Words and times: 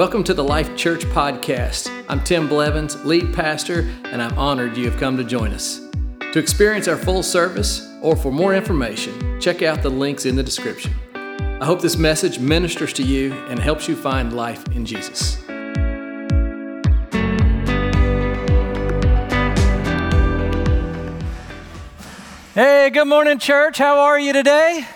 Welcome 0.00 0.24
to 0.24 0.32
the 0.32 0.42
Life 0.42 0.74
Church 0.78 1.04
Podcast. 1.04 1.90
I'm 2.08 2.24
Tim 2.24 2.48
Blevins, 2.48 3.04
lead 3.04 3.34
pastor, 3.34 3.80
and 4.04 4.22
I'm 4.22 4.32
honored 4.38 4.74
you 4.74 4.90
have 4.90 4.98
come 4.98 5.18
to 5.18 5.24
join 5.24 5.52
us. 5.52 5.82
To 6.32 6.38
experience 6.38 6.88
our 6.88 6.96
full 6.96 7.22
service 7.22 7.86
or 8.00 8.16
for 8.16 8.32
more 8.32 8.54
information, 8.54 9.38
check 9.42 9.60
out 9.60 9.82
the 9.82 9.90
links 9.90 10.24
in 10.24 10.36
the 10.36 10.42
description. 10.42 10.94
I 11.14 11.66
hope 11.66 11.82
this 11.82 11.98
message 11.98 12.38
ministers 12.38 12.94
to 12.94 13.02
you 13.02 13.34
and 13.50 13.58
helps 13.58 13.88
you 13.88 13.94
find 13.94 14.32
life 14.32 14.66
in 14.68 14.86
Jesus. 14.86 15.34
Hey, 22.54 22.88
good 22.88 23.04
morning, 23.04 23.38
church. 23.38 23.76
How 23.76 23.98
are 23.98 24.18
you 24.18 24.32
today? 24.32 24.86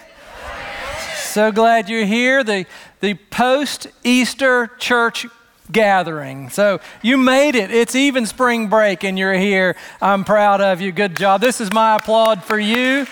So 1.35 1.51
glad 1.51 1.91
you're 1.91 2.07
here. 2.07 2.45
The 2.45 2.65
the 3.01 3.15
post 3.15 3.87
Easter 4.03 4.69
church 4.79 5.27
gathering. 5.71 6.51
So 6.51 6.81
you 7.03 7.17
made 7.17 7.55
it. 7.55 7.71
It's 7.71 7.95
even 7.95 8.27
spring 8.27 8.69
break 8.69 9.05
and 9.05 9.19
you're 9.19 9.35
here. 9.35 9.77
I'm 10.01 10.25
proud 10.25 10.61
of 10.61 10.81
you. 10.81 10.93
Good 10.93 11.17
job. 11.17 11.41
This 11.41 11.61
is 11.61 11.73
my 11.73 11.97
applaud 11.97 12.45
for 12.45 12.59
you. 12.59 13.07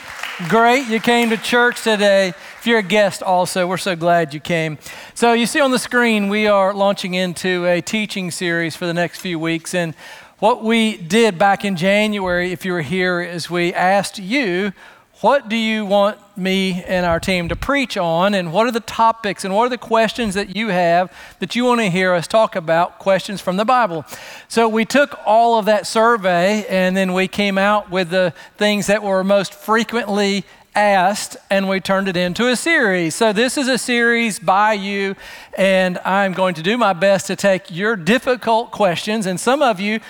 Great. 0.48 0.86
You 0.88 1.00
came 1.00 1.30
to 1.30 1.36
church 1.36 1.82
today. 1.82 2.28
If 2.28 2.66
you're 2.66 2.78
a 2.78 2.82
guest 2.82 3.22
also, 3.22 3.66
we're 3.66 3.76
so 3.76 3.96
glad 3.96 4.34
you 4.34 4.40
came. 4.40 4.78
So 5.14 5.32
you 5.32 5.46
see 5.46 5.60
on 5.60 5.70
the 5.70 5.78
screen, 5.78 6.28
we 6.28 6.46
are 6.46 6.74
launching 6.74 7.14
into 7.14 7.66
a 7.66 7.80
teaching 7.80 8.30
series 8.30 8.76
for 8.76 8.86
the 8.86 8.94
next 8.94 9.20
few 9.20 9.38
weeks. 9.38 9.74
And 9.74 9.94
what 10.38 10.62
we 10.62 10.96
did 10.96 11.38
back 11.38 11.64
in 11.64 11.76
January, 11.76 12.52
if 12.52 12.64
you 12.64 12.72
were 12.72 12.82
here, 12.82 13.20
is 13.20 13.48
we 13.48 13.72
asked 13.72 14.18
you 14.18 14.72
what 15.20 15.48
do 15.48 15.56
you 15.56 15.86
want 15.86 16.18
me 16.36 16.82
and 16.84 17.06
our 17.06 17.20
team 17.20 17.48
to 17.48 17.56
preach 17.56 17.96
on? 17.96 18.34
And 18.34 18.52
what 18.52 18.66
are 18.66 18.70
the 18.70 18.80
topics 18.80 19.44
and 19.44 19.54
what 19.54 19.66
are 19.66 19.68
the 19.68 19.78
questions 19.78 20.34
that 20.34 20.56
you 20.56 20.68
have 20.68 21.12
that 21.38 21.54
you 21.54 21.64
want 21.64 21.80
to 21.80 21.90
hear 21.90 22.14
us 22.14 22.26
talk 22.26 22.56
about? 22.56 22.98
Questions 22.98 23.40
from 23.40 23.56
the 23.56 23.64
Bible. 23.64 24.04
So 24.48 24.68
we 24.68 24.84
took 24.84 25.18
all 25.24 25.58
of 25.58 25.66
that 25.66 25.86
survey 25.86 26.66
and 26.68 26.96
then 26.96 27.12
we 27.12 27.28
came 27.28 27.58
out 27.58 27.90
with 27.90 28.10
the 28.10 28.34
things 28.56 28.86
that 28.86 29.02
were 29.02 29.24
most 29.24 29.54
frequently 29.54 30.44
asked 30.74 31.36
and 31.50 31.68
we 31.68 31.80
turned 31.80 32.08
it 32.08 32.16
into 32.16 32.48
a 32.48 32.56
series. 32.56 33.14
So 33.14 33.32
this 33.32 33.58
is 33.58 33.68
a 33.68 33.78
series 33.78 34.38
by 34.38 34.72
you 34.72 35.16
and 35.56 35.98
I'm 35.98 36.32
going 36.32 36.54
to 36.54 36.62
do 36.62 36.78
my 36.78 36.92
best 36.92 37.26
to 37.26 37.36
take 37.36 37.70
your 37.70 37.96
difficult 37.96 38.70
questions 38.70 39.26
and 39.26 39.38
some 39.38 39.62
of 39.62 39.80
you 39.80 40.00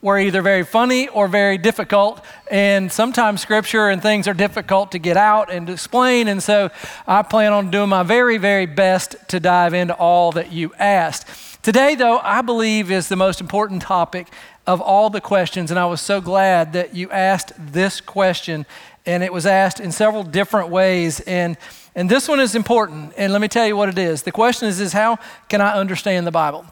were 0.00 0.18
either 0.18 0.42
very 0.42 0.64
funny 0.64 1.08
or 1.08 1.28
very 1.28 1.58
difficult. 1.58 2.24
And 2.50 2.90
sometimes 2.90 3.40
scripture 3.40 3.88
and 3.88 4.00
things 4.00 4.28
are 4.28 4.34
difficult 4.34 4.92
to 4.92 4.98
get 4.98 5.16
out 5.16 5.50
and 5.50 5.68
explain. 5.68 6.28
And 6.28 6.42
so 6.42 6.70
I 7.06 7.22
plan 7.22 7.52
on 7.52 7.70
doing 7.70 7.88
my 7.88 8.02
very, 8.02 8.38
very 8.38 8.66
best 8.66 9.16
to 9.28 9.40
dive 9.40 9.74
into 9.74 9.94
all 9.94 10.32
that 10.32 10.52
you 10.52 10.72
asked. 10.78 11.26
Today, 11.62 11.94
though, 11.96 12.18
I 12.18 12.42
believe 12.42 12.90
is 12.90 13.08
the 13.08 13.16
most 13.16 13.40
important 13.40 13.82
topic 13.82 14.28
of 14.66 14.80
all 14.80 15.10
the 15.10 15.20
questions. 15.20 15.70
And 15.70 15.80
I 15.80 15.86
was 15.86 16.00
so 16.00 16.20
glad 16.20 16.72
that 16.74 16.94
you 16.94 17.10
asked 17.10 17.52
this 17.58 18.00
question. 18.00 18.66
And 19.04 19.22
it 19.22 19.32
was 19.32 19.46
asked 19.46 19.80
in 19.80 19.90
several 19.90 20.22
different 20.22 20.68
ways. 20.68 21.20
And, 21.20 21.56
and 21.94 22.08
this 22.08 22.28
one 22.28 22.38
is 22.38 22.54
important. 22.54 23.14
And 23.16 23.32
let 23.32 23.40
me 23.40 23.48
tell 23.48 23.66
you 23.66 23.76
what 23.76 23.88
it 23.88 23.98
is. 23.98 24.22
The 24.22 24.32
question 24.32 24.68
is, 24.68 24.80
is 24.80 24.92
how 24.92 25.18
can 25.48 25.60
I 25.60 25.72
understand 25.72 26.26
the 26.26 26.30
Bible? 26.30 26.66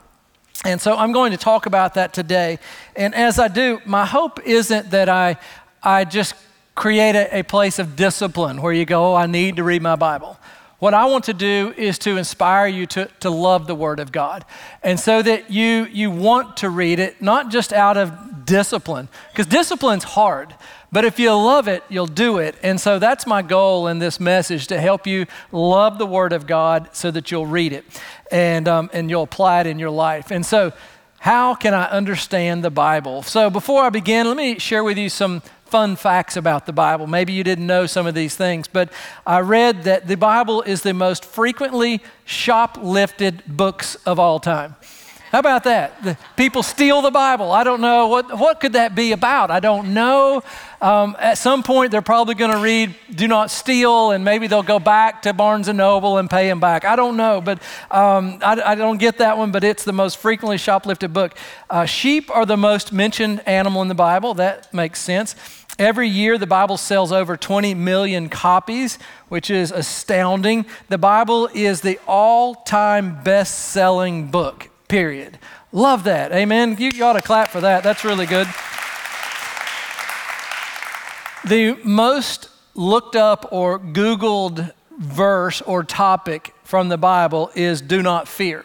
And 0.64 0.80
so 0.80 0.96
I'm 0.96 1.12
going 1.12 1.32
to 1.32 1.36
talk 1.36 1.66
about 1.66 1.94
that 1.94 2.12
today. 2.12 2.58
And 2.96 3.14
as 3.14 3.38
I 3.38 3.48
do, 3.48 3.80
my 3.84 4.06
hope 4.06 4.40
isn't 4.44 4.90
that 4.90 5.08
I, 5.08 5.36
I 5.82 6.04
just 6.04 6.34
create 6.74 7.14
a, 7.14 7.38
a 7.38 7.42
place 7.42 7.78
of 7.78 7.96
discipline 7.96 8.62
where 8.62 8.72
you 8.72 8.84
go, 8.84 9.12
oh, 9.12 9.14
I 9.14 9.26
need 9.26 9.56
to 9.56 9.64
read 9.64 9.82
my 9.82 9.96
Bible. 9.96 10.38
What 10.78 10.92
I 10.92 11.06
want 11.06 11.24
to 11.24 11.34
do 11.34 11.72
is 11.76 11.98
to 12.00 12.18
inspire 12.18 12.66
you 12.66 12.86
to, 12.86 13.06
to 13.20 13.30
love 13.30 13.66
the 13.66 13.74
Word 13.74 13.98
of 13.98 14.12
God. 14.12 14.44
And 14.82 15.00
so 15.00 15.22
that 15.22 15.50
you, 15.50 15.86
you 15.90 16.10
want 16.10 16.58
to 16.58 16.68
read 16.68 16.98
it, 16.98 17.22
not 17.22 17.50
just 17.50 17.72
out 17.72 17.96
of 17.96 18.44
discipline, 18.44 19.08
because 19.32 19.46
discipline's 19.46 20.04
hard. 20.04 20.54
But 20.96 21.04
if 21.04 21.18
you 21.18 21.30
love 21.34 21.68
it, 21.68 21.84
you'll 21.90 22.06
do 22.06 22.38
it. 22.38 22.54
And 22.62 22.80
so 22.80 22.98
that's 22.98 23.26
my 23.26 23.42
goal 23.42 23.86
in 23.86 23.98
this 23.98 24.18
message 24.18 24.68
to 24.68 24.80
help 24.80 25.06
you 25.06 25.26
love 25.52 25.98
the 25.98 26.06
Word 26.06 26.32
of 26.32 26.46
God 26.46 26.88
so 26.92 27.10
that 27.10 27.30
you'll 27.30 27.44
read 27.44 27.74
it 27.74 27.84
and, 28.30 28.66
um, 28.66 28.88
and 28.94 29.10
you'll 29.10 29.24
apply 29.24 29.60
it 29.60 29.66
in 29.66 29.78
your 29.78 29.90
life. 29.90 30.30
And 30.30 30.46
so, 30.46 30.72
how 31.18 31.54
can 31.54 31.74
I 31.74 31.84
understand 31.90 32.64
the 32.64 32.70
Bible? 32.70 33.22
So, 33.24 33.50
before 33.50 33.82
I 33.82 33.90
begin, 33.90 34.26
let 34.26 34.38
me 34.38 34.58
share 34.58 34.82
with 34.82 34.96
you 34.96 35.10
some 35.10 35.42
fun 35.66 35.96
facts 35.96 36.34
about 36.34 36.64
the 36.64 36.72
Bible. 36.72 37.06
Maybe 37.06 37.34
you 37.34 37.44
didn't 37.44 37.66
know 37.66 37.84
some 37.84 38.06
of 38.06 38.14
these 38.14 38.34
things, 38.34 38.66
but 38.66 38.90
I 39.26 39.40
read 39.40 39.82
that 39.82 40.08
the 40.08 40.16
Bible 40.16 40.62
is 40.62 40.80
the 40.80 40.94
most 40.94 41.26
frequently 41.26 42.00
shoplifted 42.24 43.42
books 43.46 43.96
of 44.06 44.18
all 44.18 44.40
time. 44.40 44.76
How 45.32 45.40
about 45.40 45.64
that? 45.64 46.02
The 46.04 46.16
people 46.36 46.62
steal 46.62 47.02
the 47.02 47.10
Bible. 47.10 47.50
I 47.50 47.64
don't 47.64 47.80
know. 47.80 48.06
What, 48.06 48.38
what 48.38 48.60
could 48.60 48.74
that 48.74 48.94
be 48.94 49.10
about? 49.10 49.50
I 49.50 49.58
don't 49.58 49.92
know. 49.92 50.42
Um, 50.80 51.16
at 51.18 51.36
some 51.36 51.64
point, 51.64 51.90
they're 51.90 52.00
probably 52.00 52.36
going 52.36 52.52
to 52.52 52.58
read 52.58 52.94
Do 53.12 53.26
Not 53.26 53.50
Steal, 53.50 54.12
and 54.12 54.24
maybe 54.24 54.46
they'll 54.46 54.62
go 54.62 54.78
back 54.78 55.22
to 55.22 55.32
Barnes 55.32 55.66
& 55.68 55.72
Noble 55.74 56.18
and 56.18 56.30
pay 56.30 56.48
him 56.48 56.60
back. 56.60 56.84
I 56.84 56.94
don't 56.94 57.16
know, 57.16 57.40
but 57.40 57.60
um, 57.90 58.38
I, 58.40 58.60
I, 58.64 58.74
don't 58.76 58.98
get 58.98 59.18
that 59.18 59.36
one, 59.36 59.50
but 59.50 59.64
it's 59.64 59.82
the 59.82 59.92
most 59.92 60.18
frequently 60.18 60.58
shoplifted 60.58 61.12
book. 61.12 61.36
Uh, 61.68 61.86
sheep 61.86 62.30
are 62.30 62.46
the 62.46 62.56
most 62.56 62.92
mentioned 62.92 63.46
animal 63.48 63.82
in 63.82 63.88
the 63.88 63.94
Bible. 63.94 64.34
That 64.34 64.72
makes 64.72 65.00
sense. 65.00 65.34
Every 65.78 66.08
year, 66.08 66.38
the 66.38 66.46
Bible 66.46 66.76
sells 66.76 67.10
over 67.10 67.36
20 67.36 67.74
million 67.74 68.28
copies, 68.28 68.98
which 69.28 69.50
is 69.50 69.72
astounding. 69.72 70.66
The 70.88 70.98
Bible 70.98 71.48
is 71.52 71.80
the 71.80 71.98
all 72.06 72.54
time 72.54 73.22
best 73.24 73.70
selling 73.70 74.28
book 74.28 74.70
period. 74.88 75.38
Love 75.72 76.04
that. 76.04 76.32
Amen. 76.32 76.76
You, 76.78 76.90
you 76.94 77.04
ought 77.04 77.14
to 77.14 77.22
clap 77.22 77.50
for 77.50 77.60
that. 77.60 77.82
That's 77.82 78.04
really 78.04 78.26
good. 78.26 78.46
The 81.46 81.78
most 81.84 82.48
looked 82.74 83.16
up 83.16 83.52
or 83.52 83.78
Googled 83.78 84.72
verse 84.98 85.60
or 85.62 85.84
topic 85.84 86.52
from 86.64 86.88
the 86.88 86.98
Bible 86.98 87.50
is 87.54 87.80
do 87.80 88.02
not 88.02 88.26
fear. 88.26 88.64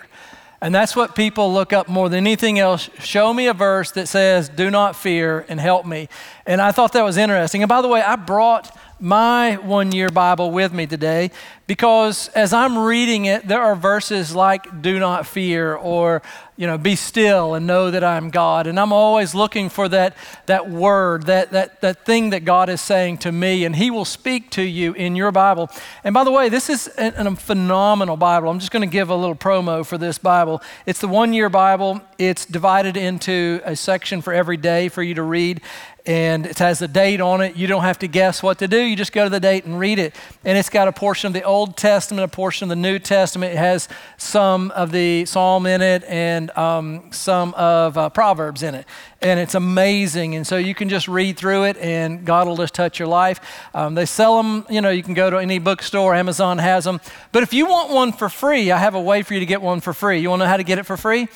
And 0.63 0.73
that's 0.75 0.95
what 0.95 1.15
people 1.15 1.51
look 1.51 1.73
up 1.73 1.87
more 1.87 2.07
than 2.07 2.17
anything 2.17 2.59
else. 2.59 2.89
Show 2.99 3.33
me 3.33 3.47
a 3.47 3.53
verse 3.53 3.91
that 3.91 4.07
says, 4.07 4.47
do 4.47 4.69
not 4.69 4.95
fear 4.95 5.43
and 5.49 5.59
help 5.59 5.85
me. 5.85 6.07
And 6.45 6.61
I 6.61 6.71
thought 6.71 6.93
that 6.93 7.03
was 7.03 7.17
interesting. 7.17 7.63
And 7.63 7.69
by 7.69 7.81
the 7.81 7.87
way, 7.87 8.01
I 8.01 8.15
brought 8.15 8.75
my 9.01 9.55
one 9.55 9.91
year 9.91 10.09
Bible 10.09 10.51
with 10.51 10.71
me 10.71 10.85
today 10.85 11.31
because 11.65 12.27
as 12.29 12.53
I'm 12.53 12.77
reading 12.77 13.25
it, 13.25 13.47
there 13.47 13.61
are 13.61 13.75
verses 13.75 14.35
like, 14.35 14.81
do 14.81 14.99
not 14.99 15.25
fear, 15.25 15.73
or, 15.73 16.21
you 16.61 16.67
know, 16.67 16.77
be 16.77 16.95
still 16.95 17.55
and 17.55 17.65
know 17.65 17.89
that 17.89 18.03
I'm 18.03 18.29
God. 18.29 18.67
And 18.67 18.79
I'm 18.79 18.93
always 18.93 19.33
looking 19.33 19.67
for 19.67 19.89
that, 19.89 20.15
that 20.45 20.69
word, 20.69 21.25
that, 21.25 21.49
that, 21.49 21.81
that 21.81 22.05
thing 22.05 22.29
that 22.29 22.45
God 22.45 22.69
is 22.69 22.79
saying 22.79 23.17
to 23.19 23.31
me, 23.31 23.65
and 23.65 23.75
He 23.75 23.89
will 23.89 24.05
speak 24.05 24.51
to 24.51 24.61
you 24.61 24.93
in 24.93 25.15
your 25.15 25.31
Bible. 25.31 25.71
And 26.03 26.13
by 26.13 26.23
the 26.23 26.29
way, 26.29 26.49
this 26.49 26.69
is 26.69 26.87
a, 26.99 27.13
a 27.17 27.35
phenomenal 27.35 28.15
Bible. 28.15 28.47
I'm 28.47 28.59
just 28.59 28.71
going 28.71 28.87
to 28.87 28.93
give 28.93 29.09
a 29.09 29.15
little 29.15 29.33
promo 29.33 29.83
for 29.83 29.97
this 29.97 30.19
Bible. 30.19 30.61
It's 30.85 30.99
the 30.99 31.07
one 31.07 31.33
year 31.33 31.49
Bible, 31.49 31.99
it's 32.19 32.45
divided 32.45 32.95
into 32.95 33.59
a 33.65 33.75
section 33.75 34.21
for 34.21 34.31
every 34.31 34.57
day 34.57 34.87
for 34.87 35.01
you 35.01 35.15
to 35.15 35.23
read 35.23 35.61
and 36.05 36.45
it 36.45 36.59
has 36.59 36.81
a 36.81 36.87
date 36.87 37.21
on 37.21 37.41
it. 37.41 37.55
You 37.55 37.67
don't 37.67 37.83
have 37.83 37.99
to 37.99 38.07
guess 38.07 38.41
what 38.41 38.59
to 38.59 38.67
do. 38.67 38.79
You 38.79 38.95
just 38.95 39.11
go 39.11 39.23
to 39.23 39.29
the 39.29 39.39
date 39.39 39.65
and 39.65 39.79
read 39.79 39.99
it. 39.99 40.15
And 40.43 40.57
it's 40.57 40.69
got 40.69 40.87
a 40.87 40.91
portion 40.91 41.27
of 41.27 41.33
the 41.33 41.43
Old 41.43 41.77
Testament, 41.77 42.23
a 42.23 42.27
portion 42.27 42.65
of 42.65 42.69
the 42.69 42.81
New 42.81 42.99
Testament. 42.99 43.53
It 43.53 43.57
has 43.57 43.87
some 44.17 44.71
of 44.71 44.91
the 44.91 45.25
Psalm 45.25 45.65
in 45.65 45.81
it 45.81 46.03
and 46.05 46.50
um, 46.57 47.11
some 47.11 47.53
of 47.55 47.97
uh, 47.97 48.09
Proverbs 48.09 48.63
in 48.63 48.75
it. 48.75 48.85
And 49.21 49.39
it's 49.39 49.55
amazing. 49.55 50.35
And 50.35 50.45
so 50.45 50.57
you 50.57 50.73
can 50.73 50.89
just 50.89 51.07
read 51.07 51.37
through 51.37 51.65
it 51.65 51.77
and 51.77 52.25
God 52.25 52.47
will 52.47 52.57
just 52.57 52.73
touch 52.73 52.99
your 52.99 53.07
life. 53.07 53.39
Um, 53.73 53.95
they 53.95 54.05
sell 54.05 54.41
them, 54.41 54.65
you 54.69 54.81
know, 54.81 54.89
you 54.89 55.03
can 55.03 55.13
go 55.13 55.29
to 55.29 55.37
any 55.37 55.59
bookstore, 55.59 56.15
Amazon 56.15 56.57
has 56.57 56.85
them. 56.85 56.99
But 57.31 57.43
if 57.43 57.53
you 57.53 57.67
want 57.67 57.91
one 57.91 58.11
for 58.11 58.29
free, 58.29 58.71
I 58.71 58.77
have 58.77 58.95
a 58.95 59.01
way 59.01 59.21
for 59.21 59.33
you 59.33 59.39
to 59.39 59.45
get 59.45 59.61
one 59.61 59.81
for 59.81 59.93
free. 59.93 60.19
You 60.19 60.29
want 60.29 60.41
to 60.41 60.45
know 60.45 60.49
how 60.49 60.57
to 60.57 60.63
get 60.63 60.79
it 60.79 60.85
for 60.85 60.97
free? 60.97 61.27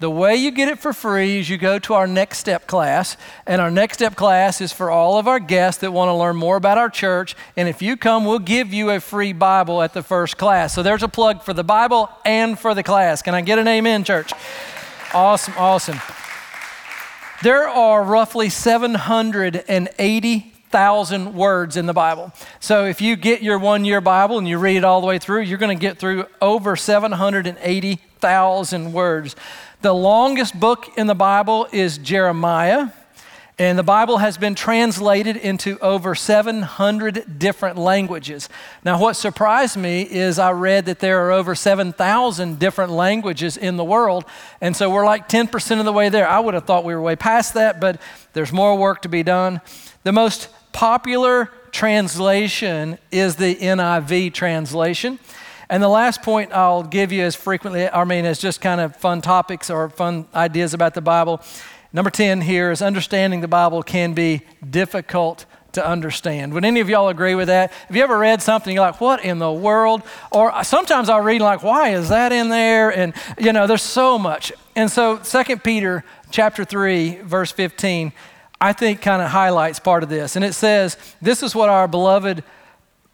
The 0.00 0.08
way 0.08 0.36
you 0.36 0.52
get 0.52 0.68
it 0.68 0.78
for 0.78 0.92
free 0.92 1.40
is 1.40 1.50
you 1.50 1.58
go 1.58 1.80
to 1.80 1.94
our 1.94 2.06
Next 2.06 2.38
Step 2.38 2.68
class, 2.68 3.16
and 3.46 3.60
our 3.60 3.70
Next 3.70 3.94
Step 3.94 4.14
class 4.14 4.60
is 4.60 4.72
for 4.72 4.92
all 4.92 5.18
of 5.18 5.26
our 5.26 5.40
guests 5.40 5.80
that 5.80 5.92
want 5.92 6.08
to 6.08 6.14
learn 6.14 6.36
more 6.36 6.54
about 6.54 6.78
our 6.78 6.88
church. 6.88 7.34
And 7.56 7.68
if 7.68 7.82
you 7.82 7.96
come, 7.96 8.24
we'll 8.24 8.38
give 8.38 8.72
you 8.72 8.90
a 8.90 9.00
free 9.00 9.32
Bible 9.32 9.82
at 9.82 9.94
the 9.94 10.04
first 10.04 10.38
class. 10.38 10.72
So 10.72 10.84
there's 10.84 11.02
a 11.02 11.08
plug 11.08 11.42
for 11.42 11.52
the 11.52 11.64
Bible 11.64 12.08
and 12.24 12.56
for 12.56 12.76
the 12.76 12.84
class. 12.84 13.22
Can 13.22 13.34
I 13.34 13.40
get 13.40 13.58
an 13.58 13.66
amen, 13.66 14.04
church? 14.04 14.32
Awesome, 15.12 15.54
awesome. 15.56 15.98
There 17.42 17.68
are 17.68 18.04
roughly 18.04 18.50
780 18.50 20.52
thousand 20.70 21.34
words 21.34 21.76
in 21.76 21.86
the 21.86 21.92
Bible. 21.92 22.32
So 22.60 22.84
if 22.84 23.00
you 23.00 23.16
get 23.16 23.42
your 23.42 23.58
one 23.58 23.84
year 23.84 24.00
Bible 24.00 24.38
and 24.38 24.46
you 24.46 24.58
read 24.58 24.76
it 24.76 24.84
all 24.84 25.00
the 25.00 25.06
way 25.06 25.18
through, 25.18 25.42
you're 25.42 25.58
going 25.58 25.76
to 25.76 25.80
get 25.80 25.98
through 25.98 26.26
over 26.42 26.76
780,000 26.76 28.92
words. 28.92 29.36
The 29.80 29.94
longest 29.94 30.58
book 30.58 30.88
in 30.98 31.06
the 31.06 31.14
Bible 31.14 31.68
is 31.70 31.98
Jeremiah, 31.98 32.88
And 33.60 33.76
the 33.76 33.82
Bible 33.82 34.18
has 34.18 34.38
been 34.38 34.54
translated 34.54 35.36
into 35.36 35.80
over 35.80 36.14
700 36.14 37.40
different 37.40 37.76
languages. 37.76 38.48
Now, 38.84 39.00
what 39.00 39.14
surprised 39.14 39.76
me 39.76 40.02
is 40.02 40.38
I 40.38 40.52
read 40.52 40.86
that 40.86 41.00
there 41.00 41.26
are 41.26 41.32
over 41.32 41.56
7,000 41.56 42.60
different 42.60 42.92
languages 42.92 43.56
in 43.56 43.76
the 43.76 43.84
world. 43.84 44.24
And 44.60 44.76
so 44.76 44.88
we're 44.88 45.04
like 45.04 45.28
10% 45.28 45.80
of 45.80 45.84
the 45.84 45.92
way 45.92 46.08
there. 46.08 46.28
I 46.28 46.38
would 46.38 46.54
have 46.54 46.66
thought 46.66 46.84
we 46.84 46.94
were 46.94 47.02
way 47.02 47.16
past 47.16 47.54
that, 47.54 47.80
but 47.80 48.00
there's 48.32 48.52
more 48.52 48.76
work 48.76 49.02
to 49.02 49.08
be 49.08 49.24
done. 49.24 49.60
The 50.04 50.12
most 50.12 50.50
popular 50.72 51.50
translation 51.72 52.98
is 53.10 53.36
the 53.36 53.56
NIV 53.56 54.34
translation. 54.34 55.18
And 55.70 55.82
the 55.82 55.88
last 55.88 56.22
point 56.22 56.52
I'll 56.52 56.82
give 56.82 57.12
you 57.12 57.24
is 57.24 57.34
frequently, 57.34 57.88
I 57.88 58.04
mean, 58.04 58.24
as 58.24 58.38
just 58.38 58.60
kind 58.60 58.80
of 58.80 58.96
fun 58.96 59.20
topics 59.20 59.68
or 59.68 59.90
fun 59.90 60.26
ideas 60.34 60.72
about 60.72 60.94
the 60.94 61.02
Bible 61.02 61.42
Number 61.92 62.10
10 62.10 62.42
here 62.42 62.70
is 62.70 62.82
understanding 62.82 63.40
the 63.40 63.48
Bible 63.48 63.82
can 63.82 64.12
be 64.12 64.42
difficult 64.68 65.46
to 65.72 65.86
understand. 65.86 66.52
Would 66.52 66.64
any 66.64 66.80
of 66.80 66.88
y'all 66.88 67.08
agree 67.08 67.34
with 67.34 67.48
that? 67.48 67.70
Have 67.70 67.96
you 67.96 68.02
ever 68.02 68.18
read 68.18 68.42
something 68.42 68.74
you're 68.74 68.84
like, 68.84 69.00
what 69.00 69.24
in 69.24 69.38
the 69.38 69.50
world? 69.50 70.02
Or 70.30 70.64
sometimes 70.64 71.08
I'll 71.08 71.22
read 71.22 71.40
like, 71.40 71.62
why 71.62 71.90
is 71.90 72.10
that 72.10 72.30
in 72.30 72.50
there? 72.50 72.90
And 72.90 73.14
you 73.38 73.52
know, 73.54 73.66
there's 73.66 73.82
so 73.82 74.18
much. 74.18 74.52
And 74.76 74.90
so 74.90 75.16
2 75.18 75.56
Peter 75.58 76.04
chapter 76.30 76.62
3, 76.62 77.22
verse 77.22 77.52
15, 77.52 78.12
I 78.60 78.72
think 78.74 79.00
kind 79.00 79.22
of 79.22 79.30
highlights 79.30 79.78
part 79.78 80.02
of 80.02 80.08
this. 80.10 80.36
And 80.36 80.44
it 80.44 80.52
says, 80.52 80.96
This 81.22 81.42
is 81.42 81.54
what 81.54 81.68
our 81.68 81.88
beloved 81.88 82.42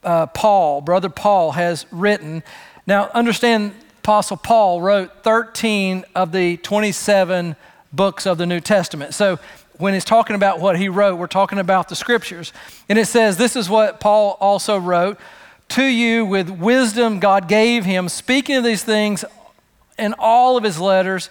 uh, 0.04 0.26
Paul, 0.26 0.80
brother 0.80 1.08
Paul, 1.08 1.52
has 1.52 1.86
written. 1.90 2.42
Now 2.86 3.10
understand, 3.14 3.74
Apostle 3.98 4.36
Paul 4.36 4.82
wrote 4.82 5.22
13 5.22 6.04
of 6.14 6.32
the 6.32 6.58
27 6.58 7.56
books 7.92 8.26
of 8.26 8.38
the 8.38 8.46
New 8.46 8.60
Testament. 8.60 9.14
So 9.14 9.38
when 9.78 9.94
he's 9.94 10.04
talking 10.04 10.36
about 10.36 10.60
what 10.60 10.78
he 10.78 10.88
wrote, 10.88 11.16
we're 11.16 11.26
talking 11.26 11.58
about 11.58 11.88
the 11.88 11.96
scriptures. 11.96 12.52
And 12.88 12.98
it 12.98 13.06
says, 13.06 13.36
This 13.36 13.56
is 13.56 13.68
what 13.68 14.00
Paul 14.00 14.36
also 14.40 14.78
wrote 14.78 15.18
to 15.70 15.84
you 15.84 16.24
with 16.24 16.50
wisdom 16.50 17.18
God 17.18 17.48
gave 17.48 17.84
him, 17.84 18.08
speaking 18.08 18.56
of 18.56 18.64
these 18.64 18.84
things 18.84 19.24
in 19.98 20.14
all 20.18 20.56
of 20.56 20.64
his 20.64 20.78
letters. 20.78 21.30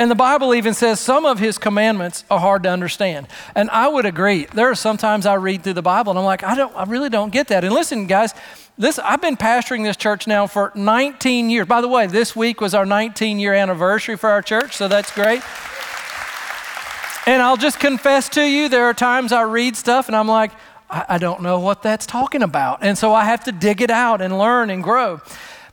And 0.00 0.10
the 0.10 0.14
Bible 0.14 0.54
even 0.54 0.72
says 0.72 0.98
some 0.98 1.26
of 1.26 1.40
his 1.40 1.58
commandments 1.58 2.24
are 2.30 2.40
hard 2.40 2.62
to 2.62 2.70
understand. 2.70 3.28
And 3.54 3.68
I 3.68 3.86
would 3.86 4.06
agree. 4.06 4.46
There 4.46 4.70
are 4.70 4.74
sometimes 4.74 5.26
I 5.26 5.34
read 5.34 5.62
through 5.62 5.74
the 5.74 5.82
Bible 5.82 6.08
and 6.08 6.18
I'm 6.18 6.24
like, 6.24 6.42
I 6.42 6.54
don't 6.54 6.74
I 6.74 6.84
really 6.84 7.10
don't 7.10 7.30
get 7.30 7.48
that. 7.48 7.64
And 7.64 7.74
listen, 7.74 8.06
guys, 8.06 8.32
this 8.78 8.98
I've 8.98 9.20
been 9.20 9.36
pastoring 9.36 9.84
this 9.84 9.98
church 9.98 10.26
now 10.26 10.46
for 10.46 10.72
19 10.74 11.50
years. 11.50 11.66
By 11.66 11.82
the 11.82 11.88
way, 11.88 12.06
this 12.06 12.34
week 12.34 12.62
was 12.62 12.72
our 12.72 12.86
19 12.86 13.38
year 13.38 13.52
anniversary 13.52 14.16
for 14.16 14.30
our 14.30 14.40
church, 14.40 14.74
so 14.74 14.88
that's 14.88 15.14
great. 15.14 15.42
And 17.26 17.42
I'll 17.42 17.58
just 17.58 17.78
confess 17.78 18.30
to 18.30 18.42
you, 18.42 18.70
there 18.70 18.86
are 18.86 18.94
times 18.94 19.32
I 19.32 19.42
read 19.42 19.76
stuff 19.76 20.06
and 20.06 20.16
I'm 20.16 20.28
like, 20.28 20.52
I, 20.88 21.04
I 21.10 21.18
don't 21.18 21.42
know 21.42 21.60
what 21.60 21.82
that's 21.82 22.06
talking 22.06 22.42
about. 22.42 22.78
And 22.80 22.96
so 22.96 23.12
I 23.12 23.26
have 23.26 23.44
to 23.44 23.52
dig 23.52 23.82
it 23.82 23.90
out 23.90 24.22
and 24.22 24.38
learn 24.38 24.70
and 24.70 24.82
grow. 24.82 25.20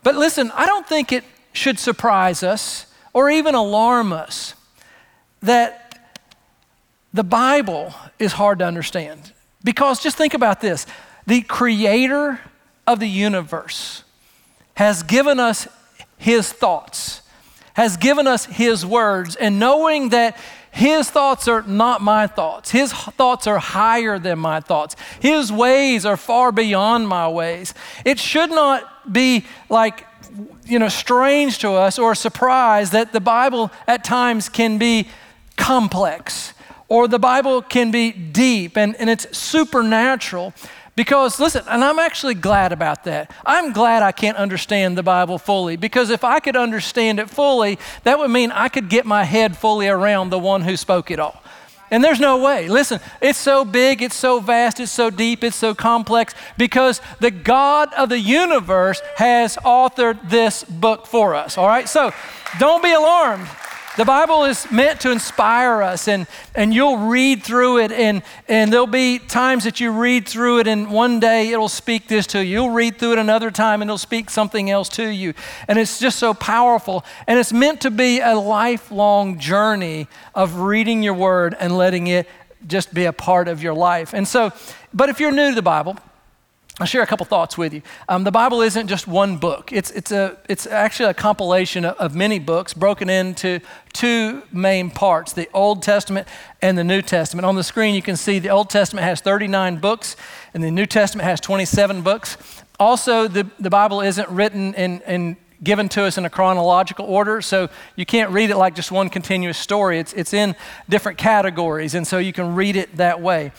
But 0.03 0.15
listen, 0.15 0.51
I 0.53 0.65
don't 0.65 0.85
think 0.85 1.13
it 1.13 1.23
should 1.53 1.80
surprise 1.80 2.44
us 2.44 2.86
or 3.17 3.31
even 3.31 3.55
alarm 3.55 4.13
us 4.13 4.53
that 5.41 6.11
the 7.11 7.23
Bible 7.23 7.91
is 8.19 8.33
hard 8.33 8.59
to 8.59 8.65
understand. 8.65 9.33
Because 9.63 9.99
just 9.99 10.15
think 10.15 10.35
about 10.35 10.61
this 10.61 10.85
the 11.25 11.41
creator 11.41 12.39
of 12.85 12.99
the 12.99 13.07
universe 13.07 14.03
has 14.75 15.01
given 15.01 15.39
us 15.39 15.67
his 16.19 16.53
thoughts, 16.53 17.23
has 17.73 17.97
given 17.97 18.27
us 18.27 18.45
his 18.45 18.85
words, 18.85 19.35
and 19.35 19.57
knowing 19.57 20.09
that 20.09 20.37
his 20.69 21.09
thoughts 21.09 21.47
are 21.47 21.63
not 21.63 22.03
my 22.03 22.27
thoughts. 22.27 22.69
His 22.69 22.93
thoughts 22.93 23.47
are 23.47 23.57
higher 23.57 24.19
than 24.19 24.37
my 24.37 24.59
thoughts. 24.59 24.95
His 25.19 25.51
ways 25.51 26.05
are 26.05 26.17
far 26.17 26.51
beyond 26.51 27.07
my 27.07 27.27
ways. 27.27 27.73
It 28.05 28.19
should 28.19 28.51
not 28.51 29.11
be 29.11 29.47
like, 29.69 30.05
you 30.69 30.79
know, 30.79 30.89
strange 30.89 31.59
to 31.59 31.71
us 31.71 31.97
or 31.97 32.11
a 32.11 32.15
surprise 32.15 32.91
that 32.91 33.13
the 33.13 33.19
Bible 33.19 33.71
at 33.87 34.03
times 34.03 34.49
can 34.49 34.77
be 34.77 35.07
complex 35.55 36.53
or 36.89 37.07
the 37.07 37.19
Bible 37.19 37.61
can 37.61 37.91
be 37.91 38.11
deep 38.11 38.77
and, 38.77 38.95
and 38.95 39.09
it's 39.09 39.37
supernatural. 39.37 40.53
Because, 40.95 41.39
listen, 41.39 41.63
and 41.69 41.83
I'm 41.83 41.99
actually 41.99 42.33
glad 42.33 42.71
about 42.71 43.03
that. 43.03 43.31
I'm 43.45 43.71
glad 43.71 44.01
I 44.01 44.11
can't 44.11 44.35
understand 44.35 44.97
the 44.97 45.03
Bible 45.03 45.37
fully 45.37 45.77
because 45.77 46.09
if 46.09 46.23
I 46.23 46.39
could 46.39 46.55
understand 46.55 47.19
it 47.19 47.29
fully, 47.29 47.77
that 48.03 48.17
would 48.17 48.31
mean 48.31 48.51
I 48.51 48.67
could 48.67 48.89
get 48.89 49.05
my 49.05 49.23
head 49.23 49.55
fully 49.55 49.87
around 49.87 50.31
the 50.31 50.39
one 50.39 50.63
who 50.63 50.75
spoke 50.75 51.11
it 51.11 51.19
all. 51.19 51.43
And 51.89 52.03
there's 52.03 52.19
no 52.19 52.37
way. 52.43 52.67
Listen, 52.67 52.99
it's 53.21 53.39
so 53.39 53.63
big, 53.63 54.01
it's 54.01 54.15
so 54.15 54.39
vast, 54.39 54.79
it's 54.79 54.91
so 54.91 55.09
deep, 55.09 55.43
it's 55.43 55.55
so 55.55 55.73
complex 55.73 56.35
because 56.57 57.01
the 57.19 57.31
God 57.31 57.93
of 57.93 58.09
the 58.09 58.19
universe 58.19 59.01
has 59.15 59.55
authored 59.57 60.29
this 60.29 60.63
book 60.65 61.07
for 61.07 61.33
us. 61.33 61.57
All 61.57 61.67
right? 61.67 61.87
So 61.87 62.13
don't 62.59 62.83
be 62.83 62.91
alarmed. 62.91 63.47
The 63.97 64.05
Bible 64.05 64.44
is 64.44 64.69
meant 64.69 65.01
to 65.01 65.11
inspire 65.11 65.81
us, 65.81 66.07
and, 66.07 66.27
and 66.53 66.71
you'll 66.71 66.97
read 66.97 67.41
through 67.41 67.79
it, 67.79 67.91
and, 67.91 68.21
and 68.47 68.71
there'll 68.71 68.85
be 68.85 69.17
times 69.17 69.63
that 69.63 69.79
you 69.79 69.91
read 69.91 70.27
through 70.27 70.59
it, 70.59 70.67
and 70.67 70.91
one 70.91 71.19
day 71.19 71.49
it'll 71.49 71.67
speak 71.67 72.07
this 72.07 72.27
to 72.27 72.45
you. 72.45 72.61
You'll 72.61 72.69
read 72.69 72.99
through 72.99 73.13
it 73.13 73.17
another 73.17 73.49
time, 73.49 73.81
and 73.81 73.89
it'll 73.89 73.97
speak 73.97 74.29
something 74.29 74.69
else 74.69 74.88
to 74.89 75.07
you. 75.07 75.33
And 75.67 75.79
it's 75.79 75.97
just 75.97 76.19
so 76.19 76.35
powerful. 76.35 77.03
And 77.25 77.39
it's 77.39 77.51
meant 77.51 77.81
to 77.81 77.89
be 77.89 78.19
a 78.19 78.35
lifelong 78.35 79.39
journey 79.39 80.07
of 80.35 80.59
reading 80.59 81.01
your 81.01 81.15
word 81.15 81.55
and 81.59 81.75
letting 81.75 82.05
it 82.05 82.27
just 82.67 82.94
be 82.94 83.05
a 83.05 83.13
part 83.13 83.47
of 83.47 83.63
your 83.63 83.73
life. 83.73 84.13
And 84.13 84.27
so, 84.27 84.53
but 84.94 85.09
if 85.09 85.19
you're 85.19 85.31
new 85.31 85.49
to 85.49 85.55
the 85.55 85.63
Bible, 85.63 85.97
I'll 86.79 86.85
share 86.85 87.01
a 87.01 87.07
couple 87.07 87.25
thoughts 87.25 87.57
with 87.57 87.74
you. 87.74 87.81
Um, 88.07 88.24
the 88.24 88.31
Bible 88.31 88.62
isn't 88.62 88.88
just 88.88 89.07
one 89.07 89.38
book. 89.38 89.74
It's, 89.74 89.89
it's, 89.89 90.12
a, 90.12 90.38
it's 90.47 90.68
actually 90.68 91.09
a 91.09 91.13
compilation 91.15 91.85
of, 91.85 91.97
of, 91.97 92.15
many 92.15 92.38
books 92.38 92.75
broken 92.75 93.09
into 93.09 93.62
two 93.94 94.44
main 94.51 94.91
parts, 94.91 95.33
the 95.33 95.50
Old 95.56 95.81
Testament 95.81 96.27
and 96.62 96.77
the 96.77 96.83
New 96.83 97.01
Testament. 97.01 97.47
On 97.47 97.56
the 97.56 97.63
screen, 97.63 97.95
you 97.95 98.03
can 98.03 98.15
see 98.15 98.38
the 98.38 98.50
Old 98.50 98.69
Testament 98.69 99.06
has 99.06 99.21
39 99.21 99.77
books 99.77 100.15
and 100.53 100.63
the 100.63 100.69
New 100.69 100.85
Testament 100.85 101.27
has 101.27 101.41
27 101.41 102.03
books. 102.03 102.38
Also, 102.80 103.27
the, 103.27 103.50
the 103.59 103.71
Bible 103.71 104.01
isn't 104.01 104.30
written 104.30 104.75
in, 104.75 105.01
in 105.01 105.38
given 105.63 105.89
to 105.89 106.03
us 106.03 106.19
in 106.19 106.25
a 106.25 106.30
chronological 106.30 107.06
order, 107.07 107.41
so 107.41 107.69
you 107.95 108.06
can't 108.06 108.30
read 108.30 108.51
it 108.51 108.57
like 108.57 108.75
just 108.75 108.91
one 108.91 109.09
continuous 109.09 109.57
story. 109.57 109.97
It's, 109.97 110.13
it's 110.13 110.31
in 110.31 110.56
different 110.88 111.18
categories, 111.18 111.95
and 111.95 112.06
so 112.06 112.19
you 112.19 112.33
can 112.33 112.53
read 112.53 112.75
it 112.75 112.97
that 112.97 113.19
way. 113.19 113.51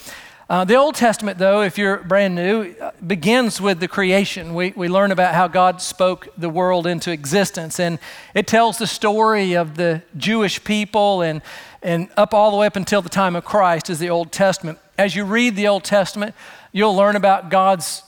Uh, 0.51 0.65
the 0.65 0.77
Old 0.77 0.95
Testament, 0.95 1.37
though, 1.37 1.61
if 1.61 1.77
you're 1.77 1.99
brand 1.99 2.35
new, 2.35 2.75
uh, 2.81 2.93
begins 3.07 3.61
with 3.61 3.81
the 3.81 3.89
creation. 3.89 4.55
We, 4.55 4.73
we 4.75 4.89
learn 4.89 5.13
about 5.13 5.35
how 5.35 5.47
God 5.47 5.83
spoke 5.83 6.29
the 6.39 6.49
world 6.49 6.87
into 6.87 7.13
existence, 7.13 7.79
and 7.79 7.99
it 8.35 8.47
tells 8.47 8.79
the 8.79 8.87
story 8.87 9.53
of 9.53 9.77
the 9.77 10.01
Jewish 10.17 10.65
people 10.65 11.21
and, 11.21 11.43
and 11.83 12.09
up 12.17 12.33
all 12.33 12.51
the 12.51 12.57
way 12.57 12.67
up 12.67 12.77
until 12.77 13.03
the 13.03 13.11
time 13.11 13.37
of 13.37 13.45
Christ 13.45 13.91
is 13.91 13.99
the 13.99 14.09
Old 14.09 14.33
Testament. 14.33 14.79
As 14.97 15.15
you 15.15 15.27
read 15.27 15.55
the 15.55 15.69
Old 15.69 15.85
Testament, 15.85 16.35
you'll 16.73 16.97
learn 16.97 17.15
about 17.15 17.51
God's 17.51 18.03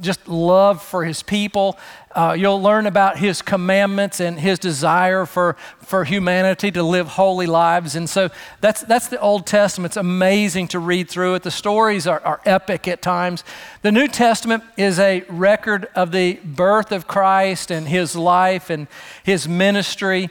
just 0.00 0.26
love 0.26 0.82
for 0.82 1.04
his 1.04 1.22
people. 1.22 1.78
Uh, 2.14 2.36
you'll 2.38 2.62
learn 2.62 2.86
about 2.86 3.18
his 3.18 3.42
commandments 3.42 4.20
and 4.20 4.38
his 4.38 4.58
desire 4.58 5.26
for, 5.26 5.56
for 5.80 6.04
humanity 6.04 6.70
to 6.70 6.82
live 6.82 7.08
holy 7.08 7.46
lives. 7.46 7.96
And 7.96 8.08
so 8.08 8.30
that's, 8.60 8.82
that's 8.82 9.08
the 9.08 9.20
Old 9.20 9.46
Testament. 9.46 9.90
It's 9.90 9.96
amazing 9.96 10.68
to 10.68 10.78
read 10.78 11.10
through 11.10 11.34
it. 11.34 11.42
The 11.42 11.50
stories 11.50 12.06
are, 12.06 12.20
are 12.20 12.40
epic 12.44 12.86
at 12.86 13.02
times. 13.02 13.42
The 13.82 13.90
New 13.90 14.06
Testament 14.06 14.62
is 14.76 15.00
a 15.00 15.24
record 15.28 15.88
of 15.96 16.12
the 16.12 16.34
birth 16.44 16.92
of 16.92 17.08
Christ 17.08 17.72
and 17.72 17.88
his 17.88 18.14
life 18.14 18.70
and 18.70 18.86
his 19.24 19.48
ministry. 19.48 20.30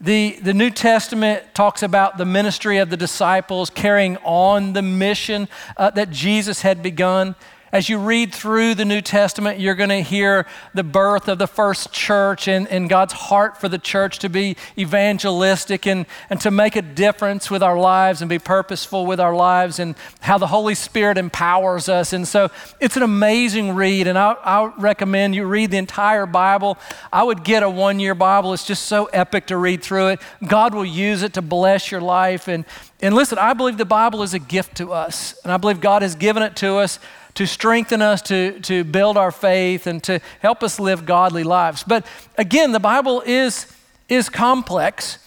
The, 0.00 0.32
the 0.42 0.52
New 0.52 0.68
Testament 0.68 1.42
talks 1.54 1.82
about 1.82 2.18
the 2.18 2.26
ministry 2.26 2.76
of 2.76 2.90
the 2.90 2.96
disciples 2.98 3.70
carrying 3.70 4.18
on 4.18 4.74
the 4.74 4.82
mission 4.82 5.48
uh, 5.78 5.88
that 5.90 6.10
Jesus 6.10 6.60
had 6.60 6.82
begun. 6.82 7.34
As 7.74 7.88
you 7.88 7.98
read 7.98 8.32
through 8.32 8.76
the 8.76 8.84
New 8.84 9.00
Testament, 9.00 9.58
you're 9.58 9.74
going 9.74 9.88
to 9.88 10.00
hear 10.00 10.46
the 10.74 10.84
birth 10.84 11.26
of 11.26 11.38
the 11.38 11.48
first 11.48 11.90
church 11.90 12.46
and, 12.46 12.68
and 12.68 12.88
God's 12.88 13.14
heart 13.14 13.60
for 13.60 13.68
the 13.68 13.80
church 13.80 14.20
to 14.20 14.28
be 14.28 14.56
evangelistic 14.78 15.84
and, 15.84 16.06
and 16.30 16.40
to 16.42 16.52
make 16.52 16.76
a 16.76 16.82
difference 16.82 17.50
with 17.50 17.64
our 17.64 17.76
lives 17.76 18.22
and 18.22 18.28
be 18.28 18.38
purposeful 18.38 19.06
with 19.06 19.18
our 19.18 19.34
lives 19.34 19.80
and 19.80 19.96
how 20.20 20.38
the 20.38 20.46
Holy 20.46 20.76
Spirit 20.76 21.18
empowers 21.18 21.88
us. 21.88 22.12
And 22.12 22.28
so 22.28 22.48
it's 22.78 22.96
an 22.96 23.02
amazing 23.02 23.74
read, 23.74 24.06
and 24.06 24.16
I, 24.16 24.36
I 24.44 24.72
recommend 24.78 25.34
you 25.34 25.44
read 25.44 25.72
the 25.72 25.78
entire 25.78 26.26
Bible. 26.26 26.78
I 27.12 27.24
would 27.24 27.42
get 27.42 27.64
a 27.64 27.68
one 27.68 27.98
year 27.98 28.14
Bible, 28.14 28.54
it's 28.54 28.64
just 28.64 28.84
so 28.84 29.06
epic 29.06 29.48
to 29.48 29.56
read 29.56 29.82
through 29.82 30.10
it. 30.10 30.20
God 30.46 30.74
will 30.74 30.84
use 30.84 31.24
it 31.24 31.32
to 31.32 31.42
bless 31.42 31.90
your 31.90 32.00
life. 32.00 32.46
And, 32.46 32.66
and 33.02 33.16
listen, 33.16 33.36
I 33.36 33.52
believe 33.52 33.78
the 33.78 33.84
Bible 33.84 34.22
is 34.22 34.32
a 34.32 34.38
gift 34.38 34.76
to 34.76 34.92
us, 34.92 35.36
and 35.42 35.52
I 35.52 35.56
believe 35.56 35.80
God 35.80 36.02
has 36.02 36.14
given 36.14 36.44
it 36.44 36.54
to 36.58 36.76
us 36.76 37.00
to 37.34 37.46
strengthen 37.46 38.00
us, 38.00 38.22
to, 38.22 38.60
to 38.60 38.84
build 38.84 39.16
our 39.16 39.30
faith, 39.30 39.86
and 39.86 40.02
to 40.04 40.20
help 40.40 40.62
us 40.62 40.78
live 40.78 41.04
godly 41.04 41.44
lives. 41.44 41.82
But 41.82 42.06
again, 42.38 42.72
the 42.72 42.80
Bible 42.80 43.22
is, 43.26 43.66
is 44.08 44.28
complex 44.28 45.18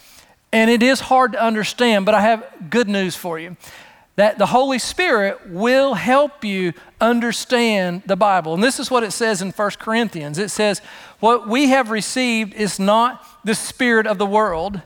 and 0.52 0.70
it 0.70 0.82
is 0.82 1.00
hard 1.00 1.32
to 1.32 1.42
understand, 1.42 2.06
but 2.06 2.14
I 2.14 2.22
have 2.22 2.70
good 2.70 2.88
news 2.88 3.14
for 3.16 3.38
you. 3.38 3.56
that 4.16 4.36
the 4.36 4.46
Holy 4.46 4.80
Spirit 4.80 5.48
will 5.48 5.94
help 5.94 6.44
you 6.44 6.72
understand 7.00 8.02
the 8.06 8.16
Bible. 8.16 8.52
And 8.52 8.60
this 8.60 8.80
is 8.80 8.90
what 8.90 9.04
it 9.04 9.12
says 9.12 9.40
in 9.40 9.52
1 9.52 9.70
Corinthians 9.78 10.38
it 10.38 10.50
says, 10.50 10.80
What 11.20 11.46
we 11.46 11.68
have 11.68 11.90
received 11.90 12.52
is 12.54 12.80
not 12.80 13.24
the 13.44 13.54
Spirit 13.54 14.08
of 14.08 14.18
the 14.18 14.26
world, 14.26 14.82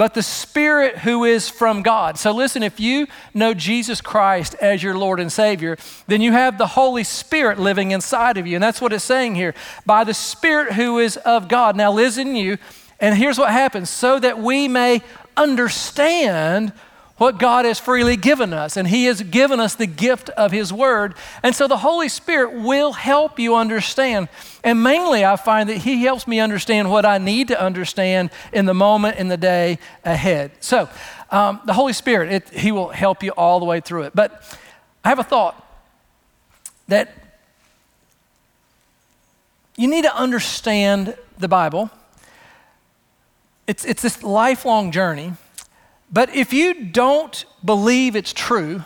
but 0.00 0.14
the 0.14 0.22
Spirit 0.22 0.96
who 1.00 1.24
is 1.24 1.50
from 1.50 1.82
God. 1.82 2.16
So 2.16 2.32
listen, 2.32 2.62
if 2.62 2.80
you 2.80 3.06
know 3.34 3.52
Jesus 3.52 4.00
Christ 4.00 4.54
as 4.54 4.82
your 4.82 4.96
Lord 4.96 5.20
and 5.20 5.30
Savior, 5.30 5.76
then 6.06 6.22
you 6.22 6.32
have 6.32 6.56
the 6.56 6.68
Holy 6.68 7.04
Spirit 7.04 7.58
living 7.58 7.90
inside 7.90 8.38
of 8.38 8.46
you. 8.46 8.56
And 8.56 8.62
that's 8.62 8.80
what 8.80 8.94
it's 8.94 9.04
saying 9.04 9.34
here 9.34 9.52
by 9.84 10.04
the 10.04 10.14
Spirit 10.14 10.72
who 10.72 10.98
is 11.00 11.18
of 11.18 11.48
God. 11.48 11.76
Now, 11.76 11.92
lives 11.92 12.16
in 12.16 12.34
you. 12.34 12.56
And 12.98 13.14
here's 13.14 13.36
what 13.36 13.50
happens 13.50 13.90
so 13.90 14.18
that 14.18 14.38
we 14.38 14.68
may 14.68 15.02
understand 15.36 16.72
what 17.20 17.38
God 17.38 17.66
has 17.66 17.78
freely 17.78 18.16
given 18.16 18.54
us. 18.54 18.78
And 18.78 18.88
He 18.88 19.04
has 19.04 19.20
given 19.22 19.60
us 19.60 19.74
the 19.74 19.86
gift 19.86 20.30
of 20.30 20.52
His 20.52 20.72
Word. 20.72 21.14
And 21.42 21.54
so 21.54 21.68
the 21.68 21.76
Holy 21.76 22.08
Spirit 22.08 22.54
will 22.54 22.92
help 22.92 23.38
you 23.38 23.56
understand. 23.56 24.30
And 24.64 24.82
mainly, 24.82 25.22
I 25.22 25.36
find 25.36 25.68
that 25.68 25.76
He 25.76 26.02
helps 26.02 26.26
me 26.26 26.40
understand 26.40 26.90
what 26.90 27.04
I 27.04 27.18
need 27.18 27.48
to 27.48 27.60
understand 27.60 28.30
in 28.54 28.64
the 28.64 28.72
moment, 28.72 29.18
in 29.18 29.28
the 29.28 29.36
day 29.36 29.78
ahead. 30.02 30.52
So 30.60 30.88
um, 31.30 31.60
the 31.66 31.74
Holy 31.74 31.92
Spirit, 31.92 32.32
it, 32.32 32.48
He 32.58 32.72
will 32.72 32.88
help 32.88 33.22
you 33.22 33.32
all 33.32 33.58
the 33.58 33.66
way 33.66 33.80
through 33.80 34.04
it. 34.04 34.16
But 34.16 34.58
I 35.04 35.10
have 35.10 35.18
a 35.18 35.22
thought 35.22 35.62
that 36.88 37.14
you 39.76 39.88
need 39.88 40.04
to 40.04 40.16
understand 40.16 41.14
the 41.36 41.48
Bible. 41.48 41.90
It's, 43.66 43.84
it's 43.84 44.00
this 44.00 44.22
lifelong 44.22 44.90
journey. 44.90 45.34
But 46.12 46.34
if 46.34 46.52
you 46.52 46.86
don't 46.86 47.44
believe 47.64 48.16
it's 48.16 48.32
true, 48.32 48.84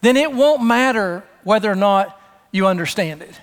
then 0.00 0.16
it 0.16 0.32
won't 0.32 0.62
matter 0.62 1.24
whether 1.44 1.70
or 1.70 1.76
not 1.76 2.20
you 2.52 2.66
understand 2.66 3.22
it. 3.22 3.40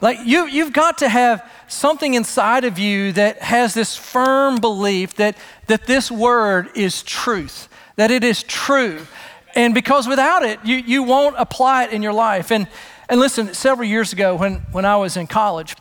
Like 0.00 0.18
you, 0.24 0.46
you've 0.46 0.72
got 0.72 0.98
to 0.98 1.08
have 1.08 1.50
something 1.68 2.14
inside 2.14 2.64
of 2.64 2.78
you 2.78 3.12
that 3.12 3.40
has 3.42 3.74
this 3.74 3.96
firm 3.96 4.60
belief 4.60 5.14
that, 5.14 5.36
that 5.66 5.86
this 5.86 6.10
word 6.10 6.68
is 6.74 7.02
truth, 7.02 7.68
that 7.96 8.10
it 8.10 8.22
is 8.22 8.42
true. 8.42 9.06
And 9.54 9.72
because 9.72 10.08
without 10.08 10.42
it, 10.42 10.58
you, 10.64 10.76
you 10.76 11.02
won't 11.02 11.36
apply 11.38 11.84
it 11.84 11.92
in 11.92 12.02
your 12.02 12.12
life. 12.12 12.50
And, 12.50 12.66
and 13.08 13.20
listen, 13.20 13.54
several 13.54 13.88
years 13.88 14.12
ago 14.12 14.34
when, 14.34 14.56
when 14.72 14.84
I 14.84 14.96
was 14.96 15.16
in 15.16 15.26
college, 15.26 15.74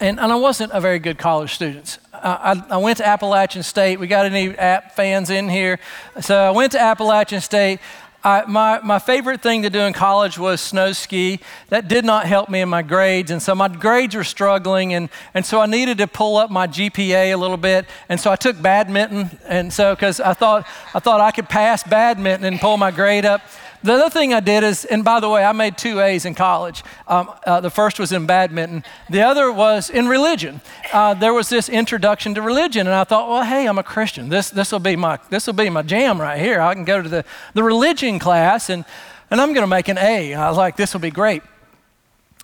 and, 0.00 0.20
and 0.20 0.32
I 0.32 0.36
wasn't 0.36 0.72
a 0.72 0.80
very 0.80 0.98
good 0.98 1.18
college 1.18 1.54
student. 1.54 1.98
I, 2.12 2.62
I, 2.70 2.76
went 2.78 2.98
to 2.98 3.06
Appalachian 3.06 3.62
State. 3.62 3.98
We 3.98 4.06
got 4.06 4.26
any 4.26 4.56
App 4.56 4.94
fans 4.94 5.30
in 5.30 5.48
here? 5.48 5.78
So 6.20 6.36
I 6.36 6.50
went 6.50 6.72
to 6.72 6.80
Appalachian 6.80 7.40
State. 7.40 7.80
I, 8.24 8.44
my, 8.46 8.80
my 8.82 8.98
favorite 8.98 9.40
thing 9.40 9.62
to 9.62 9.70
do 9.70 9.78
in 9.80 9.92
college 9.92 10.38
was 10.38 10.60
snow 10.60 10.92
ski. 10.92 11.38
That 11.68 11.86
did 11.86 12.04
not 12.04 12.26
help 12.26 12.48
me 12.48 12.60
in 12.60 12.68
my 12.68 12.82
grades. 12.82 13.30
And 13.30 13.40
so 13.40 13.54
my 13.54 13.68
grades 13.68 14.16
were 14.16 14.24
struggling. 14.24 14.94
And, 14.94 15.08
and 15.34 15.46
so 15.46 15.60
I 15.60 15.66
needed 15.66 15.98
to 15.98 16.08
pull 16.08 16.36
up 16.36 16.50
my 16.50 16.66
GPA 16.66 17.32
a 17.32 17.36
little 17.36 17.56
bit. 17.56 17.86
And 18.08 18.18
so 18.18 18.32
I 18.32 18.36
took 18.36 18.60
badminton. 18.60 19.38
And 19.46 19.72
so, 19.72 19.94
because 19.94 20.20
I 20.20 20.34
thought, 20.34 20.66
I 20.94 20.98
thought 20.98 21.20
I 21.20 21.30
could 21.30 21.48
pass 21.48 21.84
badminton 21.84 22.44
and 22.44 22.60
pull 22.60 22.76
my 22.76 22.90
grade 22.90 23.24
up. 23.24 23.40
The 23.82 23.94
other 23.94 24.10
thing 24.10 24.34
I 24.34 24.40
did 24.40 24.64
is, 24.64 24.84
and 24.84 25.04
by 25.04 25.20
the 25.20 25.28
way, 25.28 25.44
I 25.44 25.52
made 25.52 25.78
two 25.78 26.00
A's 26.00 26.24
in 26.24 26.34
college. 26.34 26.82
Um, 27.06 27.30
uh, 27.46 27.60
the 27.60 27.70
first 27.70 27.98
was 27.98 28.12
in 28.12 28.26
badminton, 28.26 28.82
the 29.08 29.22
other 29.22 29.52
was 29.52 29.88
in 29.88 30.08
religion. 30.08 30.60
Uh, 30.92 31.14
there 31.14 31.32
was 31.32 31.48
this 31.48 31.68
introduction 31.68 32.34
to 32.34 32.42
religion, 32.42 32.86
and 32.86 32.94
I 32.94 33.04
thought, 33.04 33.28
well, 33.28 33.44
hey, 33.44 33.66
I'm 33.66 33.78
a 33.78 33.84
Christian. 33.84 34.28
This 34.28 34.50
this 34.50 34.72
will 34.72 34.80
be 34.80 34.96
my 34.96 35.18
this 35.30 35.46
will 35.46 35.54
be 35.54 35.70
my 35.70 35.82
jam 35.82 36.20
right 36.20 36.40
here. 36.40 36.60
I 36.60 36.74
can 36.74 36.84
go 36.84 37.00
to 37.02 37.08
the 37.08 37.24
the 37.54 37.62
religion 37.62 38.18
class, 38.18 38.68
and 38.68 38.84
and 39.30 39.40
I'm 39.40 39.52
going 39.52 39.62
to 39.62 39.68
make 39.68 39.88
an 39.88 39.98
A. 39.98 40.34
I 40.34 40.48
was 40.48 40.56
like, 40.56 40.76
this 40.76 40.92
will 40.92 41.00
be 41.00 41.10
great. 41.10 41.42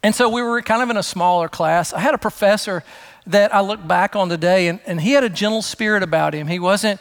And 0.03 0.15
so 0.15 0.29
we 0.29 0.43
were 0.43 0.61
kind 0.61 0.83
of 0.83 0.91
in 0.91 0.99
a 0.99 1.03
smaller 1.03 1.49
class. 1.49 1.95
I 1.95 2.01
had 2.01 2.13
a 2.15 2.19
professor 2.19 2.85
that 3.27 3.55
I 3.55 3.61
look 3.63 3.87
back 3.89 4.15
on 4.15 4.29
today, 4.29 4.69
and, 4.69 4.81
and 4.87 5.01
he 5.01 5.13
had 5.13 5.25
a 5.25 5.31
gentle 5.31 5.63
spirit 5.63 6.03
about 6.03 6.35
him. 6.35 6.47
He 6.47 6.59
wasn't, 6.59 7.01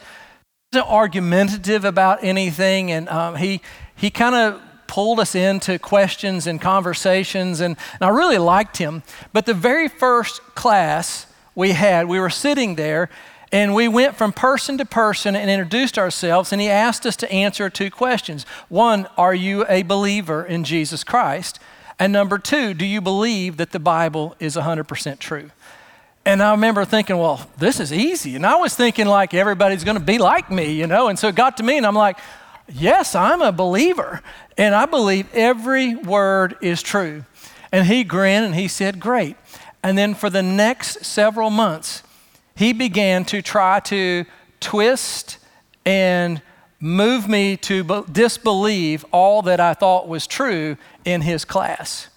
argumentative 0.82 1.84
about 1.84 2.24
anything, 2.24 2.90
and 2.90 3.08
um, 3.08 3.36
he 3.36 3.60
he 3.96 4.10
kind 4.10 4.34
of 4.34 4.60
pulled 4.86 5.20
us 5.20 5.34
into 5.34 5.78
questions 5.78 6.46
and 6.46 6.60
conversations, 6.60 7.60
and, 7.60 7.76
and 7.94 8.02
I 8.02 8.08
really 8.10 8.38
liked 8.38 8.76
him. 8.76 9.02
But 9.32 9.46
the 9.46 9.54
very 9.54 9.88
first 9.88 10.40
class 10.54 11.26
we 11.54 11.72
had, 11.72 12.06
we 12.06 12.20
were 12.20 12.30
sitting 12.30 12.74
there, 12.74 13.08
and 13.52 13.74
we 13.74 13.88
went 13.88 14.16
from 14.16 14.32
person 14.32 14.78
to 14.78 14.84
person 14.84 15.36
and 15.36 15.48
introduced 15.48 15.98
ourselves, 15.98 16.52
and 16.52 16.60
he 16.60 16.68
asked 16.68 17.06
us 17.06 17.16
to 17.16 17.32
answer 17.32 17.70
two 17.70 17.90
questions. 17.90 18.44
One, 18.68 19.06
are 19.16 19.34
you 19.34 19.64
a 19.68 19.82
believer 19.82 20.44
in 20.44 20.64
Jesus 20.64 21.04
Christ? 21.04 21.60
And 21.98 22.12
number 22.12 22.38
two, 22.38 22.74
do 22.74 22.84
you 22.84 23.00
believe 23.00 23.56
that 23.58 23.70
the 23.70 23.78
Bible 23.78 24.34
is 24.40 24.56
100% 24.56 25.18
true? 25.18 25.50
And 26.26 26.42
I 26.42 26.52
remember 26.52 26.84
thinking, 26.84 27.18
well, 27.18 27.46
this 27.58 27.80
is 27.80 27.92
easy. 27.92 28.34
And 28.34 28.46
I 28.46 28.56
was 28.56 28.74
thinking 28.74 29.06
like 29.06 29.34
everybody's 29.34 29.84
going 29.84 29.98
to 29.98 30.04
be 30.04 30.18
like 30.18 30.50
me, 30.50 30.72
you 30.72 30.86
know? 30.86 31.08
And 31.08 31.18
so 31.18 31.28
it 31.28 31.34
got 31.34 31.58
to 31.58 31.62
me, 31.62 31.76
and 31.76 31.86
I'm 31.86 31.94
like, 31.94 32.18
Yes, 32.72 33.14
I'm 33.14 33.42
a 33.42 33.52
believer, 33.52 34.22
and 34.56 34.74
I 34.74 34.86
believe 34.86 35.28
every 35.34 35.94
word 35.94 36.56
is 36.62 36.82
true. 36.82 37.24
And 37.70 37.86
he 37.86 38.04
grinned 38.04 38.46
and 38.46 38.54
he 38.54 38.68
said, 38.68 39.00
Great. 39.00 39.36
And 39.82 39.98
then 39.98 40.14
for 40.14 40.30
the 40.30 40.42
next 40.42 41.04
several 41.04 41.50
months, 41.50 42.02
he 42.56 42.72
began 42.72 43.24
to 43.26 43.42
try 43.42 43.80
to 43.80 44.24
twist 44.60 45.38
and 45.84 46.40
move 46.80 47.28
me 47.28 47.56
to 47.58 48.04
disbelieve 48.10 49.04
all 49.12 49.42
that 49.42 49.60
I 49.60 49.74
thought 49.74 50.08
was 50.08 50.26
true 50.26 50.78
in 51.04 51.20
his 51.20 51.44
class. 51.44 52.08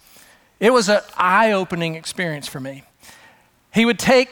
It 0.60 0.72
was 0.72 0.88
an 0.88 1.02
eye 1.18 1.52
opening 1.52 1.96
experience 1.96 2.48
for 2.48 2.62
me. 2.62 2.84
He 3.74 3.86
would 3.86 4.00
take 4.00 4.30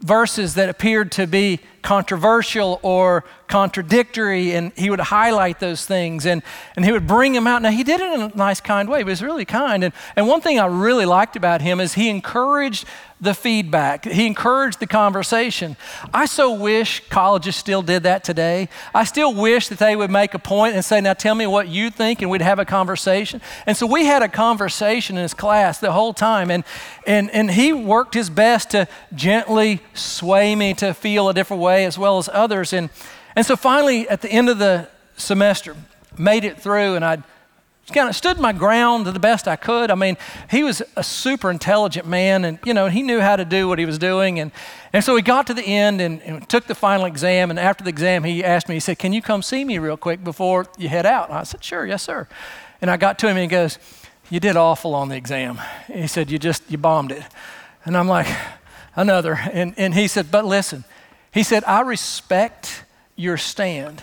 verses 0.00 0.54
that 0.54 0.68
appeared 0.68 1.12
to 1.12 1.26
be 1.26 1.60
controversial 1.82 2.80
or 2.82 3.24
contradictory, 3.50 4.52
and 4.52 4.72
he 4.76 4.88
would 4.88 5.00
highlight 5.00 5.58
those 5.58 5.84
things 5.84 6.24
and, 6.24 6.42
and 6.76 6.84
he 6.84 6.92
would 6.92 7.06
bring 7.06 7.32
them 7.32 7.46
out. 7.46 7.60
Now, 7.60 7.70
he 7.70 7.82
did 7.82 8.00
it 8.00 8.12
in 8.12 8.20
a 8.22 8.32
nice, 8.36 8.60
kind 8.60 8.88
way, 8.88 8.98
he 8.98 9.04
was 9.04 9.22
really 9.22 9.44
kind. 9.44 9.82
And, 9.84 9.92
and 10.16 10.26
one 10.28 10.40
thing 10.40 10.58
I 10.58 10.66
really 10.66 11.04
liked 11.04 11.36
about 11.36 11.60
him 11.60 11.80
is 11.80 11.94
he 11.94 12.08
encouraged 12.08 12.86
the 13.20 13.34
feedback. 13.34 14.06
He 14.06 14.26
encouraged 14.26 14.80
the 14.80 14.86
conversation. 14.86 15.76
I 16.14 16.24
so 16.24 16.54
wish 16.54 17.02
colleges 17.10 17.56
still 17.56 17.82
did 17.82 18.04
that 18.04 18.24
today. 18.24 18.68
I 18.94 19.04
still 19.04 19.34
wish 19.34 19.68
that 19.68 19.78
they 19.78 19.94
would 19.94 20.10
make 20.10 20.32
a 20.32 20.38
point 20.38 20.74
and 20.74 20.84
say, 20.84 21.00
Now 21.00 21.12
tell 21.12 21.34
me 21.34 21.46
what 21.46 21.68
you 21.68 21.90
think, 21.90 22.22
and 22.22 22.30
we'd 22.30 22.40
have 22.40 22.58
a 22.58 22.64
conversation. 22.64 23.42
And 23.66 23.76
so 23.76 23.84
we 23.84 24.06
had 24.06 24.22
a 24.22 24.28
conversation 24.28 25.16
in 25.16 25.22
his 25.22 25.34
class 25.34 25.78
the 25.78 25.92
whole 25.92 26.14
time, 26.14 26.50
and, 26.50 26.64
and, 27.06 27.30
and 27.32 27.50
he 27.50 27.72
worked 27.72 28.14
his 28.14 28.30
best 28.30 28.70
to 28.70 28.88
gently 29.14 29.80
sway 29.92 30.54
me 30.54 30.72
to 30.74 30.94
feel 30.94 31.28
a 31.28 31.34
different 31.34 31.62
way 31.62 31.84
as 31.84 31.98
well 31.98 32.16
as 32.16 32.30
others. 32.32 32.72
And, 32.72 32.88
and 33.36 33.46
so 33.46 33.56
finally, 33.56 34.08
at 34.08 34.22
the 34.22 34.30
end 34.30 34.48
of 34.48 34.58
the 34.58 34.88
semester, 35.16 35.76
made 36.18 36.44
it 36.44 36.60
through, 36.60 36.96
and 36.96 37.04
I'd 37.04 37.22
kind 37.90 38.08
of 38.08 38.16
stood 38.16 38.38
my 38.38 38.52
ground 38.52 39.04
to 39.04 39.12
the 39.12 39.18
best 39.18 39.48
I 39.48 39.56
could. 39.56 39.90
I 39.90 39.94
mean, 39.94 40.16
he 40.50 40.62
was 40.62 40.82
a 40.96 41.02
super 41.02 41.50
intelligent 41.50 42.06
man 42.06 42.44
and, 42.44 42.58
you 42.64 42.74
know, 42.74 42.88
he 42.88 43.02
knew 43.02 43.20
how 43.20 43.36
to 43.36 43.44
do 43.44 43.68
what 43.68 43.78
he 43.78 43.84
was 43.84 43.98
doing. 43.98 44.38
And, 44.38 44.52
and 44.92 45.04
so 45.04 45.14
we 45.14 45.22
got 45.22 45.46
to 45.48 45.54
the 45.54 45.62
end 45.62 46.00
and, 46.00 46.22
and 46.22 46.48
took 46.48 46.66
the 46.66 46.74
final 46.74 47.06
exam. 47.06 47.50
And 47.50 47.58
after 47.58 47.84
the 47.84 47.90
exam, 47.90 48.24
he 48.24 48.44
asked 48.44 48.68
me, 48.68 48.76
he 48.76 48.80
said, 48.80 48.98
Can 48.98 49.12
you 49.12 49.22
come 49.22 49.42
see 49.42 49.64
me 49.64 49.78
real 49.78 49.96
quick 49.96 50.22
before 50.22 50.66
you 50.78 50.88
head 50.88 51.06
out? 51.06 51.28
And 51.28 51.38
I 51.38 51.42
said, 51.42 51.62
Sure, 51.62 51.86
yes, 51.86 52.02
sir. 52.02 52.28
And 52.80 52.90
I 52.90 52.96
got 52.96 53.18
to 53.20 53.26
him 53.26 53.36
and 53.36 53.42
he 53.42 53.48
goes, 53.48 53.78
You 54.30 54.40
did 54.40 54.56
awful 54.56 54.94
on 54.94 55.08
the 55.08 55.16
exam. 55.16 55.60
he 55.92 56.06
said, 56.06 56.30
You 56.30 56.38
just, 56.38 56.70
you 56.70 56.78
bombed 56.78 57.12
it. 57.12 57.24
And 57.84 57.96
I'm 57.96 58.08
like, 58.08 58.28
Another. 58.96 59.34
And, 59.52 59.74
and 59.76 59.94
he 59.94 60.06
said, 60.08 60.30
But 60.30 60.44
listen, 60.44 60.84
he 61.32 61.42
said, 61.42 61.64
I 61.64 61.80
respect 61.80 62.84
your 63.20 63.36
stand. 63.36 64.02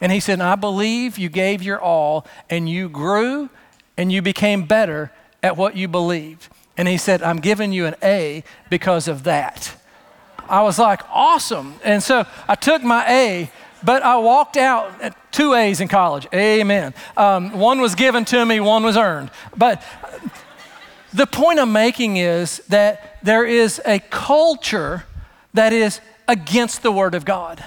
And 0.00 0.12
he 0.12 0.20
said, 0.20 0.40
I 0.40 0.54
believe 0.54 1.18
you 1.18 1.28
gave 1.28 1.62
your 1.62 1.80
all 1.80 2.26
and 2.48 2.68
you 2.68 2.88
grew 2.88 3.50
and 3.96 4.12
you 4.12 4.22
became 4.22 4.64
better 4.64 5.10
at 5.42 5.56
what 5.56 5.76
you 5.76 5.88
believed. 5.88 6.48
And 6.76 6.88
he 6.88 6.96
said, 6.96 7.22
I'm 7.22 7.38
giving 7.38 7.72
you 7.72 7.86
an 7.86 7.94
A 8.02 8.44
because 8.70 9.08
of 9.08 9.24
that. 9.24 9.76
I 10.48 10.62
was 10.62 10.78
like, 10.78 11.02
awesome. 11.10 11.74
And 11.84 12.02
so 12.02 12.26
I 12.48 12.54
took 12.54 12.82
my 12.82 13.06
A, 13.08 13.50
but 13.82 14.02
I 14.02 14.16
walked 14.16 14.56
out 14.56 14.92
two 15.30 15.54
A's 15.54 15.80
in 15.80 15.88
college. 15.88 16.26
Amen. 16.34 16.94
Um, 17.16 17.52
one 17.52 17.80
was 17.80 17.94
given 17.94 18.24
to 18.26 18.44
me, 18.44 18.60
one 18.60 18.82
was 18.82 18.96
earned. 18.96 19.30
But 19.56 19.82
the 21.12 21.26
point 21.26 21.58
I'm 21.58 21.72
making 21.72 22.16
is 22.16 22.58
that 22.68 23.18
there 23.22 23.44
is 23.44 23.80
a 23.84 23.98
culture 23.98 25.04
that 25.54 25.72
is 25.72 26.00
against 26.26 26.82
the 26.82 26.92
Word 26.92 27.14
of 27.14 27.24
God. 27.24 27.62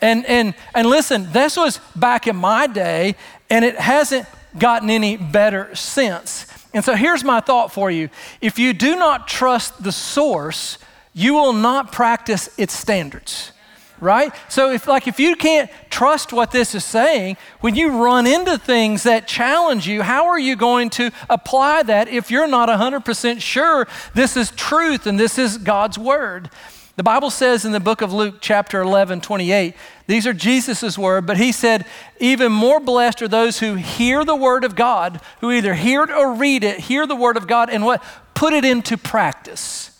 And, 0.00 0.26
and, 0.26 0.54
and 0.74 0.88
listen, 0.88 1.32
this 1.32 1.56
was 1.56 1.80
back 1.94 2.26
in 2.26 2.36
my 2.36 2.66
day, 2.66 3.16
and 3.48 3.64
it 3.64 3.76
hasn't 3.76 4.26
gotten 4.58 4.90
any 4.90 5.16
better 5.16 5.74
since. 5.74 6.46
And 6.74 6.84
so 6.84 6.94
here's 6.94 7.24
my 7.24 7.40
thought 7.40 7.72
for 7.72 7.90
you 7.90 8.10
if 8.40 8.58
you 8.58 8.72
do 8.72 8.96
not 8.96 9.28
trust 9.28 9.82
the 9.82 9.92
source, 9.92 10.78
you 11.14 11.34
will 11.34 11.54
not 11.54 11.92
practice 11.92 12.50
its 12.58 12.74
standards. 12.74 13.52
right? 14.00 14.34
So 14.48 14.70
if 14.70 14.86
like 14.86 15.08
if 15.08 15.18
you 15.18 15.36
can't 15.36 15.70
trust 15.88 16.32
what 16.32 16.50
this 16.50 16.74
is 16.74 16.84
saying, 16.84 17.36
when 17.60 17.74
you 17.74 18.02
run 18.04 18.26
into 18.26 18.58
things 18.58 19.04
that 19.04 19.26
challenge 19.26 19.88
you, 19.88 20.02
how 20.02 20.26
are 20.26 20.38
you 20.38 20.56
going 20.56 20.90
to 20.90 21.10
apply 21.30 21.82
that 21.84 22.08
if 22.08 22.30
you're 22.30 22.46
not 22.46 22.68
100% 22.68 23.40
sure 23.40 23.88
this 24.14 24.36
is 24.36 24.50
truth 24.50 25.06
and 25.06 25.18
this 25.18 25.38
is 25.38 25.56
God's 25.58 25.98
word? 25.98 26.50
The 26.96 27.02
Bible 27.02 27.28
says 27.28 27.66
in 27.66 27.72
the 27.72 27.80
book 27.80 28.00
of 28.00 28.14
Luke, 28.14 28.36
chapter 28.40 28.80
11, 28.80 29.20
28, 29.20 29.74
these 30.06 30.26
are 30.26 30.32
Jesus' 30.32 30.96
word, 30.96 31.26
but 31.26 31.36
he 31.36 31.52
said, 31.52 31.84
Even 32.18 32.50
more 32.50 32.80
blessed 32.80 33.20
are 33.20 33.28
those 33.28 33.58
who 33.58 33.74
hear 33.74 34.24
the 34.24 34.34
word 34.34 34.64
of 34.64 34.74
God, 34.74 35.20
who 35.40 35.52
either 35.52 35.74
hear 35.74 36.04
it 36.04 36.10
or 36.10 36.32
read 36.32 36.64
it, 36.64 36.80
hear 36.80 37.06
the 37.06 37.14
word 37.14 37.36
of 37.36 37.46
God, 37.46 37.68
and 37.68 37.84
what? 37.84 38.02
Put 38.32 38.54
it 38.54 38.64
into 38.64 38.96
practice. 38.96 39.90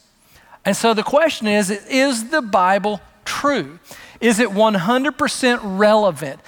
And 0.65 0.75
so 0.75 0.95
the 0.95 1.03
question 1.03 1.47
is 1.47 1.71
Is 1.71 2.31
the 2.31 2.41
Bible 2.41 3.03
true? 3.27 3.79
Is 4.19 4.41
it 4.41 4.49
100% 4.49 5.61
relevant? 5.63 6.41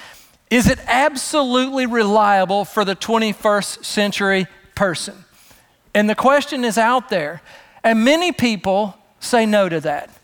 Is 0.50 0.66
it 0.66 0.78
absolutely 0.86 1.84
reliable 1.84 2.64
for 2.64 2.86
the 2.86 2.96
21st 2.96 3.84
century 3.84 4.46
person? 4.74 5.24
And 5.94 6.08
the 6.08 6.14
question 6.14 6.64
is 6.64 6.78
out 6.78 7.10
there. 7.10 7.42
And 7.84 8.02
many 8.02 8.32
people 8.32 8.96
say 9.20 9.44
no 9.44 9.68
to 9.68 9.80
that. 9.80 10.17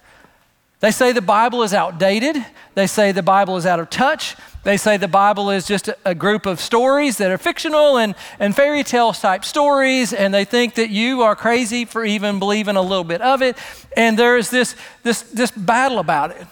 They 0.84 0.90
say 0.90 1.12
the 1.12 1.22
Bible 1.22 1.62
is 1.62 1.72
outdated. 1.72 2.44
They 2.74 2.86
say 2.86 3.10
the 3.10 3.22
Bible 3.22 3.56
is 3.56 3.64
out 3.64 3.80
of 3.80 3.88
touch. 3.88 4.36
They 4.64 4.76
say 4.76 4.98
the 4.98 5.08
Bible 5.08 5.48
is 5.48 5.66
just 5.66 5.88
a, 6.04 6.14
group 6.14 6.44
of 6.44 6.60
stories 6.60 7.16
that 7.16 7.30
are 7.30 7.38
fictional 7.38 7.96
and, 7.96 8.14
and 8.38 8.54
fairy 8.54 8.82
tale 8.84 9.14
type 9.14 9.46
stories, 9.46 10.12
and 10.12 10.34
they 10.34 10.44
think 10.44 10.74
that 10.74 10.90
you 10.90 11.22
are 11.22 11.34
crazy 11.34 11.86
for 11.86 12.04
even 12.04 12.38
believing 12.38 12.76
a 12.76 12.82
little 12.82 13.02
bit 13.02 13.22
of 13.22 13.40
it. 13.40 13.56
And 13.96 14.18
there 14.18 14.36
is 14.36 14.50
this, 14.50 14.76
this, 15.02 15.22
this 15.22 15.50
battle 15.52 16.00
about 16.00 16.32
it. 16.32 16.46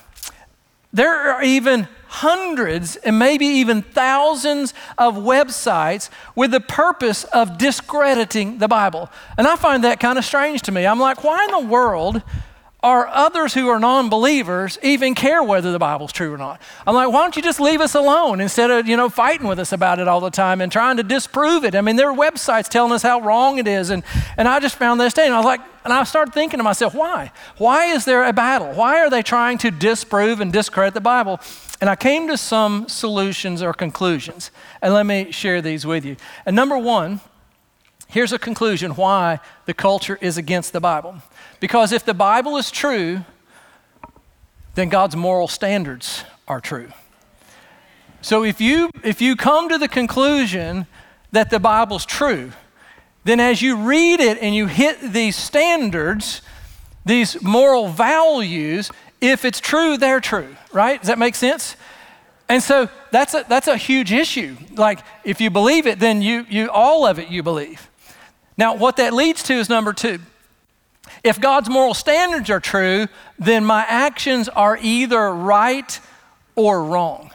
There 0.95 1.13
are 1.13 1.43
even 1.43 1.87
hundreds 2.07 2.97
and 2.97 3.19
maybe 3.19 3.45
even 3.45 3.83
thousands 3.83 4.73
of 4.97 5.17
websites 5.17 6.09
with 6.35 6.53
the 6.53 6.61
purpose 6.61 7.25
of 7.25 7.59
discrediting 7.59 8.57
the 8.57 8.69
Bible. 8.69 9.11
And 9.37 9.47
I 9.47 9.57
find 9.57 9.85
that 9.85 10.01
kind 10.01 10.17
of 10.17 10.25
strange 10.25 10.63
to 10.63 10.73
me. 10.73 10.87
I'm 10.87 10.99
like, 10.99 11.23
why 11.23 11.45
in 11.45 11.51
the 11.51 11.71
world 11.71 12.23
are 12.83 13.07
others 13.07 13.55
who 13.55 13.69
are 13.69 13.79
non 13.79 14.09
believers 14.09 14.79
even 14.83 15.15
care 15.15 15.43
whether 15.43 15.71
the 15.71 15.79
Bible's 15.79 16.11
true 16.11 16.35
or 16.35 16.39
not? 16.39 16.61
I'm 16.87 16.95
like, 16.95 17.09
why 17.09 17.23
don't 17.23 17.37
you 17.37 17.43
just 17.43 17.61
leave 17.61 17.81
us 17.81 17.95
alone 17.95 18.41
instead 18.41 18.71
of, 18.71 18.89
you 18.89 18.97
know, 18.97 19.09
fighting 19.09 19.47
with 19.47 19.61
us 19.61 19.73
about 19.73 20.01
it 20.01 20.09
all 20.09 20.21
the 20.21 20.31
time 20.31 20.61
and 20.61 20.71
trying 20.71 20.97
to 20.97 21.05
disprove 21.05 21.65
it? 21.65 21.75
I 21.77 21.81
mean, 21.81 21.97
there 21.97 22.11
are 22.11 22.17
websites 22.17 22.69
telling 22.69 22.93
us 22.93 23.03
how 23.03 23.21
wrong 23.21 23.59
it 23.59 23.69
is. 23.69 23.91
And, 23.91 24.03
and 24.37 24.49
I 24.49 24.59
just 24.59 24.77
found 24.77 25.01
this 25.01 25.15
day 25.15 25.27
and 25.27 25.35
I 25.35 25.39
was 25.39 25.47
like, 25.47 25.61
and 25.85 25.93
I 25.93 26.03
started 26.05 26.35
thinking 26.35 26.59
to 26.59 26.65
myself, 26.65 26.95
why? 26.95 27.33
Why 27.57 27.87
is 27.87 28.05
there 28.05 28.25
a 28.25 28.33
battle? 28.33 28.73
Why 28.73 28.99
are 29.01 29.11
they 29.11 29.23
trying 29.23 29.59
to 29.59 29.71
disprove 29.71 30.41
and 30.41 30.53
discredit 30.53 30.95
the 30.95 31.01
Bible? 31.01 31.41
And 31.81 31.91
I 31.91 31.97
came 31.97 32.29
to 32.29 32.37
some 32.37 32.89
solutions 32.89 33.63
or 33.63 33.73
conclusions. 33.73 34.51
And 34.81 34.95
let 34.95 35.07
me 35.07 35.33
share 35.33 35.61
these 35.61 35.85
with 35.85 36.05
you. 36.05 36.17
And 36.47 36.55
number 36.55 36.79
one, 36.79 37.21
here's 38.13 38.33
a 38.33 38.39
conclusion 38.39 38.93
why 38.93 39.41
the 39.67 39.75
culture 39.75 40.19
is 40.21 40.37
against 40.37 40.73
the 40.73 40.81
Bible. 40.81 41.17
Because 41.61 41.93
if 41.93 42.05
the 42.05 42.15
Bible 42.15 42.57
is 42.57 42.71
true, 42.71 43.25
then 44.75 44.89
God's 44.89 45.17
moral 45.17 45.49
standards 45.49 46.25
are 46.47 46.61
true. 46.61 46.89
So 48.21 48.45
if 48.45 48.61
you, 48.61 48.91
if 49.03 49.21
you 49.21 49.35
come 49.35 49.69
to 49.69 49.79
the 49.79 49.89
conclusion 49.89 50.87
that 51.33 51.51
the 51.51 51.59
Bible's 51.59 52.07
true, 52.07 52.53
then 53.25 53.41
as 53.41 53.63
you 53.63 53.77
read 53.77 54.21
it 54.21 54.39
and 54.41 54.55
you 54.55 54.67
hit 54.67 55.01
these 55.01 55.35
standards, 55.35 56.43
these 57.05 57.41
moral 57.43 57.89
values, 57.89 58.91
if 59.21 59.45
it's 59.45 59.61
true, 59.61 59.97
they're 59.97 60.21
true, 60.21 60.57
right? 60.73 61.01
Does 61.01 61.09
that 61.09 61.19
make 61.19 61.35
sense? 61.35 61.77
And 62.49 62.63
so 62.63 62.89
that's 63.11 63.35
a, 63.35 63.45
that's 63.49 63.69
a 63.69 63.77
huge 63.77 64.13
issue. 64.13 64.57
Like, 64.75 65.01
if 65.25 65.41
you 65.41 65.51
believe 65.51 65.87
it, 65.87 65.99
then 65.99 66.21
you, 66.21 66.45
you, 66.51 66.69
all 66.69 67.07
of 67.07 67.19
it 67.19 67.29
you 67.29 67.43
believe. 67.43 67.89
Now, 68.63 68.77
what 68.77 68.99
that 68.99 69.13
leads 69.13 69.43
to 69.45 69.55
is 69.55 69.69
number 69.69 69.93
two 69.93 70.21
if 71.25 71.41
God's 71.41 71.69
moral 71.69 71.95
standards 71.95 72.49
are 72.49 72.61
true, 72.61 73.09
then 73.37 73.65
my 73.65 73.85
actions 73.89 74.49
are 74.49 74.79
either 74.81 75.35
right 75.35 75.99
or 76.55 76.85
wrong. 76.85 77.33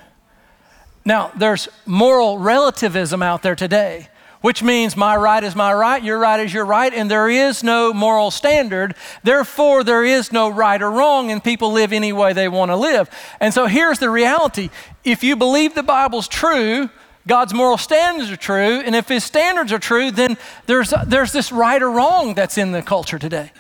Now, 1.03 1.33
there's 1.35 1.67
moral 1.85 2.39
relativism 2.39 3.21
out 3.21 3.41
there 3.41 3.57
today, 3.57 4.07
which 4.39 4.63
means 4.63 4.95
my 4.95 5.17
right 5.17 5.43
is 5.43 5.53
my 5.53 5.73
right, 5.73 6.01
your 6.01 6.17
right 6.17 6.39
is 6.39 6.53
your 6.53 6.63
right, 6.63 6.93
and 6.93 7.11
there 7.11 7.27
is 7.27 7.61
no 7.61 7.93
moral 7.93 8.31
standard. 8.31 8.95
Therefore, 9.21 9.83
there 9.83 10.05
is 10.05 10.31
no 10.31 10.47
right 10.47 10.81
or 10.81 10.89
wrong, 10.89 11.29
and 11.29 11.43
people 11.43 11.73
live 11.73 11.91
any 11.91 12.13
way 12.13 12.31
they 12.31 12.47
want 12.47 12.71
to 12.71 12.77
live. 12.77 13.09
And 13.41 13.53
so 13.53 13.65
here's 13.65 13.99
the 13.99 14.09
reality 14.09 14.69
if 15.03 15.25
you 15.25 15.35
believe 15.35 15.75
the 15.75 15.83
Bible's 15.83 16.29
true, 16.29 16.89
God's 17.27 17.53
moral 17.53 17.77
standards 17.77 18.31
are 18.31 18.37
true, 18.37 18.79
and 18.79 18.95
if 18.95 19.09
His 19.09 19.23
standards 19.23 19.71
are 19.71 19.79
true, 19.79 20.11
then 20.11 20.37
there's, 20.65 20.93
there's 21.05 21.31
this 21.33 21.51
right 21.51 21.81
or 21.81 21.91
wrong 21.91 22.33
that's 22.33 22.57
in 22.57 22.71
the 22.71 22.81
culture 22.81 23.19
today. 23.19 23.51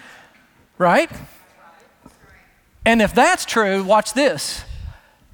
Right? 0.77 1.11
And 2.85 3.01
if 3.01 3.13
that's 3.13 3.45
true, 3.45 3.83
watch 3.83 4.13
this. 4.13 4.63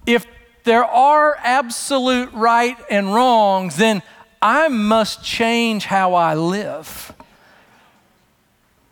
If 0.08 0.26
there 0.63 0.84
are 0.84 1.38
absolute 1.43 2.34
right 2.34 2.78
and 2.89 3.13
wrongs, 3.13 3.76
then 3.76 4.02
I 4.41 4.67
must 4.67 5.24
change 5.24 5.86
how 5.86 6.15
I 6.15 6.34
live. 6.34 7.13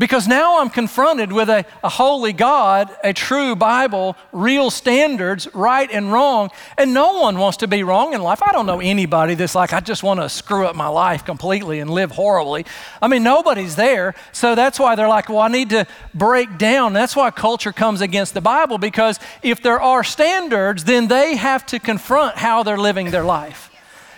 Because 0.02 0.28
now 0.28 0.60
I'm 0.60 0.72
confronted 0.72 1.32
with 1.32 1.48
a, 1.48 1.64
a 1.84 1.90
holy 1.90 2.34
God, 2.34 2.90
a 3.04 3.14
true 3.14 3.56
Bible, 3.56 4.18
real 4.32 4.72
standards, 4.72 5.48
right 5.54 5.88
and 5.92 6.12
wrong, 6.12 6.50
and 6.76 6.92
no 6.92 7.20
one 7.20 7.38
wants 7.38 7.58
to 7.58 7.68
be 7.68 7.84
wrong 7.84 8.16
in 8.16 8.24
life. 8.24 8.42
I 8.42 8.52
don't 8.52 8.66
know 8.66 8.80
anybody 8.80 9.36
that's 9.36 9.54
like, 9.54 9.74
I 9.74 9.80
just 9.80 10.02
want 10.02 10.20
to 10.20 10.28
screw 10.28 10.66
up 10.66 10.76
my 10.76 10.88
life 10.88 11.24
completely 11.24 11.82
and 11.82 11.88
live 11.92 12.10
horribly. 12.10 12.66
I 13.00 13.08
mean, 13.08 13.22
nobody's 13.22 13.76
there. 13.76 14.16
So 14.32 14.56
that's 14.56 14.80
why 14.80 14.96
they're 14.96 15.08
like, 15.08 15.30
well, 15.30 15.38
I 15.38 15.50
need 15.50 15.70
to 15.70 15.86
break 16.16 16.58
down. 16.58 16.94
That's 16.94 17.16
why 17.16 17.30
culture 17.30 17.72
comes 17.72 18.02
against 18.02 18.34
the 18.34 18.42
Bible, 18.42 18.80
because 18.80 19.20
if 19.44 19.62
there 19.62 19.80
are 19.80 20.04
standards, 20.04 20.84
then 20.86 21.10
they 21.10 21.36
have 21.36 21.64
to 21.68 21.78
confront 21.78 22.38
how 22.38 22.64
they're 22.64 22.76
living 22.76 23.12
their 23.12 23.24
life. 23.24 23.70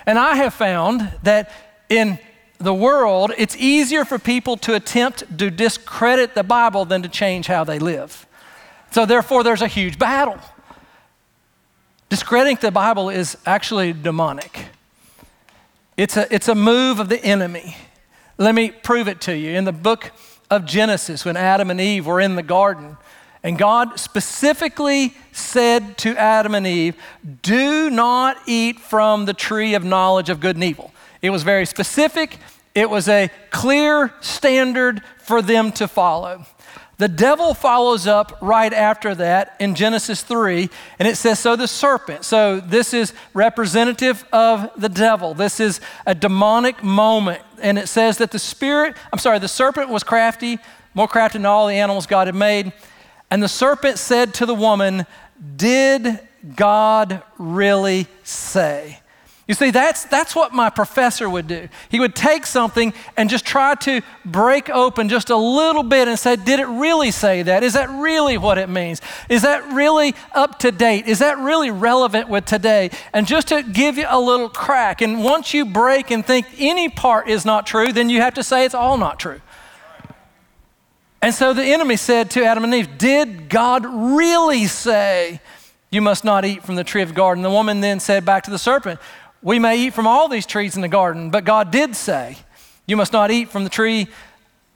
And 0.06 0.18
I 0.18 0.36
have 0.36 0.54
found 0.54 1.12
that 1.24 1.52
in 1.90 2.20
the 2.64 2.74
world, 2.74 3.32
it's 3.38 3.56
easier 3.56 4.06
for 4.06 4.18
people 4.18 4.58
to 4.58 4.74
attempt 4.74 5.38
to 5.38 5.50
discredit 5.50 6.36
the 6.36 6.44
Bible 6.44 6.86
than 6.86 7.02
to 7.04 7.10
change 7.10 7.48
how 7.48 7.64
they 7.64 7.80
live. 7.80 8.26
So, 8.92 9.06
therefore, 9.06 9.44
there's 9.44 9.62
a 9.62 9.68
huge 9.68 9.98
battle. 9.98 10.40
Discrediting 12.10 12.58
the 12.62 12.72
Bible 12.72 13.10
is 13.10 13.38
actually 13.46 13.94
demonic, 13.94 14.66
it's 15.98 16.18
a, 16.18 16.34
it's 16.34 16.48
a 16.48 16.56
move 16.56 17.00
of 17.00 17.10
the 17.10 17.24
enemy. 17.24 17.76
Let 18.38 18.56
me 18.56 18.72
prove 18.72 19.08
it 19.08 19.22
to 19.22 19.38
you. 19.38 19.52
In 19.52 19.66
the 19.66 19.72
book 19.72 20.12
of 20.50 20.66
Genesis, 20.66 21.24
when 21.24 21.38
Adam 21.38 21.70
and 21.70 21.80
Eve 21.80 22.08
were 22.08 22.20
in 22.20 22.36
the 22.36 22.44
garden, 22.44 22.98
and 23.44 23.58
God 23.58 24.00
specifically 24.00 25.14
said 25.34 25.98
to 26.00 26.16
Adam 26.18 26.56
and 26.56 26.66
Eve, 26.66 26.96
Do 27.42 27.90
not 27.90 28.38
eat 28.48 28.80
from 28.80 29.26
the 29.26 29.34
tree 29.34 29.74
of 29.74 29.84
knowledge 29.84 30.30
of 30.30 30.40
good 30.40 30.56
and 30.56 30.64
evil. 30.64 30.94
It 31.22 31.30
was 31.30 31.44
very 31.44 31.66
specific, 31.66 32.38
it 32.76 32.90
was 32.90 33.08
a 33.08 33.30
clear 33.50 34.14
standard 34.22 35.02
for 35.18 35.42
them 35.42 35.72
to 35.74 35.88
follow. 35.88 36.46
The 36.98 37.08
devil 37.08 37.54
follows 37.54 38.06
up 38.06 38.38
right 38.40 38.72
after 38.72 39.16
that 39.16 39.56
in 39.60 39.76
Genesis 39.76 40.22
3, 40.22 40.70
and 41.00 41.08
it 41.08 41.18
says, 41.18 41.40
So 41.40 41.56
the 41.56 41.68
serpent. 41.68 42.24
So 42.24 42.60
this 42.60 42.94
is 42.94 43.14
representative 43.34 44.26
of 44.32 44.70
the 44.78 44.90
devil. 44.90 45.34
This 45.34 45.60
is 45.60 45.82
a 46.06 46.14
demonic 46.14 46.84
moment. 46.84 47.42
And 47.62 47.78
it 47.78 47.88
says 47.88 48.20
that 48.20 48.32
the 48.32 48.40
spirit, 48.40 48.96
I'm 49.12 49.20
sorry, 49.20 49.40
the 49.40 49.48
serpent 49.48 49.90
was 49.90 50.04
crafty, 50.04 50.60
more 50.94 51.08
crafty 51.08 51.40
than 51.40 51.46
all 51.46 51.68
the 51.68 51.76
animals 51.76 52.06
God 52.06 52.28
had 52.28 52.36
made. 52.36 52.72
And 53.32 53.42
the 53.42 53.48
serpent 53.48 53.98
said 53.98 54.34
to 54.36 54.46
the 54.46 54.56
woman, 54.56 55.06
Did 55.56 56.20
God 56.56 57.24
really 57.40 58.08
say? 58.24 59.00
You 59.46 59.54
see, 59.54 59.72
that's, 59.72 60.06
that's 60.06 60.38
what 60.38 60.54
my 60.54 60.70
professor 60.70 61.30
would 61.30 61.48
do. 61.48 61.68
He 61.90 62.00
would 62.00 62.16
take 62.16 62.46
something 62.46 62.94
and 63.18 63.30
just 63.30 63.46
try 63.46 63.76
to 63.76 64.02
break 64.24 64.70
open 64.70 65.10
just 65.10 65.30
a 65.30 65.36
little 65.36 65.84
bit 65.84 66.08
and 66.08 66.18
say, 66.18 66.38
Did 66.38 66.62
it 66.62 66.68
really 66.68 67.12
say 67.12 67.44
that? 67.44 67.62
Is 67.62 67.74
that 67.74 67.90
really 67.90 68.38
what 68.38 68.58
it 68.58 68.70
means? 68.70 69.02
Is 69.28 69.42
that 69.42 69.74
really 69.74 70.16
up 70.34 70.60
to 70.60 70.72
date? 70.72 71.08
Is 71.08 71.20
that 71.20 71.38
really 71.40 71.72
relevant 71.72 72.30
with 72.30 72.46
today? 72.46 72.90
And 73.12 73.28
just 73.28 73.50
to 73.50 73.64
give 73.64 73.98
you 73.98 74.06
a 74.08 74.20
little 74.20 74.48
crack. 74.48 75.02
And 75.02 75.26
once 75.26 75.54
you 75.54 75.66
break 75.66 76.10
and 76.10 76.26
think 76.26 76.46
any 76.58 76.88
part 76.88 77.28
is 77.28 77.44
not 77.44 77.68
true, 77.68 77.92
then 77.92 78.10
you 78.10 78.22
have 78.22 78.36
to 78.36 78.44
say 78.44 78.64
it's 78.64 78.76
all 78.76 78.98
not 78.98 79.20
true. 79.20 79.42
And 81.22 81.34
so 81.34 81.54
the 81.54 81.64
enemy 81.64 81.98
said 81.98 82.32
to 82.32 82.46
Adam 82.46 82.64
and 82.64 82.74
Eve, 82.74 82.98
Did 82.98 83.50
God 83.50 83.86
really 83.86 84.68
say, 84.68 85.42
You 85.90 86.02
must 86.02 86.24
not 86.24 86.46
eat 86.46 86.64
from 86.64 86.76
the 86.76 86.84
tree 86.86 87.02
of 87.02 87.10
the 87.10 87.16
garden? 87.16 87.44
The 87.44 87.50
woman 87.50 87.82
then 87.82 88.00
said 88.00 88.24
back 88.24 88.44
to 88.44 88.52
the 88.52 88.58
serpent, 88.58 89.02
we 89.44 89.60
may 89.60 89.78
eat 89.78 89.94
from 89.94 90.08
all 90.08 90.28
these 90.28 90.46
trees 90.46 90.76
in 90.76 90.82
the 90.82 90.88
garden, 90.88 91.30
but 91.30 91.44
God 91.46 91.70
did 91.70 91.96
say, 91.96 92.38
You 92.88 92.98
must 92.98 93.14
not 93.14 93.30
eat 93.30 93.50
from 93.50 93.64
the 93.64 93.70
tree 93.70 94.08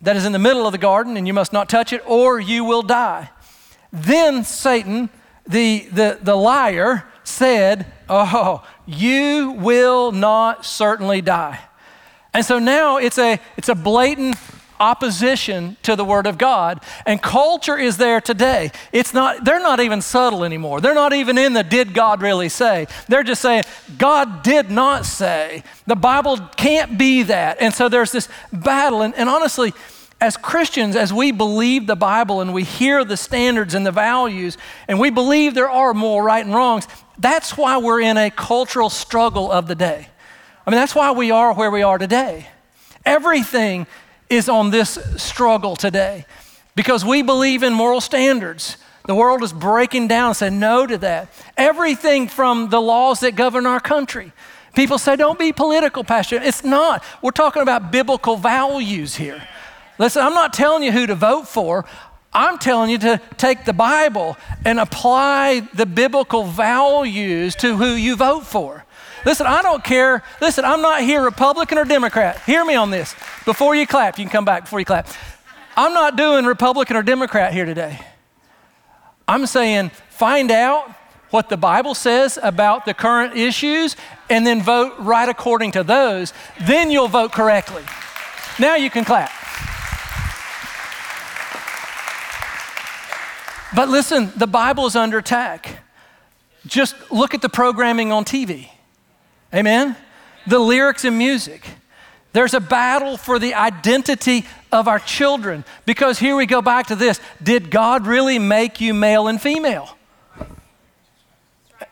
that 0.02 0.16
is 0.16 0.26
in 0.26 0.34
the 0.34 0.40
middle 0.40 0.66
of 0.68 0.74
the 0.74 0.78
garden, 0.78 1.18
and 1.18 1.26
you 1.26 1.34
must 1.34 1.54
not 1.54 1.70
touch 1.70 1.94
it, 1.94 2.04
or 2.06 2.40
you 2.40 2.64
will 2.64 2.84
die. 2.84 3.30
Then 3.92 4.44
Satan 4.44 5.10
the, 5.48 5.88
the, 5.92 6.20
the 6.22 6.36
liar 6.36 7.06
said, 7.24 7.86
Oh, 8.10 8.64
you 8.86 9.52
will 9.52 10.12
not 10.12 10.66
certainly 10.66 11.22
die. 11.22 11.60
And 12.34 12.46
so 12.46 12.60
now 12.60 12.98
it's 12.98 13.18
a, 13.18 13.40
it's 13.56 13.70
a 13.70 13.76
blatant 13.76 14.36
opposition 14.80 15.78
to 15.84 15.96
the 15.96 16.06
word 16.06 16.28
of 16.28 16.38
God. 16.38 16.82
And 17.06 17.22
culture 17.22 17.78
is 17.78 17.98
there 17.98 18.22
today. 18.22 18.72
It's 18.92 19.14
not, 19.14 19.44
they're 19.44 19.60
not 19.60 19.80
even 19.80 20.02
subtle 20.02 20.44
anymore. 20.44 20.82
They're 20.82 20.94
not 20.94 21.14
even 21.14 21.38
in 21.38 21.54
the 21.54 21.64
did 21.64 21.94
God 21.94 22.22
really 22.22 22.50
say. 22.50 22.88
They're 23.08 23.24
just 23.24 23.42
saying, 23.42 23.64
God 23.98 24.44
did 24.44 24.70
not 24.70 25.06
say. 25.06 25.64
The 25.86 25.96
Bible 25.96 26.38
can't 26.56 26.98
be 26.98 27.24
that. 27.24 27.58
And 27.60 27.74
so 27.74 27.90
there's 27.90 28.12
this 28.12 28.30
battle. 28.52 29.02
And, 29.02 29.14
and 29.16 29.30
honestly, 29.30 29.74
as 30.20 30.36
Christians, 30.36 30.96
as 30.96 31.14
we 31.14 31.32
believe 31.32 31.86
the 31.86 31.96
Bible 31.96 32.42
and 32.42 32.54
we 32.54 32.64
hear 32.64 33.04
the 33.04 33.18
standards 33.18 33.74
and 33.76 33.86
the 33.86 33.92
values, 33.92 34.58
and 34.88 35.00
we 35.00 35.10
believe 35.10 35.54
there 35.54 35.70
are 35.70 35.94
moral 35.94 36.26
right 36.26 36.44
and 36.44 36.56
wrongs, 36.56 36.88
that's 37.20 37.58
why 37.58 37.78
we're 37.78 38.02
in 38.02 38.18
a 38.18 38.32
cultural 38.32 38.90
struggle 38.90 39.52
of 39.52 39.68
the 39.68 39.76
day. 39.76 40.08
I 40.66 40.70
mean, 40.70 40.80
that's 40.80 40.96
why 40.96 41.12
we 41.12 41.32
are 41.32 41.54
where 41.54 41.72
we 41.72 41.84
are 41.84 41.98
today. 41.98 42.48
Everything 43.06 43.88
is 44.30 44.50
on 44.50 44.72
this 44.72 44.98
struggle 45.18 45.76
today 45.76 46.26
because 46.76 47.04
we 47.04 47.22
believe 47.22 47.64
in 47.64 47.74
moral 47.74 48.02
standards. 48.02 48.78
The 49.06 49.16
world 49.16 49.42
is 49.42 49.54
breaking 49.54 50.08
down 50.10 50.36
saying 50.36 50.60
no 50.60 50.86
to 50.86 50.98
that. 51.00 51.30
Everything 51.56 52.28
from 52.28 52.70
the 52.70 52.82
laws 52.82 53.22
that 53.22 53.36
govern 53.36 53.66
our 53.66 53.80
country. 53.80 54.34
People 54.76 54.98
say, 54.98 55.16
don't 55.16 55.40
be 55.40 55.54
political, 55.54 56.04
Pastor. 56.04 56.36
It's 56.36 56.64
not. 56.64 57.04
We're 57.22 57.32
talking 57.32 57.62
about 57.62 57.92
biblical 57.92 58.36
values 58.36 59.16
here. 59.16 59.42
Listen, 59.98 60.24
I'm 60.24 60.34
not 60.34 60.54
telling 60.54 60.84
you 60.84 60.92
who 60.92 61.08
to 61.08 61.16
vote 61.16 61.48
for. 61.48 61.86
I'm 62.34 62.60
telling 62.60 62.92
you 62.92 63.00
to 63.00 63.22
take 63.38 63.66
the 63.66 63.74
Bible 63.74 64.38
and 64.66 64.80
apply 64.80 65.62
the 65.74 65.88
biblical 65.88 66.44
values 66.44 67.56
to 67.56 67.76
who 67.78 67.94
you 67.96 68.16
vote 68.16 68.46
for. 68.46 68.86
Listen, 69.26 69.48
I 69.48 69.62
don't 69.62 69.84
care. 69.84 70.24
Listen, 70.42 70.66
I'm 70.66 70.82
not 70.82 71.02
here 71.02 71.22
Republican 71.22 71.78
or 71.78 71.86
Democrat. 71.86 72.42
Hear 72.44 72.64
me 72.64 72.76
on 72.76 72.92
this. 72.92 73.16
Before 73.46 73.76
you 73.76 73.88
clap, 73.88 74.18
you 74.18 74.26
can 74.26 74.32
come 74.32 74.46
back 74.46 74.64
before 74.64 74.80
you 74.80 74.86
clap. 74.86 75.08
I'm 75.76 75.94
not 75.94 76.16
doing 76.16 76.46
Republican 76.46 76.96
or 76.96 77.04
Democrat 77.04 77.54
here 77.54 77.66
today. 77.66 78.00
I'm 79.28 79.46
saying 79.46 79.92
find 80.10 80.50
out 80.52 80.90
what 81.30 81.50
the 81.50 81.58
Bible 81.58 81.94
says 81.94 82.40
about 82.42 82.86
the 82.86 82.94
current 82.94 83.36
issues 83.36 83.96
and 84.30 84.48
then 84.48 84.62
vote 84.62 84.94
right 85.00 85.28
according 85.28 85.72
to 85.74 85.84
those. 85.84 86.34
Then 86.62 86.90
you'll 86.90 87.10
vote 87.10 87.32
correctly. 87.32 87.84
Now 88.60 88.76
you 88.76 88.90
can 88.90 89.04
clap. 89.04 89.30
But 93.76 93.90
listen, 93.90 94.32
the 94.36 94.48
Bible 94.48 94.86
is 94.86 94.96
under 94.96 95.18
attack. 95.18 95.84
Just 96.66 96.96
look 97.12 97.34
at 97.34 97.42
the 97.42 97.50
programming 97.50 98.12
on 98.12 98.26
TV. 98.26 98.70
Amen? 99.54 99.96
The 100.46 100.60
lyrics 100.60 101.06
and 101.06 101.18
music. 101.18 101.68
There's 102.34 102.54
a 102.54 102.60
battle 102.60 103.18
for 103.18 103.40
the 103.40 103.54
identity 103.54 104.46
of 104.72 104.88
our 104.88 105.00
children 105.00 105.66
because 105.86 106.20
here 106.20 106.36
we 106.36 106.46
go 106.46 106.62
back 106.62 106.88
to 106.88 106.96
this. 106.96 107.20
Did 107.42 107.72
God 107.72 108.06
really 108.06 108.38
make 108.38 108.80
you 108.80 108.94
male 108.94 109.28
and 109.28 109.42
female? 109.42 109.98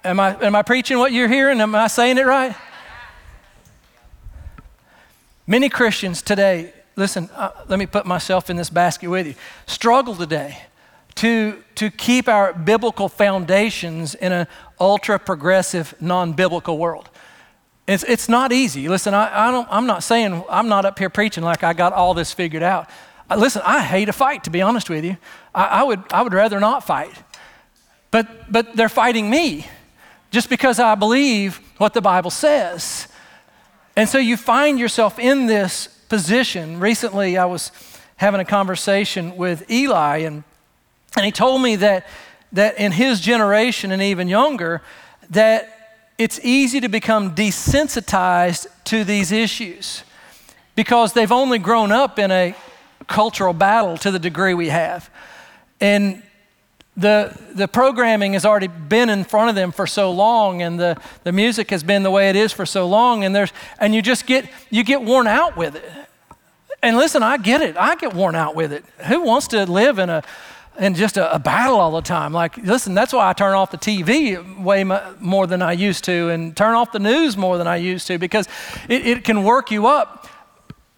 Am 0.04 0.20
I, 0.20 0.36
am 0.44 0.56
I 0.56 0.62
preaching 0.62 1.00
what 1.00 1.12
you're 1.12 1.28
hearing? 1.28 1.60
Am 1.62 1.74
I 1.74 1.88
saying 1.88 2.18
it 2.18 2.26
right? 2.26 2.56
Many 5.48 5.70
Christians 5.70 6.22
today, 6.22 6.74
listen, 6.96 7.30
uh, 7.36 7.52
let 7.68 7.80
me 7.80 7.86
put 7.86 8.06
myself 8.06 8.50
in 8.50 8.56
this 8.56 8.70
basket 8.70 9.10
with 9.10 9.28
you, 9.28 9.36
struggle 9.68 10.16
today 10.16 10.58
to, 11.16 11.64
to 11.76 11.90
keep 11.90 12.28
our 12.28 12.54
biblical 12.54 13.10
foundations 13.10 14.16
in 14.16 14.32
an 14.32 14.48
ultra 14.80 15.18
progressive, 15.18 15.94
non 16.00 16.34
biblical 16.34 16.78
world. 16.78 17.10
It's, 17.88 18.04
it's 18.04 18.28
not 18.28 18.52
easy. 18.52 18.88
Listen, 18.90 19.14
I, 19.14 19.48
I 19.48 19.52
don't, 19.52 19.68
I'm 19.70 19.86
not 19.86 20.04
saying, 20.04 20.44
I'm 20.50 20.68
not 20.68 20.86
up 20.86 20.98
here 20.98 21.10
preaching 21.10 21.44
like 21.44 21.64
I 21.64 21.74
got 21.74 21.94
all 21.94 22.14
this 22.14 22.34
figured 22.34 22.64
out. 22.64 22.90
Listen, 23.36 23.62
I 23.66 23.84
hate 23.84 24.10
a 24.10 24.14
fight, 24.14 24.44
to 24.46 24.50
be 24.50 24.62
honest 24.62 24.90
with 24.90 25.06
you. 25.06 25.18
I, 25.54 25.66
I, 25.66 25.84
would, 25.84 26.04
I 26.12 26.22
would 26.22 26.34
rather 26.34 26.60
not 26.60 26.84
fight. 26.84 27.14
But, 28.12 28.52
but 28.52 28.76
they're 28.76 28.90
fighting 28.90 29.30
me 29.30 29.68
just 30.32 30.50
because 30.50 30.80
I 30.80 30.96
believe 30.96 31.60
what 31.78 31.94
the 31.94 32.02
Bible 32.02 32.32
says. 32.32 33.08
And 33.96 34.10
so 34.10 34.18
you 34.18 34.36
find 34.38 34.80
yourself 34.80 35.20
in 35.20 35.46
this 35.46 35.88
position. 36.10 36.80
Recently, 36.80 37.38
I 37.38 37.46
was 37.46 37.72
having 38.18 38.40
a 38.40 38.46
conversation 38.46 39.38
with 39.38 39.70
Eli, 39.70 40.18
and, 40.20 40.44
and 41.16 41.26
he 41.26 41.32
told 41.32 41.62
me 41.62 41.76
that, 41.78 42.08
that 42.52 42.78
in 42.78 42.92
his 42.92 43.20
generation 43.20 43.92
and 43.92 44.02
even 44.02 44.28
younger, 44.28 44.82
that 45.30 45.75
it's 46.18 46.40
easy 46.44 46.80
to 46.80 46.90
become 46.90 47.36
desensitized 47.36 48.68
to 48.86 49.04
these 49.04 49.32
issues 49.32 50.04
because 50.76 51.14
they've 51.14 51.32
only 51.32 51.60
grown 51.60 51.92
up 51.92 52.20
in 52.20 52.32
a 52.32 52.56
cultural 53.08 53.54
battle 53.54 53.98
to 53.98 54.12
the 54.12 54.20
degree 54.20 54.54
we 54.54 54.70
have. 54.70 55.10
And 55.82 56.24
the, 56.98 57.38
the 57.54 57.68
programming 57.68 58.34
has 58.34 58.46
already 58.46 58.68
been 58.68 59.10
in 59.10 59.26
front 59.26 59.50
of 59.50 59.56
them 59.56 59.72
for 59.72 59.86
so 59.86 60.12
long 60.12 60.62
and 60.62 60.80
the, 60.80 60.98
the 61.24 61.32
music 61.34 61.70
has 61.72 61.84
been 61.84 62.04
the 62.04 62.12
way 62.12 62.30
it 62.30 62.38
is 62.38 62.54
for 62.54 62.66
so 62.66 62.88
long 62.88 63.26
and 63.26 63.36
there's 63.36 63.52
and 63.80 63.94
you 63.94 64.02
just 64.02 64.26
get 64.26 64.50
you 64.70 64.84
get 64.84 65.02
worn 65.02 65.28
out 65.28 65.58
with 65.58 65.76
it. 65.76 65.92
And 66.82 66.96
listen 66.98 67.24
i 67.24 67.38
get 67.38 67.62
it. 67.62 67.76
I 67.78 67.96
get 67.96 68.14
worn 68.14 68.36
out 68.36 68.56
with 68.56 68.72
it. 68.72 68.86
Who 69.08 69.22
wants 69.24 69.48
to 69.50 69.66
live 69.66 70.00
in 70.00 70.10
a 70.10 70.24
and 70.78 70.96
just 70.96 71.18
a, 71.18 71.34
a, 71.34 71.40
battle 71.40 71.80
all 71.80 71.92
the 71.92 72.02
time. 72.02 72.34
Like, 72.34 72.58
listen, 72.58 72.94
that's 72.94 73.14
why 73.14 73.30
I 73.30 73.34
turn 73.34 73.54
off 73.54 73.72
the 73.72 73.78
TV 73.78 74.62
way 74.62 74.84
more 75.20 75.48
than 75.48 75.62
I 75.62 75.74
used 75.74 76.04
to 76.06 76.30
and 76.30 76.56
turn 76.56 76.76
off 76.76 76.92
the 76.92 77.00
news 77.00 77.38
more 77.38 77.58
than 77.58 77.68
I 77.68 77.78
used 77.78 78.08
to 78.08 78.18
because 78.18 78.48
it, 78.90 79.06
it 79.06 79.24
can 79.24 79.44
work 79.44 79.72
you 79.72 79.88
up. 79.88 80.28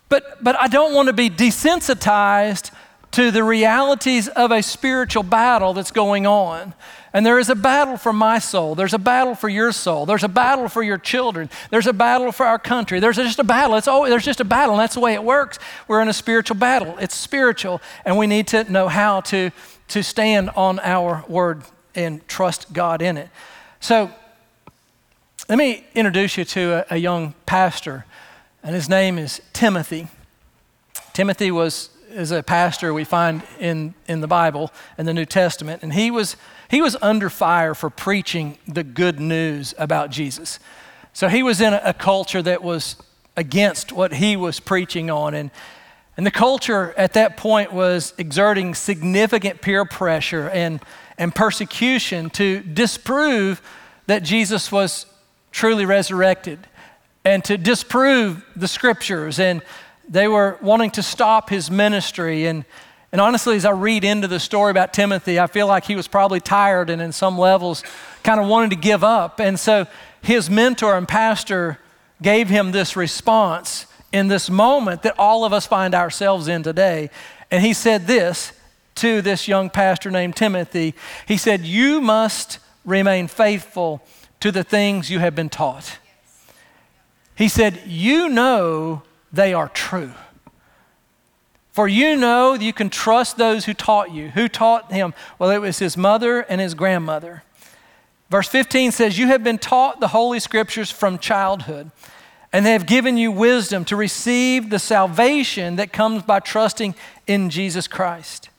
But, 0.09 0.43
but 0.43 0.55
I 0.59 0.67
don't 0.67 0.93
want 0.93 1.07
to 1.07 1.13
be 1.13 1.29
desensitized 1.29 2.71
to 3.11 3.31
the 3.31 3.43
realities 3.43 4.27
of 4.27 4.51
a 4.51 4.61
spiritual 4.61 5.23
battle 5.23 5.73
that's 5.73 5.91
going 5.91 6.25
on. 6.25 6.73
And 7.17 7.25
there 7.25 7.39
is 7.39 7.49
a 7.49 7.55
battle 7.55 7.97
for 7.97 8.13
my 8.13 8.37
soul. 8.37 8.75
There's 8.75 8.93
a 8.93 8.99
battle 8.99 9.33
for 9.33 9.49
your 9.49 9.71
soul. 9.71 10.05
There's 10.05 10.23
a 10.23 10.27
battle 10.27 10.69
for 10.69 10.83
your 10.83 10.99
children. 10.99 11.49
There's 11.71 11.87
a 11.87 11.91
battle 11.91 12.31
for 12.31 12.45
our 12.45 12.59
country. 12.59 12.99
There's 12.99 13.15
just 13.15 13.39
a 13.39 13.43
battle. 13.43 13.75
It's 13.75 13.87
always, 13.87 14.11
there's 14.11 14.23
just 14.23 14.39
a 14.39 14.45
battle, 14.45 14.75
and 14.75 14.79
that's 14.79 14.93
the 14.93 14.99
way 14.99 15.15
it 15.15 15.23
works. 15.23 15.57
We're 15.87 16.03
in 16.03 16.09
a 16.09 16.13
spiritual 16.13 16.57
battle. 16.57 16.95
It's 16.99 17.15
spiritual, 17.15 17.81
and 18.05 18.19
we 18.19 18.27
need 18.27 18.45
to 18.49 18.71
know 18.71 18.87
how 18.87 19.21
to, 19.21 19.49
to 19.87 20.03
stand 20.03 20.51
on 20.51 20.79
our 20.81 21.25
word 21.27 21.63
and 21.95 22.21
trust 22.27 22.71
God 22.71 23.01
in 23.01 23.17
it. 23.17 23.29
So, 23.79 24.11
let 25.49 25.57
me 25.57 25.87
introduce 25.95 26.37
you 26.37 26.45
to 26.45 26.85
a, 26.91 26.97
a 26.97 26.97
young 26.97 27.33
pastor, 27.47 28.05
and 28.61 28.75
his 28.75 28.87
name 28.87 29.17
is 29.17 29.41
Timothy. 29.53 30.07
Timothy 31.13 31.49
was 31.49 31.89
is 32.09 32.31
a 32.31 32.43
pastor 32.43 32.93
we 32.93 33.03
find 33.03 33.43
in, 33.59 33.93
in 34.07 34.21
the 34.21 34.27
Bible, 34.27 34.71
in 34.97 35.05
the 35.05 35.13
New 35.13 35.25
Testament, 35.25 35.83
and 35.83 35.93
he 35.93 36.11
was, 36.11 36.35
he 36.69 36.81
was 36.81 36.95
under 37.01 37.29
fire 37.29 37.73
for 37.73 37.89
preaching 37.89 38.57
the 38.67 38.83
good 38.83 39.19
news 39.19 39.73
about 39.77 40.09
Jesus. 40.09 40.59
So 41.13 41.27
he 41.27 41.43
was 41.43 41.61
in 41.61 41.73
a, 41.73 41.81
a 41.83 41.93
culture 41.93 42.41
that 42.41 42.63
was 42.63 42.95
against 43.35 43.91
what 43.91 44.13
he 44.13 44.35
was 44.35 44.59
preaching 44.59 45.09
on. 45.09 45.33
And, 45.33 45.51
and 46.15 46.25
the 46.25 46.31
culture 46.31 46.93
at 46.97 47.13
that 47.13 47.37
point 47.37 47.71
was 47.71 48.13
exerting 48.17 48.73
significant 48.73 49.61
peer 49.61 49.85
pressure 49.85 50.49
and, 50.49 50.79
and 51.17 51.33
persecution 51.33 52.29
to 52.31 52.61
disprove 52.61 53.61
that 54.07 54.23
Jesus 54.23 54.71
was 54.71 55.05
truly 55.51 55.85
resurrected 55.85 56.59
and 57.23 57.43
to 57.45 57.57
disprove 57.57 58.43
the 58.55 58.67
scriptures 58.67 59.39
and 59.39 59.61
they 60.07 60.27
were 60.27 60.57
wanting 60.61 60.91
to 60.91 61.03
stop 61.03 61.49
his 61.49 61.69
ministry. 61.69 62.45
And, 62.45 62.65
and 63.11 63.19
honestly, 63.19 63.55
as 63.55 63.65
I 63.65 63.71
read 63.71 64.03
into 64.03 64.27
the 64.27 64.39
story 64.39 64.71
about 64.71 64.93
Timothy, 64.93 65.39
I 65.39 65.47
feel 65.47 65.67
like 65.67 65.85
he 65.85 65.95
was 65.95 66.07
probably 66.07 66.39
tired 66.39 66.89
and, 66.89 67.01
in 67.01 67.11
some 67.11 67.37
levels, 67.37 67.83
kind 68.23 68.39
of 68.39 68.47
wanted 68.47 68.69
to 68.71 68.75
give 68.77 69.03
up. 69.03 69.39
And 69.39 69.59
so 69.59 69.87
his 70.21 70.49
mentor 70.49 70.97
and 70.97 71.07
pastor 71.07 71.79
gave 72.21 72.49
him 72.49 72.71
this 72.71 72.95
response 72.95 73.85
in 74.11 74.27
this 74.27 74.49
moment 74.49 75.03
that 75.03 75.17
all 75.19 75.43
of 75.45 75.53
us 75.53 75.67
find 75.67 75.93
ourselves 75.93 76.47
in 76.47 76.63
today. 76.63 77.09
And 77.51 77.63
he 77.63 77.73
said 77.73 78.07
this 78.07 78.53
to 78.95 79.21
this 79.21 79.47
young 79.47 79.69
pastor 79.69 80.09
named 80.09 80.35
Timothy 80.35 80.95
He 81.27 81.37
said, 81.37 81.61
You 81.61 82.01
must 82.01 82.59
remain 82.85 83.27
faithful 83.27 84.01
to 84.39 84.51
the 84.51 84.63
things 84.63 85.09
you 85.09 85.19
have 85.19 85.35
been 85.35 85.49
taught. 85.49 85.99
He 87.35 87.47
said, 87.47 87.81
You 87.85 88.29
know 88.29 89.03
they 89.31 89.53
are 89.53 89.69
true. 89.69 90.11
For 91.71 91.87
you 91.87 92.15
know 92.15 92.53
you 92.53 92.73
can 92.73 92.89
trust 92.89 93.37
those 93.37 93.65
who 93.65 93.73
taught 93.73 94.11
you. 94.11 94.29
Who 94.29 94.47
taught 94.47 94.91
him? 94.91 95.13
Well, 95.37 95.51
it 95.51 95.59
was 95.59 95.79
his 95.79 95.95
mother 95.95 96.41
and 96.41 96.59
his 96.59 96.73
grandmother. 96.73 97.43
Verse 98.29 98.47
15 98.47 98.91
says, 98.91 99.19
You 99.19 99.27
have 99.27 99.43
been 99.43 99.59
taught 99.59 99.99
the 99.99 100.09
Holy 100.09 100.39
Scriptures 100.39 100.89
from 100.89 101.19
childhood, 101.19 101.91
and 102.51 102.65
they 102.65 102.71
have 102.71 102.87
given 102.87 103.15
you 103.15 103.31
wisdom 103.31 103.85
to 103.85 103.95
receive 103.95 104.69
the 104.69 104.79
salvation 104.79 105.75
that 105.75 105.93
comes 105.93 106.23
by 106.23 106.39
trusting 106.39 106.95
in 107.27 107.49
Jesus 107.49 107.87
Christ. 107.87 108.49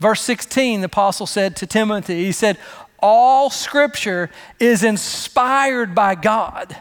Verse 0.00 0.20
16, 0.22 0.80
the 0.80 0.86
apostle 0.86 1.26
said 1.26 1.54
to 1.56 1.66
Timothy, 1.66 2.24
He 2.24 2.32
said, 2.32 2.58
all 3.00 3.50
scripture 3.50 4.30
is 4.58 4.82
inspired 4.82 5.94
by 5.94 6.14
God. 6.14 6.76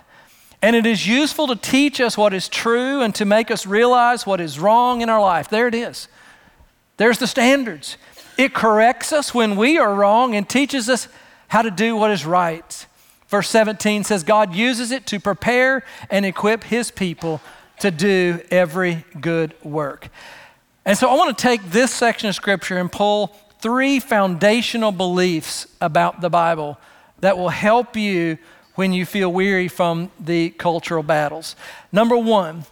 And 0.62 0.76
it 0.76 0.86
is 0.86 1.08
useful 1.08 1.48
to 1.48 1.56
teach 1.56 2.02
us 2.02 2.18
what 2.18 2.34
is 2.34 2.50
true 2.50 3.02
and 3.02 3.14
to 3.16 3.26
make 3.26 3.52
us 3.52 3.66
realize 3.66 4.26
what 4.26 4.42
is 4.42 4.60
wrong 4.60 5.02
in 5.02 5.10
our 5.10 5.22
life. 5.22 5.50
There 5.50 5.68
it 5.68 5.76
is. 5.76 6.08
There's 6.98 7.20
the 7.20 7.28
standards. 7.28 7.98
It 8.38 8.54
corrects 8.54 9.14
us 9.14 9.34
when 9.34 9.56
we 9.56 9.78
are 9.78 9.94
wrong 9.94 10.36
and 10.36 10.48
teaches 10.48 10.90
us 10.90 11.08
how 11.48 11.62
to 11.62 11.72
do 11.72 11.96
what 11.96 12.12
is 12.12 12.26
right. 12.26 12.86
Verse 13.28 13.50
17 13.50 14.04
says, 14.04 14.24
God 14.24 14.56
uses 14.56 14.92
it 14.92 15.06
to 15.08 15.20
prepare 15.20 15.84
and 16.10 16.26
equip 16.26 16.64
his 16.64 16.92
people 16.92 17.42
to 17.80 17.92
do 17.92 18.40
every 18.50 19.06
good 19.20 19.54
work. 19.64 20.10
And 20.86 20.98
so 20.98 21.10
I 21.10 21.16
want 21.16 21.38
to 21.38 21.42
take 21.42 21.62
this 21.70 21.94
section 21.94 22.30
of 22.30 22.36
scripture 22.36 22.78
and 22.78 22.92
pull 22.92 23.36
three 23.60 24.00
foundational 24.00 24.92
beliefs 24.92 25.68
about 25.82 26.22
the 26.22 26.30
Bible 26.30 26.80
that 27.20 27.38
will 27.38 27.50
help 27.50 27.96
you 27.96 28.38
when 28.78 28.94
you 28.94 29.08
feel 29.08 29.34
weary 29.34 29.68
from 29.68 30.12
the 30.20 30.52
cultural 30.52 31.02
battles. 31.02 31.56
Number 31.92 32.16
one, 32.16 32.64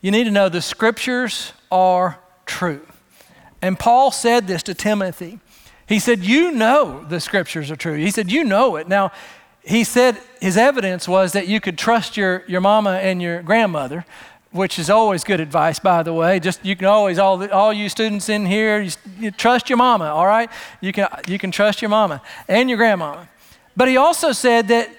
you 0.00 0.12
need 0.12 0.24
to 0.24 0.30
know 0.30 0.48
the 0.48 0.62
scriptures 0.62 1.52
are 1.70 2.20
true. 2.46 2.86
And 3.60 3.76
Paul 3.76 4.12
said 4.12 4.46
this 4.46 4.62
to 4.64 4.74
Timothy. 4.74 5.40
He 5.86 5.98
said, 5.98 6.20
You 6.20 6.52
know 6.52 7.04
the 7.08 7.18
scriptures 7.18 7.72
are 7.72 7.76
true. 7.76 7.96
He 7.96 8.12
said, 8.12 8.30
You 8.30 8.44
know 8.44 8.76
it. 8.76 8.86
Now, 8.86 9.10
he 9.64 9.82
said 9.82 10.16
his 10.40 10.56
evidence 10.56 11.08
was 11.08 11.32
that 11.32 11.48
you 11.48 11.60
could 11.60 11.76
trust 11.76 12.16
your, 12.16 12.44
your 12.46 12.60
mama 12.60 12.92
and 13.02 13.20
your 13.20 13.42
grandmother 13.42 14.04
which 14.52 14.78
is 14.78 14.90
always 14.90 15.24
good 15.24 15.40
advice, 15.40 15.78
by 15.78 16.02
the 16.02 16.12
way. 16.12 16.38
Just 16.38 16.62
you 16.62 16.76
can 16.76 16.86
always 16.86 17.18
all 17.18 17.38
the, 17.38 17.50
all 17.50 17.72
you 17.72 17.88
students 17.88 18.28
in 18.28 18.44
here, 18.44 18.82
you, 18.82 18.90
you 19.18 19.30
trust 19.30 19.70
your 19.70 19.78
mama. 19.78 20.04
All 20.04 20.26
right, 20.26 20.50
you 20.82 20.92
can 20.92 21.08
you 21.26 21.38
can 21.38 21.50
trust 21.50 21.80
your 21.80 21.88
mama 21.88 22.20
and 22.48 22.68
your 22.68 22.76
grandmama. 22.76 23.30
But 23.74 23.88
he 23.88 23.96
also 23.96 24.32
said 24.32 24.68
that 24.68 24.90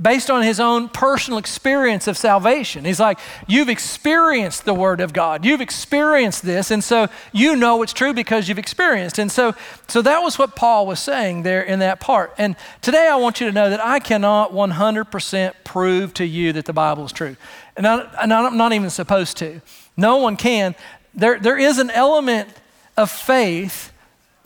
based 0.00 0.30
on 0.30 0.42
his 0.42 0.58
own 0.58 0.88
personal 0.88 1.38
experience 1.38 2.06
of 2.06 2.16
salvation. 2.16 2.84
He's 2.84 3.00
like, 3.00 3.18
You've 3.46 3.68
experienced 3.68 4.64
the 4.64 4.74
Word 4.74 5.00
of 5.00 5.12
God. 5.12 5.44
You've 5.44 5.60
experienced 5.60 6.42
this. 6.42 6.70
And 6.70 6.82
so 6.82 7.08
you 7.32 7.56
know 7.56 7.82
it's 7.82 7.92
true 7.92 8.12
because 8.12 8.48
you've 8.48 8.58
experienced. 8.58 9.18
And 9.18 9.30
so, 9.30 9.54
so 9.88 10.02
that 10.02 10.20
was 10.20 10.38
what 10.38 10.56
Paul 10.56 10.86
was 10.86 11.00
saying 11.00 11.42
there 11.42 11.62
in 11.62 11.80
that 11.80 12.00
part. 12.00 12.32
And 12.38 12.56
today 12.80 13.08
I 13.08 13.16
want 13.16 13.40
you 13.40 13.46
to 13.46 13.52
know 13.52 13.68
that 13.68 13.84
I 13.84 13.98
cannot 13.98 14.52
100% 14.52 15.52
prove 15.64 16.14
to 16.14 16.24
you 16.24 16.52
that 16.54 16.64
the 16.64 16.72
Bible 16.72 17.04
is 17.04 17.12
true. 17.12 17.36
And, 17.76 17.86
I, 17.86 18.08
and 18.22 18.32
I'm 18.32 18.56
not 18.56 18.72
even 18.72 18.90
supposed 18.90 19.36
to. 19.38 19.60
No 19.96 20.16
one 20.16 20.36
can. 20.36 20.74
There, 21.14 21.38
there 21.38 21.58
is 21.58 21.78
an 21.78 21.90
element 21.90 22.48
of 22.96 23.10
faith 23.10 23.92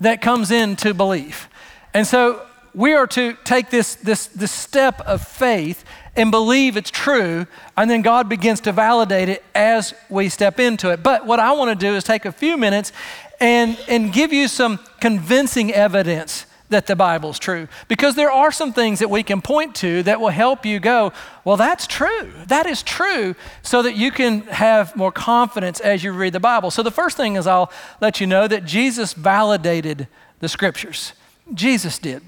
that 0.00 0.20
comes 0.20 0.50
into 0.50 0.94
belief. 0.94 1.48
And 1.92 2.06
so 2.06 2.44
we 2.74 2.92
are 2.92 3.06
to 3.08 3.36
take 3.44 3.70
this, 3.70 3.94
this, 3.94 4.26
this 4.26 4.52
step 4.52 5.00
of 5.02 5.26
faith 5.26 5.84
and 6.16 6.30
believe 6.30 6.76
it's 6.76 6.90
true, 6.90 7.46
and 7.76 7.90
then 7.90 8.02
God 8.02 8.28
begins 8.28 8.60
to 8.62 8.72
validate 8.72 9.28
it 9.28 9.44
as 9.54 9.94
we 10.08 10.28
step 10.28 10.60
into 10.60 10.90
it. 10.90 11.02
But 11.02 11.26
what 11.26 11.40
I 11.40 11.52
want 11.52 11.78
to 11.78 11.86
do 11.86 11.94
is 11.94 12.04
take 12.04 12.24
a 12.24 12.32
few 12.32 12.56
minutes 12.56 12.92
and, 13.40 13.78
and 13.88 14.12
give 14.12 14.32
you 14.32 14.48
some 14.48 14.78
convincing 15.00 15.72
evidence 15.72 16.46
that 16.70 16.86
the 16.86 16.96
Bible's 16.96 17.38
true. 17.38 17.68
Because 17.88 18.14
there 18.14 18.30
are 18.30 18.50
some 18.50 18.72
things 18.72 18.98
that 19.00 19.10
we 19.10 19.22
can 19.22 19.40
point 19.40 19.74
to 19.76 20.02
that 20.04 20.20
will 20.20 20.30
help 20.30 20.64
you 20.64 20.80
go, 20.80 21.12
well, 21.44 21.56
that's 21.56 21.86
true. 21.86 22.32
That 22.46 22.66
is 22.66 22.82
true, 22.82 23.34
so 23.62 23.82
that 23.82 23.96
you 23.96 24.10
can 24.10 24.42
have 24.42 24.96
more 24.96 25.12
confidence 25.12 25.80
as 25.80 26.02
you 26.02 26.12
read 26.12 26.32
the 26.32 26.40
Bible. 26.40 26.70
So 26.70 26.82
the 26.82 26.90
first 26.90 27.16
thing 27.16 27.36
is 27.36 27.46
I'll 27.46 27.70
let 28.00 28.20
you 28.20 28.26
know 28.26 28.48
that 28.48 28.64
Jesus 28.64 29.12
validated 29.12 30.08
the 30.40 30.48
scriptures. 30.48 31.12
Jesus 31.52 31.98
did. 31.98 32.22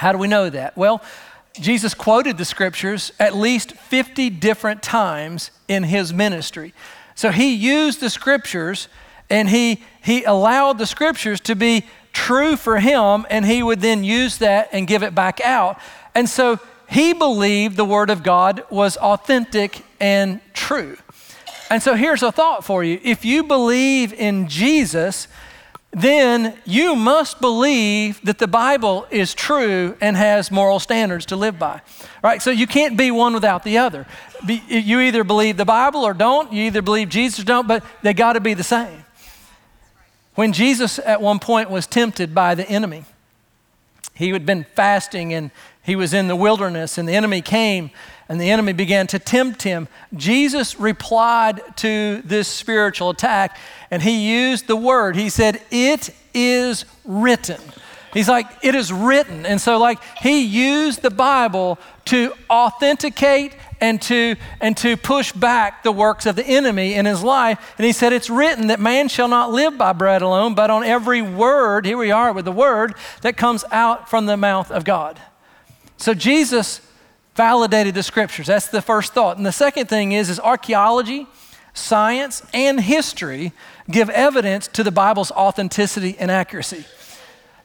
How 0.00 0.12
do 0.12 0.18
we 0.18 0.28
know 0.28 0.48
that? 0.48 0.78
Well, 0.78 1.02
Jesus 1.60 1.92
quoted 1.92 2.38
the 2.38 2.46
scriptures 2.46 3.12
at 3.20 3.36
least 3.36 3.72
50 3.72 4.30
different 4.30 4.82
times 4.82 5.50
in 5.68 5.82
his 5.82 6.10
ministry. 6.10 6.72
So 7.14 7.30
he 7.30 7.54
used 7.54 8.00
the 8.00 8.08
scriptures 8.08 8.88
and 9.28 9.46
he, 9.50 9.82
he 10.02 10.24
allowed 10.24 10.78
the 10.78 10.86
scriptures 10.86 11.38
to 11.40 11.54
be 11.54 11.84
true 12.14 12.56
for 12.56 12.80
him, 12.80 13.26
and 13.28 13.44
he 13.44 13.62
would 13.62 13.82
then 13.82 14.02
use 14.02 14.38
that 14.38 14.70
and 14.72 14.86
give 14.86 15.02
it 15.02 15.14
back 15.14 15.38
out. 15.42 15.78
And 16.14 16.30
so 16.30 16.60
he 16.88 17.12
believed 17.12 17.76
the 17.76 17.84
word 17.84 18.08
of 18.08 18.22
God 18.22 18.64
was 18.70 18.96
authentic 18.96 19.82
and 20.00 20.40
true. 20.54 20.96
And 21.68 21.82
so 21.82 21.94
here's 21.94 22.22
a 22.22 22.32
thought 22.32 22.64
for 22.64 22.82
you 22.82 22.98
if 23.04 23.26
you 23.26 23.44
believe 23.44 24.14
in 24.14 24.48
Jesus, 24.48 25.28
then 25.92 26.56
you 26.64 26.94
must 26.94 27.40
believe 27.40 28.20
that 28.22 28.38
the 28.38 28.46
Bible 28.46 29.06
is 29.10 29.34
true 29.34 29.96
and 30.00 30.16
has 30.16 30.50
moral 30.50 30.78
standards 30.78 31.26
to 31.26 31.36
live 31.36 31.58
by. 31.58 31.80
Right? 32.22 32.40
So 32.40 32.50
you 32.50 32.66
can't 32.66 32.96
be 32.96 33.10
one 33.10 33.34
without 33.34 33.64
the 33.64 33.78
other. 33.78 34.06
You 34.46 35.00
either 35.00 35.24
believe 35.24 35.56
the 35.56 35.64
Bible 35.64 36.02
or 36.02 36.14
don't, 36.14 36.52
you 36.52 36.64
either 36.64 36.80
believe 36.80 37.08
Jesus 37.08 37.40
or 37.40 37.44
don't, 37.44 37.66
but 37.66 37.84
they 38.02 38.14
got 38.14 38.34
to 38.34 38.40
be 38.40 38.54
the 38.54 38.62
same. 38.62 39.04
When 40.36 40.52
Jesus 40.52 41.00
at 41.00 41.20
one 41.20 41.40
point 41.40 41.70
was 41.70 41.86
tempted 41.86 42.34
by 42.34 42.54
the 42.54 42.68
enemy, 42.68 43.04
he 44.14 44.30
had 44.30 44.46
been 44.46 44.64
fasting 44.74 45.34
and 45.34 45.50
he 45.82 45.96
was 45.96 46.14
in 46.14 46.28
the 46.28 46.36
wilderness, 46.36 46.98
and 46.98 47.08
the 47.08 47.14
enemy 47.14 47.42
came 47.42 47.90
and 48.30 48.40
the 48.40 48.48
enemy 48.48 48.72
began 48.72 49.08
to 49.08 49.18
tempt 49.18 49.64
him. 49.64 49.88
Jesus 50.14 50.78
replied 50.78 51.60
to 51.78 52.22
this 52.24 52.46
spiritual 52.46 53.10
attack 53.10 53.58
and 53.90 54.00
he 54.00 54.30
used 54.30 54.68
the 54.68 54.76
word. 54.76 55.16
He 55.16 55.28
said, 55.28 55.60
It 55.72 56.10
is 56.32 56.84
written. 57.04 57.60
He's 58.14 58.28
like, 58.28 58.46
It 58.62 58.76
is 58.76 58.92
written. 58.92 59.44
And 59.44 59.60
so, 59.60 59.78
like, 59.78 59.98
he 60.20 60.44
used 60.44 61.02
the 61.02 61.10
Bible 61.10 61.80
to 62.04 62.32
authenticate 62.48 63.56
and 63.80 64.00
to, 64.02 64.36
and 64.60 64.76
to 64.76 64.96
push 64.96 65.32
back 65.32 65.82
the 65.82 65.90
works 65.90 66.24
of 66.24 66.36
the 66.36 66.46
enemy 66.46 66.94
in 66.94 67.06
his 67.06 67.24
life. 67.24 67.74
And 67.78 67.84
he 67.84 67.90
said, 67.90 68.12
It's 68.12 68.30
written 68.30 68.68
that 68.68 68.78
man 68.78 69.08
shall 69.08 69.28
not 69.28 69.50
live 69.50 69.76
by 69.76 69.92
bread 69.92 70.22
alone, 70.22 70.54
but 70.54 70.70
on 70.70 70.84
every 70.84 71.20
word, 71.20 71.84
here 71.84 71.98
we 71.98 72.12
are 72.12 72.32
with 72.32 72.44
the 72.44 72.52
word, 72.52 72.94
that 73.22 73.36
comes 73.36 73.64
out 73.72 74.08
from 74.08 74.26
the 74.26 74.36
mouth 74.36 74.70
of 74.70 74.84
God. 74.84 75.20
So 75.96 76.14
Jesus 76.14 76.80
validated 77.34 77.94
the 77.94 78.02
scriptures. 78.02 78.46
That's 78.46 78.68
the 78.68 78.82
first 78.82 79.14
thought. 79.14 79.36
And 79.36 79.46
the 79.46 79.52
second 79.52 79.88
thing 79.88 80.12
is, 80.12 80.28
is 80.28 80.40
archaeology, 80.40 81.26
science, 81.74 82.42
and 82.52 82.80
history 82.80 83.52
give 83.90 84.10
evidence 84.10 84.68
to 84.68 84.82
the 84.82 84.90
Bible's 84.90 85.30
authenticity 85.30 86.16
and 86.18 86.30
accuracy. 86.30 86.84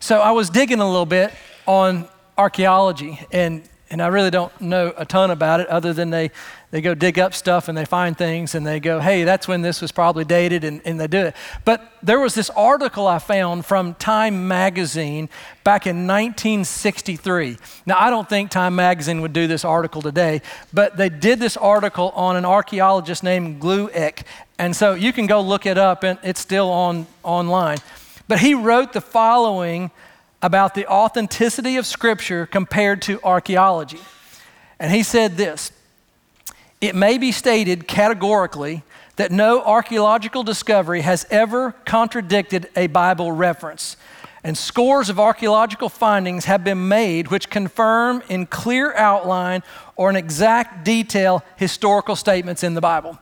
So 0.00 0.20
I 0.20 0.30
was 0.30 0.50
digging 0.50 0.80
a 0.80 0.86
little 0.86 1.06
bit 1.06 1.32
on 1.66 2.08
archaeology, 2.38 3.20
and, 3.32 3.62
and 3.88 4.02
I 4.02 4.08
really 4.08 4.30
don't 4.30 4.60
know 4.60 4.92
a 4.96 5.04
ton 5.04 5.30
about 5.30 5.60
it 5.60 5.68
other 5.68 5.92
than 5.92 6.10
they, 6.10 6.32
they 6.72 6.80
go 6.80 6.92
dig 6.94 7.20
up 7.20 7.32
stuff 7.32 7.68
and 7.68 7.78
they 7.78 7.84
find 7.84 8.18
things 8.18 8.56
and 8.56 8.66
they 8.66 8.80
go, 8.80 8.98
hey, 8.98 9.22
that's 9.22 9.46
when 9.46 9.62
this 9.62 9.80
was 9.80 9.92
probably 9.92 10.24
dated, 10.24 10.64
and, 10.64 10.82
and 10.84 10.98
they 10.98 11.06
do 11.06 11.18
it. 11.18 11.36
But 11.64 11.92
there 12.02 12.18
was 12.18 12.34
this 12.34 12.50
article 12.50 13.06
I 13.06 13.20
found 13.20 13.64
from 13.64 13.94
Time 13.94 14.48
Magazine 14.48 15.28
back 15.62 15.86
in 15.86 16.06
1963. 16.06 17.58
Now, 17.86 17.96
I 17.98 18.10
don't 18.10 18.28
think 18.28 18.50
Time 18.50 18.74
Magazine 18.74 19.20
would 19.20 19.32
do 19.32 19.46
this 19.46 19.64
article 19.64 20.02
today, 20.02 20.42
but 20.72 20.96
they 20.96 21.08
did 21.08 21.38
this 21.38 21.56
article 21.56 22.10
on 22.16 22.34
an 22.34 22.44
archaeologist 22.44 23.22
named 23.22 23.62
Glueck. 23.62 24.24
And 24.58 24.74
so 24.74 24.94
you 24.94 25.12
can 25.12 25.26
go 25.26 25.40
look 25.40 25.64
it 25.64 25.78
up, 25.78 26.02
and 26.02 26.18
it's 26.24 26.40
still 26.40 26.70
on 26.70 27.06
online. 27.22 27.78
But 28.26 28.40
he 28.40 28.54
wrote 28.54 28.92
the 28.92 29.00
following 29.00 29.92
about 30.42 30.74
the 30.74 30.86
authenticity 30.86 31.76
of 31.76 31.86
Scripture 31.86 32.46
compared 32.46 33.02
to 33.02 33.20
archaeology. 33.22 34.00
And 34.78 34.92
he 34.92 35.02
said 35.02 35.36
this 35.36 35.72
It 36.80 36.94
may 36.94 37.18
be 37.18 37.32
stated 37.32 37.88
categorically 37.88 38.82
that 39.16 39.32
no 39.32 39.62
archaeological 39.62 40.42
discovery 40.42 41.00
has 41.00 41.26
ever 41.30 41.72
contradicted 41.84 42.68
a 42.76 42.86
Bible 42.86 43.32
reference. 43.32 43.96
And 44.44 44.56
scores 44.56 45.08
of 45.08 45.18
archaeological 45.18 45.88
findings 45.88 46.44
have 46.44 46.62
been 46.62 46.86
made 46.86 47.28
which 47.28 47.50
confirm 47.50 48.22
in 48.28 48.46
clear 48.46 48.94
outline 48.94 49.64
or 49.96 50.08
in 50.08 50.14
exact 50.14 50.84
detail 50.84 51.42
historical 51.56 52.14
statements 52.14 52.62
in 52.62 52.74
the 52.74 52.80
Bible. 52.80 53.18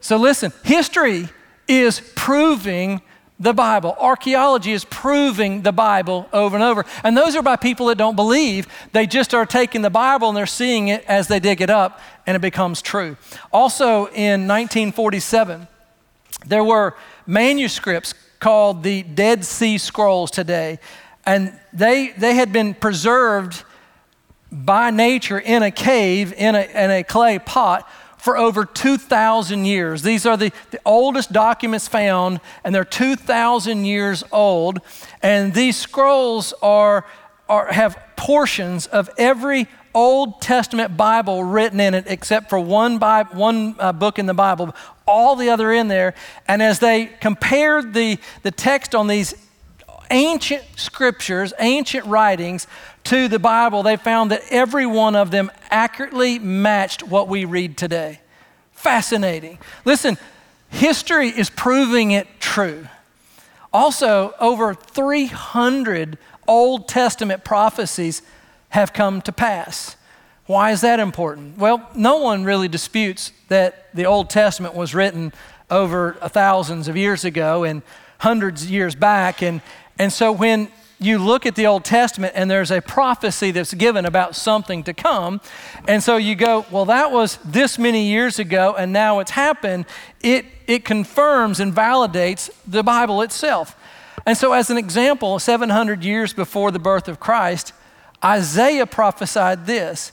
So 0.00 0.18
listen, 0.18 0.52
history 0.62 1.28
is 1.66 2.02
proving 2.14 3.00
the 3.40 3.54
Bible. 3.54 3.96
Archaeology 3.98 4.72
is 4.72 4.84
proving 4.84 5.62
the 5.62 5.72
Bible 5.72 6.28
over 6.30 6.54
and 6.54 6.62
over. 6.62 6.84
And 7.02 7.16
those 7.16 7.34
are 7.34 7.42
by 7.42 7.56
people 7.56 7.86
that 7.86 7.96
don't 7.96 8.14
believe. 8.14 8.68
They 8.92 9.06
just 9.06 9.32
are 9.32 9.46
taking 9.46 9.80
the 9.80 9.90
Bible 9.90 10.28
and 10.28 10.36
they're 10.36 10.46
seeing 10.46 10.88
it 10.88 11.02
as 11.06 11.26
they 11.26 11.40
dig 11.40 11.62
it 11.62 11.70
up 11.70 12.00
and 12.26 12.36
it 12.36 12.40
becomes 12.40 12.82
true. 12.82 13.16
Also 13.50 14.06
in 14.08 14.46
1947, 14.46 15.66
there 16.46 16.62
were 16.62 16.94
manuscripts 17.26 18.12
called 18.40 18.82
the 18.82 19.02
Dead 19.02 19.44
Sea 19.44 19.78
Scrolls 19.78 20.30
today. 20.30 20.78
And 21.24 21.58
they, 21.72 22.08
they 22.18 22.34
had 22.34 22.52
been 22.52 22.74
preserved 22.74 23.64
by 24.52 24.90
nature 24.90 25.38
in 25.38 25.62
a 25.62 25.70
cave, 25.70 26.34
in 26.34 26.54
a, 26.54 26.62
in 26.62 26.90
a 26.90 27.04
clay 27.04 27.38
pot 27.38 27.88
for 28.20 28.36
over 28.36 28.64
2,000 28.64 29.64
years. 29.64 30.02
These 30.02 30.26
are 30.26 30.36
the, 30.36 30.52
the 30.70 30.80
oldest 30.84 31.32
documents 31.32 31.88
found, 31.88 32.40
and 32.62 32.74
they're 32.74 32.84
2,000 32.84 33.84
years 33.84 34.22
old. 34.30 34.80
And 35.22 35.54
these 35.54 35.76
scrolls 35.76 36.52
are, 36.62 37.06
are, 37.48 37.72
have 37.72 37.98
portions 38.16 38.86
of 38.86 39.08
every 39.16 39.66
Old 39.94 40.40
Testament 40.40 40.96
Bible 40.96 41.42
written 41.42 41.80
in 41.80 41.94
it, 41.94 42.04
except 42.06 42.50
for 42.50 42.60
one, 42.60 42.98
Bible, 42.98 43.36
one 43.36 43.74
uh, 43.78 43.92
book 43.92 44.18
in 44.18 44.26
the 44.26 44.34
Bible, 44.34 44.74
all 45.06 45.34
the 45.34 45.48
other 45.48 45.72
in 45.72 45.88
there. 45.88 46.14
And 46.46 46.62
as 46.62 46.78
they 46.78 47.06
compared 47.06 47.94
the, 47.94 48.18
the 48.42 48.50
text 48.50 48.94
on 48.94 49.08
these 49.08 49.34
ancient 50.10 50.64
scriptures, 50.76 51.52
ancient 51.58 52.04
writings 52.06 52.66
to 53.04 53.28
the 53.28 53.38
Bible, 53.38 53.82
they 53.82 53.96
found 53.96 54.30
that 54.30 54.42
every 54.50 54.86
one 54.86 55.16
of 55.16 55.30
them 55.30 55.50
accurately 55.70 56.38
matched 56.38 57.02
what 57.02 57.28
we 57.28 57.44
read 57.44 57.76
today. 57.76 58.20
Fascinating. 58.72 59.58
Listen, 59.84 60.18
history 60.68 61.28
is 61.28 61.50
proving 61.50 62.10
it 62.10 62.26
true. 62.40 62.86
Also, 63.72 64.34
over 64.40 64.74
300 64.74 66.18
Old 66.48 66.88
Testament 66.88 67.44
prophecies 67.44 68.22
have 68.70 68.92
come 68.92 69.22
to 69.22 69.32
pass. 69.32 69.96
Why 70.46 70.72
is 70.72 70.80
that 70.80 70.98
important? 70.98 71.58
Well, 71.58 71.88
no 71.94 72.16
one 72.18 72.42
really 72.42 72.66
disputes 72.66 73.32
that 73.48 73.94
the 73.94 74.06
Old 74.06 74.30
Testament 74.30 74.74
was 74.74 74.94
written 74.94 75.32
over 75.70 76.14
thousands 76.14 76.88
of 76.88 76.96
years 76.96 77.24
ago 77.24 77.62
and 77.62 77.82
hundreds 78.18 78.64
of 78.64 78.70
years 78.70 78.96
back. 78.96 79.42
And, 79.42 79.62
and 80.00 80.10
so 80.10 80.32
when 80.32 80.68
you 80.98 81.18
look 81.18 81.44
at 81.44 81.56
the 81.56 81.66
Old 81.66 81.84
Testament 81.84 82.32
and 82.34 82.50
there's 82.50 82.70
a 82.70 82.80
prophecy 82.80 83.50
that's 83.50 83.74
given 83.74 84.06
about 84.06 84.34
something 84.34 84.82
to 84.84 84.94
come, 84.94 85.42
and 85.86 86.02
so 86.02 86.16
you 86.16 86.34
go, 86.34 86.64
well, 86.70 86.86
that 86.86 87.12
was 87.12 87.36
this 87.44 87.78
many 87.78 88.04
years 88.08 88.38
ago 88.38 88.74
and 88.78 88.94
now 88.94 89.18
it's 89.18 89.32
happened, 89.32 89.84
it, 90.22 90.46
it 90.66 90.86
confirms 90.86 91.60
and 91.60 91.74
validates 91.74 92.48
the 92.66 92.82
Bible 92.82 93.20
itself. 93.20 93.76
And 94.24 94.38
so, 94.38 94.54
as 94.54 94.70
an 94.70 94.78
example, 94.78 95.38
700 95.38 96.02
years 96.02 96.32
before 96.32 96.70
the 96.70 96.78
birth 96.78 97.06
of 97.06 97.20
Christ, 97.20 97.74
Isaiah 98.24 98.86
prophesied 98.86 99.66
this. 99.66 100.12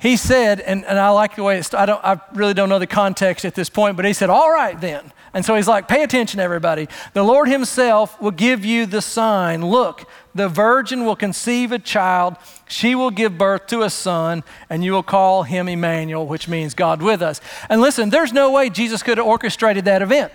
He 0.00 0.16
said, 0.16 0.58
and, 0.58 0.84
and 0.86 0.98
I 0.98 1.10
like 1.10 1.36
the 1.36 1.44
way 1.44 1.56
it's, 1.56 1.72
I, 1.72 1.86
don't, 1.86 2.04
I 2.04 2.18
really 2.34 2.54
don't 2.54 2.68
know 2.68 2.80
the 2.80 2.88
context 2.88 3.44
at 3.44 3.54
this 3.54 3.70
point, 3.70 3.94
but 3.94 4.04
he 4.04 4.12
said, 4.12 4.28
All 4.28 4.50
right 4.50 4.80
then. 4.80 5.12
And 5.32 5.44
so 5.44 5.54
he's 5.54 5.68
like, 5.68 5.88
Pay 5.88 6.02
attention, 6.02 6.40
everybody. 6.40 6.88
The 7.12 7.22
Lord 7.22 7.48
Himself 7.48 8.20
will 8.20 8.30
give 8.30 8.64
you 8.64 8.86
the 8.86 9.00
sign. 9.00 9.64
Look, 9.64 10.08
the 10.34 10.48
virgin 10.48 11.04
will 11.04 11.16
conceive 11.16 11.72
a 11.72 11.78
child. 11.78 12.36
She 12.68 12.94
will 12.94 13.10
give 13.10 13.38
birth 13.38 13.66
to 13.68 13.82
a 13.82 13.90
son, 13.90 14.44
and 14.68 14.84
you 14.84 14.92
will 14.92 15.02
call 15.02 15.42
him 15.42 15.68
Emmanuel, 15.68 16.26
which 16.26 16.48
means 16.48 16.74
God 16.74 17.02
with 17.02 17.22
us. 17.22 17.40
And 17.68 17.80
listen, 17.80 18.10
there's 18.10 18.32
no 18.32 18.50
way 18.50 18.70
Jesus 18.70 19.02
could 19.02 19.18
have 19.18 19.26
orchestrated 19.26 19.84
that 19.86 20.02
event. 20.02 20.32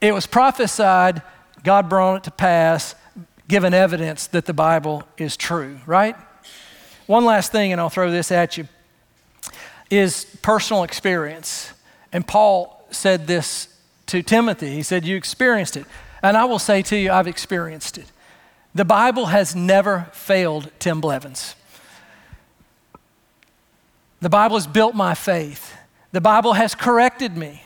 It 0.00 0.14
was 0.14 0.26
prophesied, 0.26 1.22
God 1.64 1.88
brought 1.88 2.16
it 2.16 2.24
to 2.24 2.30
pass, 2.30 2.94
given 3.48 3.74
evidence 3.74 4.28
that 4.28 4.46
the 4.46 4.54
Bible 4.54 5.02
is 5.18 5.36
true, 5.36 5.80
right? 5.86 6.16
One 7.06 7.24
last 7.24 7.50
thing, 7.50 7.72
and 7.72 7.80
I'll 7.80 7.90
throw 7.90 8.10
this 8.10 8.30
at 8.30 8.56
you, 8.56 8.68
is 9.90 10.24
personal 10.42 10.84
experience. 10.84 11.72
And 12.12 12.26
Paul 12.26 12.86
said 12.92 13.26
this 13.26 13.69
to 14.10 14.22
Timothy. 14.22 14.72
He 14.72 14.82
said, 14.82 15.04
You 15.04 15.16
experienced 15.16 15.76
it. 15.76 15.86
And 16.22 16.36
I 16.36 16.44
will 16.44 16.58
say 16.58 16.82
to 16.82 16.96
you, 16.96 17.10
I've 17.10 17.26
experienced 17.26 17.96
it. 17.96 18.06
The 18.74 18.84
Bible 18.84 19.26
has 19.26 19.56
never 19.56 20.08
failed 20.12 20.70
Tim 20.78 21.00
Blevins. 21.00 21.54
The 24.20 24.28
Bible 24.28 24.56
has 24.56 24.66
built 24.66 24.94
my 24.94 25.14
faith. 25.14 25.74
The 26.12 26.20
Bible 26.20 26.52
has 26.52 26.74
corrected 26.74 27.36
me. 27.36 27.62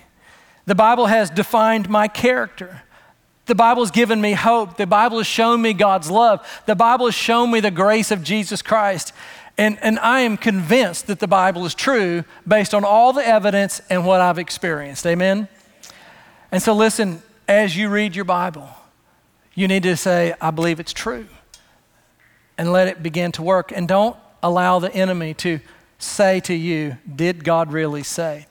The 0.66 0.74
Bible 0.74 1.06
has 1.06 1.30
defined 1.30 1.88
my 1.88 2.08
character. 2.08 2.82
The 3.46 3.54
Bible 3.54 3.82
has 3.82 3.90
given 3.90 4.20
me 4.20 4.32
hope. 4.32 4.76
The 4.76 4.86
Bible 4.86 5.18
has 5.18 5.26
shown 5.26 5.60
me 5.60 5.72
God's 5.72 6.10
love. 6.10 6.46
The 6.66 6.74
Bible 6.74 7.06
has 7.06 7.14
shown 7.14 7.50
me 7.50 7.60
the 7.60 7.70
grace 7.70 8.10
of 8.10 8.22
Jesus 8.22 8.62
Christ. 8.62 9.12
And, 9.58 9.78
and 9.82 9.98
I 9.98 10.20
am 10.20 10.36
convinced 10.36 11.06
that 11.08 11.20
the 11.20 11.28
Bible 11.28 11.64
is 11.66 11.74
true 11.74 12.24
based 12.46 12.74
on 12.74 12.84
all 12.84 13.12
the 13.12 13.26
evidence 13.26 13.82
and 13.90 14.06
what 14.06 14.20
I've 14.20 14.38
experienced. 14.38 15.06
Amen? 15.06 15.48
And 16.54 16.62
so, 16.62 16.72
listen, 16.72 17.20
as 17.48 17.76
you 17.76 17.88
read 17.88 18.14
your 18.14 18.24
Bible, 18.24 18.68
you 19.56 19.66
need 19.66 19.82
to 19.82 19.96
say, 19.96 20.34
I 20.40 20.52
believe 20.52 20.78
it's 20.78 20.92
true. 20.92 21.26
And 22.56 22.70
let 22.70 22.86
it 22.86 23.02
begin 23.02 23.32
to 23.32 23.42
work. 23.42 23.72
And 23.74 23.88
don't 23.88 24.16
allow 24.40 24.78
the 24.78 24.94
enemy 24.94 25.34
to 25.34 25.58
say 25.98 26.38
to 26.38 26.54
you, 26.54 26.96
Did 27.12 27.42
God 27.42 27.72
really 27.72 28.04
say? 28.04 28.46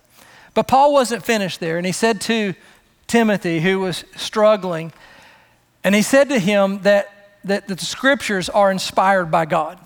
But 0.53 0.67
Paul 0.67 0.91
wasn't 0.91 1.23
finished 1.23 1.61
there. 1.61 1.77
And 1.77 1.85
he 1.85 1.93
said 1.93 2.19
to 2.21 2.55
Timothy, 3.07 3.61
who 3.61 3.79
was 3.79 4.03
struggling, 4.17 4.91
and 5.81 5.95
he 5.95 6.01
said 6.01 6.27
to 6.27 6.39
him 6.39 6.81
that, 6.81 7.39
that, 7.45 7.69
the 7.69 7.77
scriptures 7.77 8.49
are 8.49 8.69
inspired 8.69 9.31
by 9.31 9.45
God. 9.45 9.79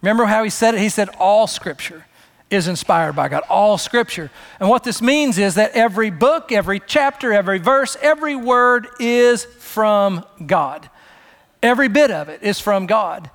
Remember 0.00 0.26
how 0.26 0.44
he 0.44 0.50
said 0.50 0.74
it? 0.74 0.80
He 0.80 0.88
said, 0.88 1.08
All 1.18 1.48
scripture 1.48 2.06
is 2.50 2.68
inspired 2.68 3.14
by 3.14 3.28
God, 3.28 3.42
all 3.48 3.78
scripture. 3.78 4.30
And 4.60 4.68
what 4.68 4.84
this 4.84 5.02
means 5.02 5.38
is 5.38 5.54
that 5.54 5.72
every 5.72 6.10
book, 6.10 6.52
every 6.52 6.80
chapter, 6.80 7.32
every 7.32 7.58
verse, 7.58 7.96
every 8.00 8.36
word 8.36 8.88
is 9.00 9.44
from 9.44 10.24
God. 10.44 10.88
Every 11.62 11.88
bit 11.88 12.10
of 12.10 12.28
it 12.28 12.42
is 12.42 12.60
from 12.60 12.86
God. 12.86 13.30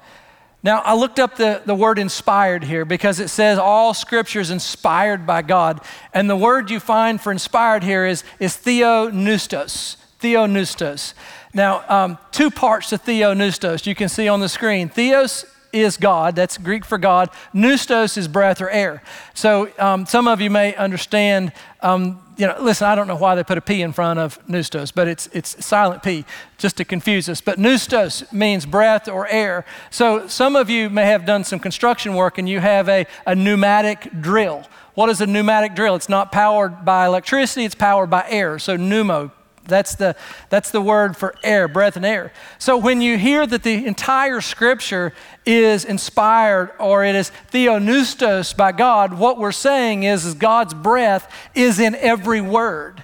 Now, 0.61 0.79
I 0.79 0.93
looked 0.93 1.19
up 1.19 1.37
the, 1.37 1.61
the 1.65 1.73
word 1.73 1.99
inspired 1.99 2.65
here 2.65 2.83
because 2.83 3.19
it 3.19 3.29
says 3.29 3.57
all 3.57 3.93
scripture 3.93 4.41
is 4.41 4.51
inspired 4.51 5.25
by 5.25 5.41
God. 5.41 5.81
And 6.13 6.29
the 6.29 6.35
word 6.35 6.69
you 6.69 6.79
find 6.79 7.19
for 7.19 7.31
inspired 7.31 7.83
here 7.83 8.05
is, 8.05 8.23
is 8.39 8.57
theopneustos. 8.57 9.95
Theopneustos. 10.21 11.13
Now, 11.53 11.83
um, 11.87 12.17
two 12.31 12.51
parts 12.51 12.89
to 12.89 12.97
theopneustos 12.97 13.85
you 13.85 13.95
can 13.95 14.09
see 14.09 14.27
on 14.27 14.41
the 14.41 14.49
screen. 14.49 14.89
Theos 14.89 15.45
is 15.71 15.97
God. 15.97 16.35
That's 16.35 16.57
Greek 16.57 16.85
for 16.85 16.97
God. 16.97 17.29
Pneustos 17.53 18.17
is 18.17 18.27
breath 18.27 18.61
or 18.61 18.69
air. 18.69 19.01
So 19.33 19.71
um, 19.77 20.05
some 20.05 20.27
of 20.27 20.41
you 20.41 20.49
may 20.49 20.75
understand. 20.75 21.51
Um, 21.81 22.21
you 22.37 22.47
know, 22.47 22.55
listen, 22.59 22.87
I 22.87 22.95
don't 22.95 23.07
know 23.07 23.17
why 23.17 23.35
they 23.35 23.43
put 23.43 23.57
a 23.57 23.61
P 23.61 23.81
in 23.81 23.91
front 23.91 24.17
of 24.17 24.39
pneustos, 24.47 24.93
but 24.93 25.09
it's, 25.09 25.27
it's 25.33 25.63
silent 25.65 26.03
P 26.03 26.23
just 26.57 26.77
to 26.77 26.85
confuse 26.85 27.27
us. 27.27 27.41
But 27.41 27.59
pneustos 27.59 28.31
means 28.31 28.65
breath 28.65 29.09
or 29.09 29.27
air. 29.27 29.65
So 29.91 30.27
some 30.27 30.55
of 30.55 30.69
you 30.69 30.89
may 30.89 31.05
have 31.05 31.25
done 31.25 31.43
some 31.43 31.59
construction 31.59 32.13
work 32.15 32.37
and 32.37 32.47
you 32.47 32.61
have 32.61 32.87
a, 32.87 33.05
a 33.25 33.35
pneumatic 33.35 34.21
drill. 34.21 34.63
What 34.93 35.09
is 35.09 35.19
a 35.19 35.27
pneumatic 35.27 35.75
drill? 35.75 35.95
It's 35.95 36.09
not 36.09 36.31
powered 36.31 36.85
by 36.85 37.05
electricity, 37.05 37.65
it's 37.65 37.75
powered 37.75 38.09
by 38.09 38.25
air. 38.29 38.57
So 38.57 38.77
pneumo, 38.77 39.31
that's 39.69 39.95
the, 39.95 40.15
that's 40.49 40.71
the 40.71 40.81
word 40.81 41.15
for 41.15 41.35
air, 41.43 41.67
breath 41.67 41.95
and 41.95 42.05
air. 42.05 42.33
So 42.57 42.77
when 42.77 43.01
you 43.01 43.17
hear 43.17 43.45
that 43.47 43.63
the 43.63 43.85
entire 43.85 44.41
scripture 44.41 45.13
is 45.45 45.85
inspired 45.85 46.71
or 46.79 47.05
it 47.05 47.15
is 47.15 47.31
theopneustos 47.51 48.55
by 48.57 48.71
God, 48.71 49.13
what 49.13 49.37
we're 49.37 49.51
saying 49.51 50.03
is, 50.03 50.25
is 50.25 50.33
God's 50.33 50.73
breath 50.73 51.31
is 51.55 51.79
in 51.79 51.95
every 51.95 52.41
word. 52.41 53.03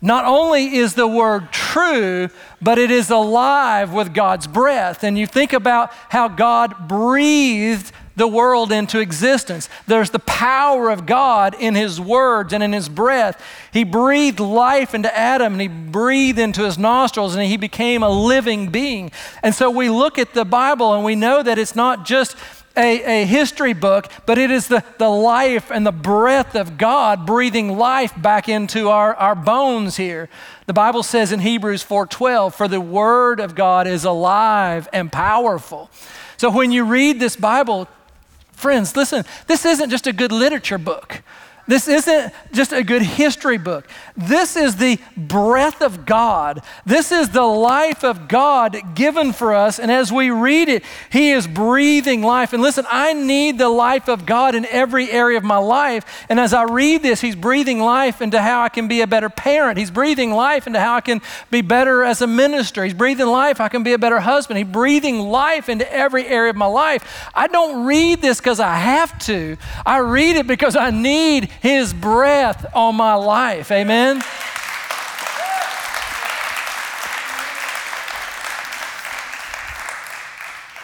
Not 0.00 0.24
only 0.24 0.76
is 0.76 0.94
the 0.94 1.08
word 1.08 1.50
true, 1.52 2.28
but 2.62 2.78
it 2.78 2.90
is 2.90 3.10
alive 3.10 3.92
with 3.92 4.14
God's 4.14 4.46
breath. 4.46 5.02
And 5.02 5.18
you 5.18 5.26
think 5.26 5.52
about 5.52 5.92
how 6.08 6.28
God 6.28 6.86
breathed 6.86 7.92
the 8.18 8.28
world 8.28 8.70
into 8.72 9.00
existence. 9.00 9.68
There's 9.86 10.10
the 10.10 10.18
power 10.18 10.90
of 10.90 11.06
God 11.06 11.54
in 11.58 11.74
His 11.74 12.00
words 12.00 12.52
and 12.52 12.62
in 12.62 12.72
His 12.72 12.88
breath. 12.88 13.42
He 13.72 13.84
breathed 13.84 14.40
life 14.40 14.94
into 14.94 15.16
Adam 15.16 15.54
and 15.54 15.62
He 15.62 15.68
breathed 15.68 16.38
into 16.38 16.64
his 16.64 16.78
nostrils 16.78 17.34
and 17.34 17.44
He 17.44 17.56
became 17.56 18.02
a 18.02 18.10
living 18.10 18.70
being. 18.70 19.10
And 19.42 19.54
so 19.54 19.70
we 19.70 19.88
look 19.88 20.18
at 20.18 20.34
the 20.34 20.44
Bible 20.44 20.94
and 20.94 21.04
we 21.04 21.14
know 21.14 21.42
that 21.42 21.58
it's 21.58 21.76
not 21.76 22.04
just 22.04 22.36
a, 22.78 23.22
a, 23.22 23.26
history 23.26 23.72
book, 23.72 24.10
but 24.24 24.38
it 24.38 24.50
is 24.50 24.68
the, 24.68 24.84
the 24.98 25.08
life 25.08 25.70
and 25.70 25.84
the 25.84 25.92
breath 25.92 26.54
of 26.54 26.78
God 26.78 27.26
breathing 27.26 27.76
life 27.76 28.12
back 28.20 28.48
into 28.48 28.88
our, 28.88 29.14
our 29.16 29.34
bones 29.34 29.96
here. 29.96 30.28
The 30.66 30.72
Bible 30.72 31.02
says 31.02 31.32
in 31.32 31.40
Hebrews 31.40 31.84
4:12, 31.84 32.54
for 32.54 32.68
the 32.68 32.80
word 32.80 33.40
of 33.40 33.54
God 33.54 33.86
is 33.86 34.04
alive 34.04 34.88
and 34.92 35.10
powerful. 35.10 35.90
So 36.36 36.50
when 36.50 36.70
you 36.70 36.84
read 36.84 37.18
this 37.18 37.34
Bible, 37.34 37.88
Friends, 38.58 38.96
listen, 38.96 39.24
this 39.46 39.64
isn't 39.64 39.88
just 39.88 40.08
a 40.08 40.12
good 40.12 40.32
literature 40.32 40.78
book. 40.78 41.22
This 41.68 41.86
isn't 41.86 42.32
just 42.50 42.72
a 42.72 42.82
good 42.82 43.02
history 43.02 43.58
book. 43.58 43.86
This 44.16 44.56
is 44.56 44.76
the 44.76 44.98
breath 45.18 45.82
of 45.82 46.06
God. 46.06 46.62
This 46.86 47.12
is 47.12 47.28
the 47.28 47.42
life 47.42 48.02
of 48.04 48.26
God 48.26 48.94
given 48.94 49.34
for 49.34 49.54
us. 49.54 49.78
And 49.78 49.92
as 49.92 50.10
we 50.10 50.30
read 50.30 50.70
it, 50.70 50.82
He 51.12 51.30
is 51.30 51.46
breathing 51.46 52.22
life. 52.22 52.54
And 52.54 52.62
listen, 52.62 52.86
I 52.90 53.12
need 53.12 53.58
the 53.58 53.68
life 53.68 54.08
of 54.08 54.24
God 54.24 54.54
in 54.54 54.64
every 54.64 55.10
area 55.10 55.36
of 55.36 55.44
my 55.44 55.58
life. 55.58 56.24
And 56.30 56.40
as 56.40 56.54
I 56.54 56.62
read 56.62 57.02
this, 57.02 57.20
He's 57.20 57.36
breathing 57.36 57.80
life 57.80 58.22
into 58.22 58.40
how 58.40 58.62
I 58.62 58.70
can 58.70 58.88
be 58.88 59.02
a 59.02 59.06
better 59.06 59.28
parent. 59.28 59.76
He's 59.76 59.90
breathing 59.90 60.32
life 60.32 60.66
into 60.66 60.80
how 60.80 60.94
I 60.94 61.02
can 61.02 61.20
be 61.50 61.60
better 61.60 62.02
as 62.02 62.22
a 62.22 62.26
minister. 62.26 62.82
He's 62.82 62.94
breathing 62.94 63.26
life, 63.26 63.60
I 63.60 63.68
can 63.68 63.82
be 63.82 63.92
a 63.92 63.98
better 63.98 64.20
husband. 64.20 64.56
He's 64.56 64.66
breathing 64.66 65.18
life 65.18 65.68
into 65.68 65.90
every 65.92 66.26
area 66.26 66.48
of 66.48 66.56
my 66.56 66.64
life. 66.64 67.28
I 67.34 67.46
don't 67.46 67.84
read 67.84 68.22
this 68.22 68.38
because 68.38 68.58
I 68.58 68.76
have 68.76 69.18
to, 69.26 69.58
I 69.84 69.98
read 69.98 70.36
it 70.36 70.46
because 70.46 70.74
I 70.74 70.88
need 70.88 71.50
his 71.60 71.92
breath 71.92 72.66
on 72.74 72.96
my 72.96 73.14
life. 73.14 73.70
Amen. 73.70 74.22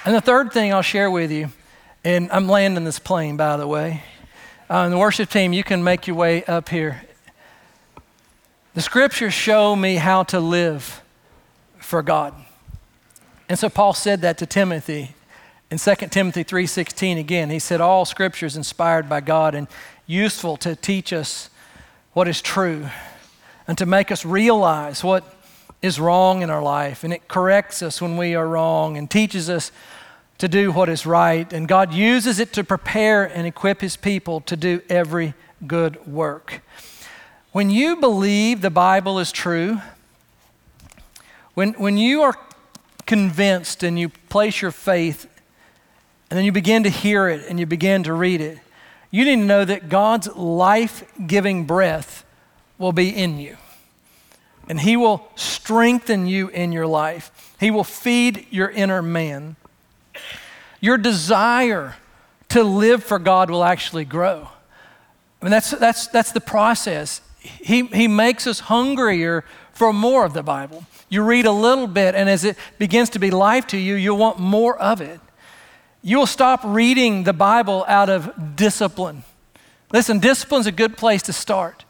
And 0.06 0.14
the 0.14 0.20
third 0.20 0.52
thing 0.52 0.72
I'll 0.72 0.82
share 0.82 1.10
with 1.10 1.32
you, 1.32 1.48
and 2.04 2.30
I'm 2.30 2.46
landing 2.46 2.84
this 2.84 2.98
plane, 2.98 3.38
by 3.38 3.56
the 3.56 3.66
way. 3.66 4.02
Uh, 4.68 4.88
the 4.88 4.98
worship 4.98 5.30
team, 5.30 5.52
you 5.52 5.64
can 5.64 5.82
make 5.82 6.06
your 6.06 6.16
way 6.16 6.44
up 6.44 6.68
here. 6.68 7.02
The 8.74 8.82
scriptures 8.82 9.32
show 9.32 9.74
me 9.74 9.96
how 9.96 10.24
to 10.24 10.40
live 10.40 11.02
for 11.78 12.02
God. 12.02 12.34
And 13.48 13.58
so 13.58 13.68
Paul 13.68 13.94
said 13.94 14.20
that 14.22 14.36
to 14.38 14.46
Timothy 14.46 15.14
in 15.70 15.78
2 15.78 16.10
Timothy 16.10 16.44
3:16 16.44 17.18
again. 17.18 17.50
He 17.50 17.58
said 17.58 17.80
all 17.80 18.04
scripture 18.04 18.46
is 18.46 18.56
inspired 18.56 19.08
by 19.08 19.20
God 19.20 19.54
and 19.54 19.68
useful 20.06 20.56
to 20.58 20.76
teach 20.76 21.12
us 21.12 21.50
what 22.12 22.28
is 22.28 22.40
true 22.40 22.88
and 23.66 23.76
to 23.78 23.86
make 23.86 24.10
us 24.10 24.24
realize 24.24 25.02
what 25.02 25.24
is 25.82 26.00
wrong 26.00 26.42
in 26.42 26.50
our 26.50 26.62
life. 26.62 27.04
And 27.04 27.12
it 27.12 27.28
corrects 27.28 27.82
us 27.82 28.00
when 28.00 28.16
we 28.16 28.34
are 28.34 28.46
wrong 28.46 28.96
and 28.96 29.10
teaches 29.10 29.50
us 29.50 29.70
to 30.38 30.48
do 30.48 30.72
what 30.72 30.88
is 30.88 31.06
right. 31.06 31.50
And 31.52 31.68
God 31.68 31.92
uses 31.92 32.38
it 32.40 32.52
to 32.54 32.64
prepare 32.64 33.24
and 33.24 33.46
equip 33.46 33.80
His 33.80 33.96
people 33.96 34.40
to 34.42 34.56
do 34.56 34.82
every 34.88 35.34
good 35.66 36.06
work. 36.06 36.62
When 37.52 37.70
you 37.70 37.96
believe 37.96 38.60
the 38.60 38.70
Bible 38.70 39.18
is 39.18 39.30
true, 39.30 39.80
when, 41.54 41.72
when 41.74 41.96
you 41.96 42.22
are 42.22 42.34
convinced 43.06 43.82
and 43.82 43.98
you 43.98 44.08
place 44.08 44.60
your 44.60 44.72
faith 44.72 45.26
and 46.30 46.36
then 46.36 46.44
you 46.44 46.52
begin 46.52 46.82
to 46.82 46.90
hear 46.90 47.28
it 47.28 47.46
and 47.48 47.60
you 47.60 47.66
begin 47.66 48.02
to 48.04 48.12
read 48.12 48.40
it, 48.40 48.58
you 49.14 49.24
need 49.24 49.36
to 49.36 49.46
know 49.46 49.64
that 49.64 49.88
God's 49.88 50.26
life 50.34 51.04
giving 51.24 51.66
breath 51.66 52.24
will 52.78 52.90
be 52.90 53.10
in 53.10 53.38
you. 53.38 53.56
And 54.68 54.80
He 54.80 54.96
will 54.96 55.28
strengthen 55.36 56.26
you 56.26 56.48
in 56.48 56.72
your 56.72 56.88
life. 56.88 57.54
He 57.60 57.70
will 57.70 57.84
feed 57.84 58.44
your 58.50 58.68
inner 58.68 59.02
man. 59.02 59.54
Your 60.80 60.98
desire 60.98 61.94
to 62.48 62.64
live 62.64 63.04
for 63.04 63.20
God 63.20 63.50
will 63.50 63.62
actually 63.62 64.04
grow. 64.04 64.48
I 65.40 65.44
mean, 65.44 65.52
that's, 65.52 65.70
that's, 65.70 66.08
that's 66.08 66.32
the 66.32 66.40
process. 66.40 67.20
He, 67.38 67.86
he 67.86 68.08
makes 68.08 68.48
us 68.48 68.58
hungrier 68.58 69.44
for 69.74 69.92
more 69.92 70.24
of 70.24 70.34
the 70.34 70.42
Bible. 70.42 70.86
You 71.08 71.22
read 71.22 71.46
a 71.46 71.52
little 71.52 71.86
bit, 71.86 72.16
and 72.16 72.28
as 72.28 72.42
it 72.42 72.56
begins 72.78 73.10
to 73.10 73.20
be 73.20 73.30
life 73.30 73.68
to 73.68 73.76
you, 73.76 73.94
you'll 73.94 74.18
want 74.18 74.40
more 74.40 74.76
of 74.76 75.00
it. 75.00 75.20
You 76.06 76.18
will 76.18 76.26
stop 76.26 76.60
reading 76.62 77.24
the 77.24 77.32
Bible 77.32 77.82
out 77.88 78.10
of 78.10 78.56
discipline. 78.56 79.24
Listen, 79.90 80.18
discipline's 80.18 80.66
a 80.66 80.72
good 80.72 80.98
place 80.98 81.22
to 81.22 81.32
start. 81.32 81.86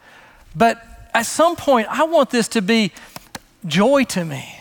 But 0.55 0.81
at 1.13 1.27
some 1.27 1.57
point, 1.57 1.89
I 1.91 2.05
want 2.05 2.31
this 2.31 2.47
to 2.49 2.63
be 2.63 2.93
joy 3.67 4.05
to 4.05 4.25
me. 4.25 4.55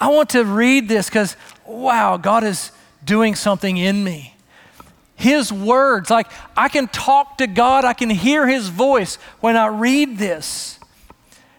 I 0.00 0.08
want 0.08 0.30
to 0.30 0.42
read 0.42 0.88
this 0.88 1.10
because, 1.10 1.36
wow, 1.66 2.16
God 2.16 2.44
is 2.44 2.72
doing 3.04 3.34
something 3.34 3.76
in 3.76 4.02
me. 4.02 4.34
His 5.16 5.52
words, 5.52 6.08
like 6.08 6.28
I 6.56 6.70
can 6.70 6.88
talk 6.88 7.36
to 7.38 7.46
God, 7.46 7.84
I 7.84 7.92
can 7.92 8.08
hear 8.08 8.46
His 8.46 8.68
voice 8.70 9.16
when 9.40 9.54
I 9.54 9.66
read 9.66 10.16
this. 10.16 10.80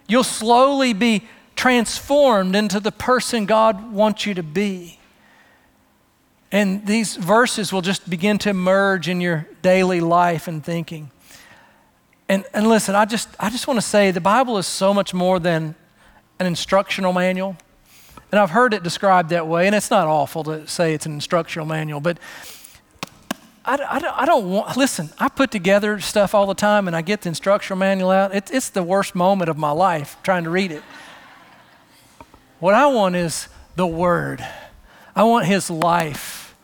You'll 0.07 0.23
slowly 0.23 0.93
be 0.93 1.27
transformed 1.55 2.55
into 2.55 2.79
the 2.79 2.91
person 2.91 3.45
God 3.45 3.91
wants 3.91 4.25
you 4.25 4.33
to 4.33 4.41
be. 4.41 4.98
And 6.51 6.85
these 6.85 7.15
verses 7.15 7.71
will 7.71 7.81
just 7.81 8.09
begin 8.09 8.37
to 8.39 8.49
emerge 8.49 9.07
in 9.07 9.21
your 9.21 9.47
daily 9.61 10.01
life 10.01 10.47
and 10.47 10.63
thinking. 10.63 11.11
And, 12.27 12.43
and 12.53 12.67
listen, 12.67 12.95
I 12.95 13.05
just, 13.05 13.29
I 13.39 13.49
just 13.49 13.67
want 13.67 13.79
to 13.79 13.85
say 13.85 14.11
the 14.11 14.21
Bible 14.21 14.57
is 14.57 14.67
so 14.67 14.93
much 14.93 15.13
more 15.13 15.39
than 15.39 15.75
an 16.39 16.45
instructional 16.45 17.13
manual. 17.13 17.55
And 18.31 18.39
I've 18.39 18.51
heard 18.51 18.73
it 18.73 18.83
described 18.83 19.29
that 19.29 19.47
way, 19.47 19.65
and 19.65 19.75
it's 19.75 19.89
not 19.89 20.07
awful 20.07 20.43
to 20.43 20.67
say 20.67 20.93
it's 20.93 21.05
an 21.05 21.13
instructional 21.13 21.65
manual, 21.65 21.99
but 21.99 22.19
I, 23.65 23.75
I, 23.75 24.21
I 24.23 24.25
don't 24.25 24.49
want, 24.49 24.77
listen, 24.77 25.09
I 25.19 25.29
put 25.29 25.51
together 25.51 25.99
stuff 25.99 26.33
all 26.33 26.45
the 26.45 26.55
time 26.55 26.87
and 26.87 26.95
I 26.95 27.01
get 27.01 27.21
the 27.21 27.29
instructional 27.29 27.77
manual 27.77 28.11
out. 28.11 28.33
It, 28.33 28.51
it's 28.51 28.69
the 28.69 28.83
worst 28.83 29.15
moment 29.15 29.49
of 29.49 29.57
my 29.57 29.71
life 29.71 30.17
trying 30.23 30.43
to 30.43 30.49
read 30.49 30.71
it. 30.71 30.83
What 32.59 32.73
I 32.73 32.87
want 32.87 33.15
is 33.15 33.47
the 33.75 33.87
Word, 33.87 34.45
I 35.15 35.23
want 35.23 35.45
His 35.45 35.69
life. 35.69 36.55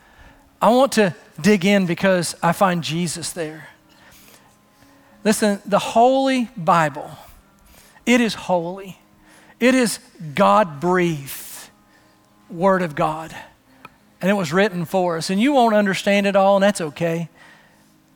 I 0.61 0.69
want 0.69 0.93
to 0.93 1.15
dig 1.41 1.65
in 1.65 1.85
because 1.85 2.35
I 2.41 2.51
find 2.51 2.83
Jesus 2.83 3.31
there. 3.31 3.69
Listen, 5.23 5.61
the 5.65 5.79
Holy 5.79 6.49
Bible, 6.55 7.09
it 8.05 8.21
is 8.21 8.35
holy. 8.35 8.99
It 9.59 9.73
is 9.73 9.99
God 10.35 10.79
breathed 10.79 11.69
Word 12.49 12.81
of 12.81 12.95
God. 12.95 13.35
And 14.21 14.29
it 14.29 14.33
was 14.35 14.53
written 14.53 14.85
for 14.85 15.17
us. 15.17 15.29
And 15.29 15.41
you 15.41 15.53
won't 15.53 15.75
understand 15.75 16.27
it 16.27 16.35
all, 16.35 16.55
and 16.55 16.63
that's 16.63 16.81
okay. 16.81 17.29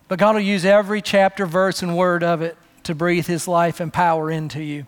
But 0.08 0.20
God 0.20 0.36
will 0.36 0.42
use 0.42 0.66
every 0.66 1.02
chapter, 1.02 1.46
verse, 1.46 1.82
and 1.82 1.96
word 1.96 2.24
of 2.24 2.42
it 2.42 2.58
to 2.84 2.96
breathe 2.96 3.28
His 3.28 3.48
life 3.48 3.80
and 3.80 3.94
power 3.94 4.32
into 4.32 4.64
you. 4.64 4.86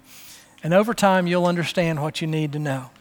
And 0.64 0.74
over 0.74 0.94
time, 0.94 1.28
you'll 1.28 1.46
understand 1.46 2.02
what 2.02 2.22
you 2.22 2.28
need 2.28 2.54
to 2.54 2.60
know. 2.60 2.92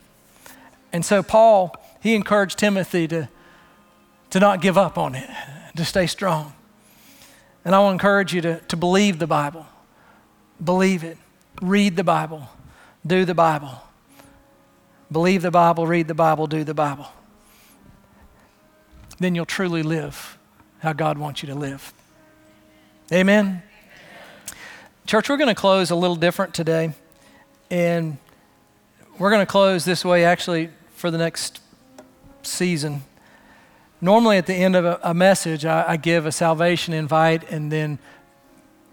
And 0.92 1.04
so, 1.04 1.22
Paul, 1.22 1.74
he 2.00 2.14
encouraged 2.14 2.58
Timothy 2.58 3.06
to, 3.08 3.28
to 4.30 4.40
not 4.40 4.60
give 4.60 4.78
up 4.78 4.96
on 4.98 5.14
it, 5.14 5.28
to 5.76 5.84
stay 5.84 6.06
strong. 6.06 6.54
And 7.64 7.74
I 7.74 7.78
will 7.78 7.90
encourage 7.90 8.32
you 8.32 8.40
to, 8.42 8.60
to 8.60 8.76
believe 8.76 9.18
the 9.18 9.26
Bible. 9.26 9.66
Believe 10.62 11.04
it. 11.04 11.18
Read 11.60 11.96
the 11.96 12.04
Bible. 12.04 12.48
Do 13.06 13.24
the 13.24 13.34
Bible. 13.34 13.82
Believe 15.12 15.42
the 15.42 15.50
Bible, 15.50 15.86
read 15.86 16.06
the 16.06 16.14
Bible, 16.14 16.46
do 16.46 16.62
the 16.62 16.74
Bible. 16.74 17.06
Then 19.18 19.34
you'll 19.34 19.44
truly 19.44 19.82
live 19.82 20.38
how 20.78 20.92
God 20.92 21.18
wants 21.18 21.42
you 21.42 21.48
to 21.48 21.54
live. 21.54 21.92
Amen? 23.12 23.46
Amen. 23.46 23.62
Church, 25.06 25.28
we're 25.28 25.36
going 25.36 25.48
to 25.48 25.54
close 25.54 25.90
a 25.90 25.96
little 25.96 26.16
different 26.16 26.54
today. 26.54 26.92
And 27.70 28.18
we're 29.18 29.30
going 29.30 29.44
to 29.44 29.50
close 29.50 29.84
this 29.84 30.04
way 30.04 30.24
actually 30.24 30.70
for 30.94 31.10
the 31.10 31.18
next 31.18 31.60
season. 32.42 33.02
Normally, 34.00 34.38
at 34.38 34.46
the 34.46 34.54
end 34.54 34.76
of 34.76 34.84
a, 34.84 34.98
a 35.02 35.14
message, 35.14 35.64
I, 35.64 35.92
I 35.92 35.96
give 35.96 36.26
a 36.26 36.32
salvation 36.32 36.94
invite, 36.94 37.50
and 37.50 37.70
then, 37.70 37.98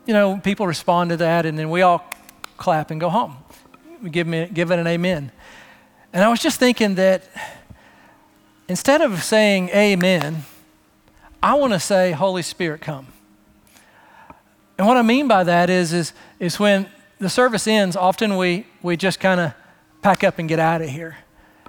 you 0.06 0.14
know, 0.14 0.40
people 0.44 0.68
respond 0.68 1.12
to 1.12 1.18
that, 1.18 1.46
and 1.46 1.58
then 1.58 1.70
we 1.70 1.82
all 1.82 2.06
clap 2.58 2.92
and 2.92 3.00
go 3.00 3.10
home. 3.10 3.38
We 4.02 4.10
give, 4.10 4.28
me, 4.28 4.50
give 4.54 4.72
it 4.72 4.80
an 4.80 4.88
amen. 4.88 5.32
And 6.14 6.24
I 6.24 6.30
was 6.30 6.40
just 6.40 6.60
thinking 6.60 6.96
that 6.96 7.24
instead 8.68 9.02
of 9.02 9.24
saying 9.24 9.70
amen, 9.70 10.44
I 11.42 11.54
want 11.56 11.74
to 11.74 11.80
say, 11.80 12.12
Holy 12.12 12.42
Spirit, 12.42 12.82
come. 12.82 13.08
And 14.78 14.88
what 14.88 14.98
I 14.98 15.02
mean 15.02 15.28
by 15.28 15.44
that 15.44 15.70
is, 15.70 15.94
is, 15.94 16.14
is 16.40 16.60
when 16.60 16.88
the 17.20 17.30
service 17.30 17.68
ends, 17.68 17.96
often 17.96 18.38
we, 18.38 18.66
we 18.82 18.98
just 18.98 19.20
kind 19.20 19.40
of 19.40 19.54
pack 20.02 20.24
up 20.24 20.38
and 20.38 20.48
get 20.48 20.60
out 20.60 20.82
of 20.82 20.90
here. 20.90 21.18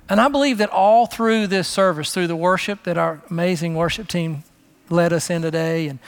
And 0.09 0.20
I 0.20 0.28
believe 0.28 0.59
that 0.59 0.70
all 0.70 1.06
through 1.06 1.48
this 1.48 1.68
service, 1.68 2.12
through 2.12 2.28
the 2.28 2.36
worship 2.36 2.84
that 2.84 2.96
our 2.96 3.22
amazing 3.30 3.74
worship 3.74 4.09
team 4.09 4.42
led 4.88 5.12
us 5.12 5.28
in 5.28 5.42
today, 5.42 5.88
and 5.88 5.98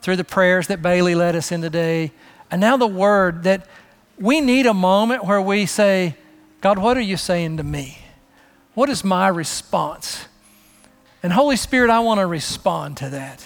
through 0.00 0.16
the 0.16 0.24
prayers 0.24 0.68
that 0.68 0.80
Bailey 0.80 1.14
led 1.14 1.34
us 1.34 1.50
in 1.50 1.60
today, 1.60 2.12
and 2.50 2.60
now 2.60 2.76
the 2.76 2.86
word, 2.86 3.42
that 3.42 3.66
we 4.18 4.40
need 4.40 4.66
a 4.66 4.74
moment 4.74 5.24
where 5.24 5.42
we 5.42 5.66
say, 5.66 6.16
God, 6.60 6.78
what 6.78 6.96
are 6.96 7.02
you 7.02 7.16
saying 7.16 7.56
to 7.56 7.62
me? 7.62 7.98
What 8.74 8.88
is 8.88 9.04
my 9.04 9.28
response? 9.28 10.26
And 11.22 11.32
Holy 11.32 11.56
Spirit, 11.56 11.90
I 11.90 12.00
want 12.00 12.20
to 12.20 12.26
respond 12.26 12.96
to 12.98 13.08
that. 13.10 13.44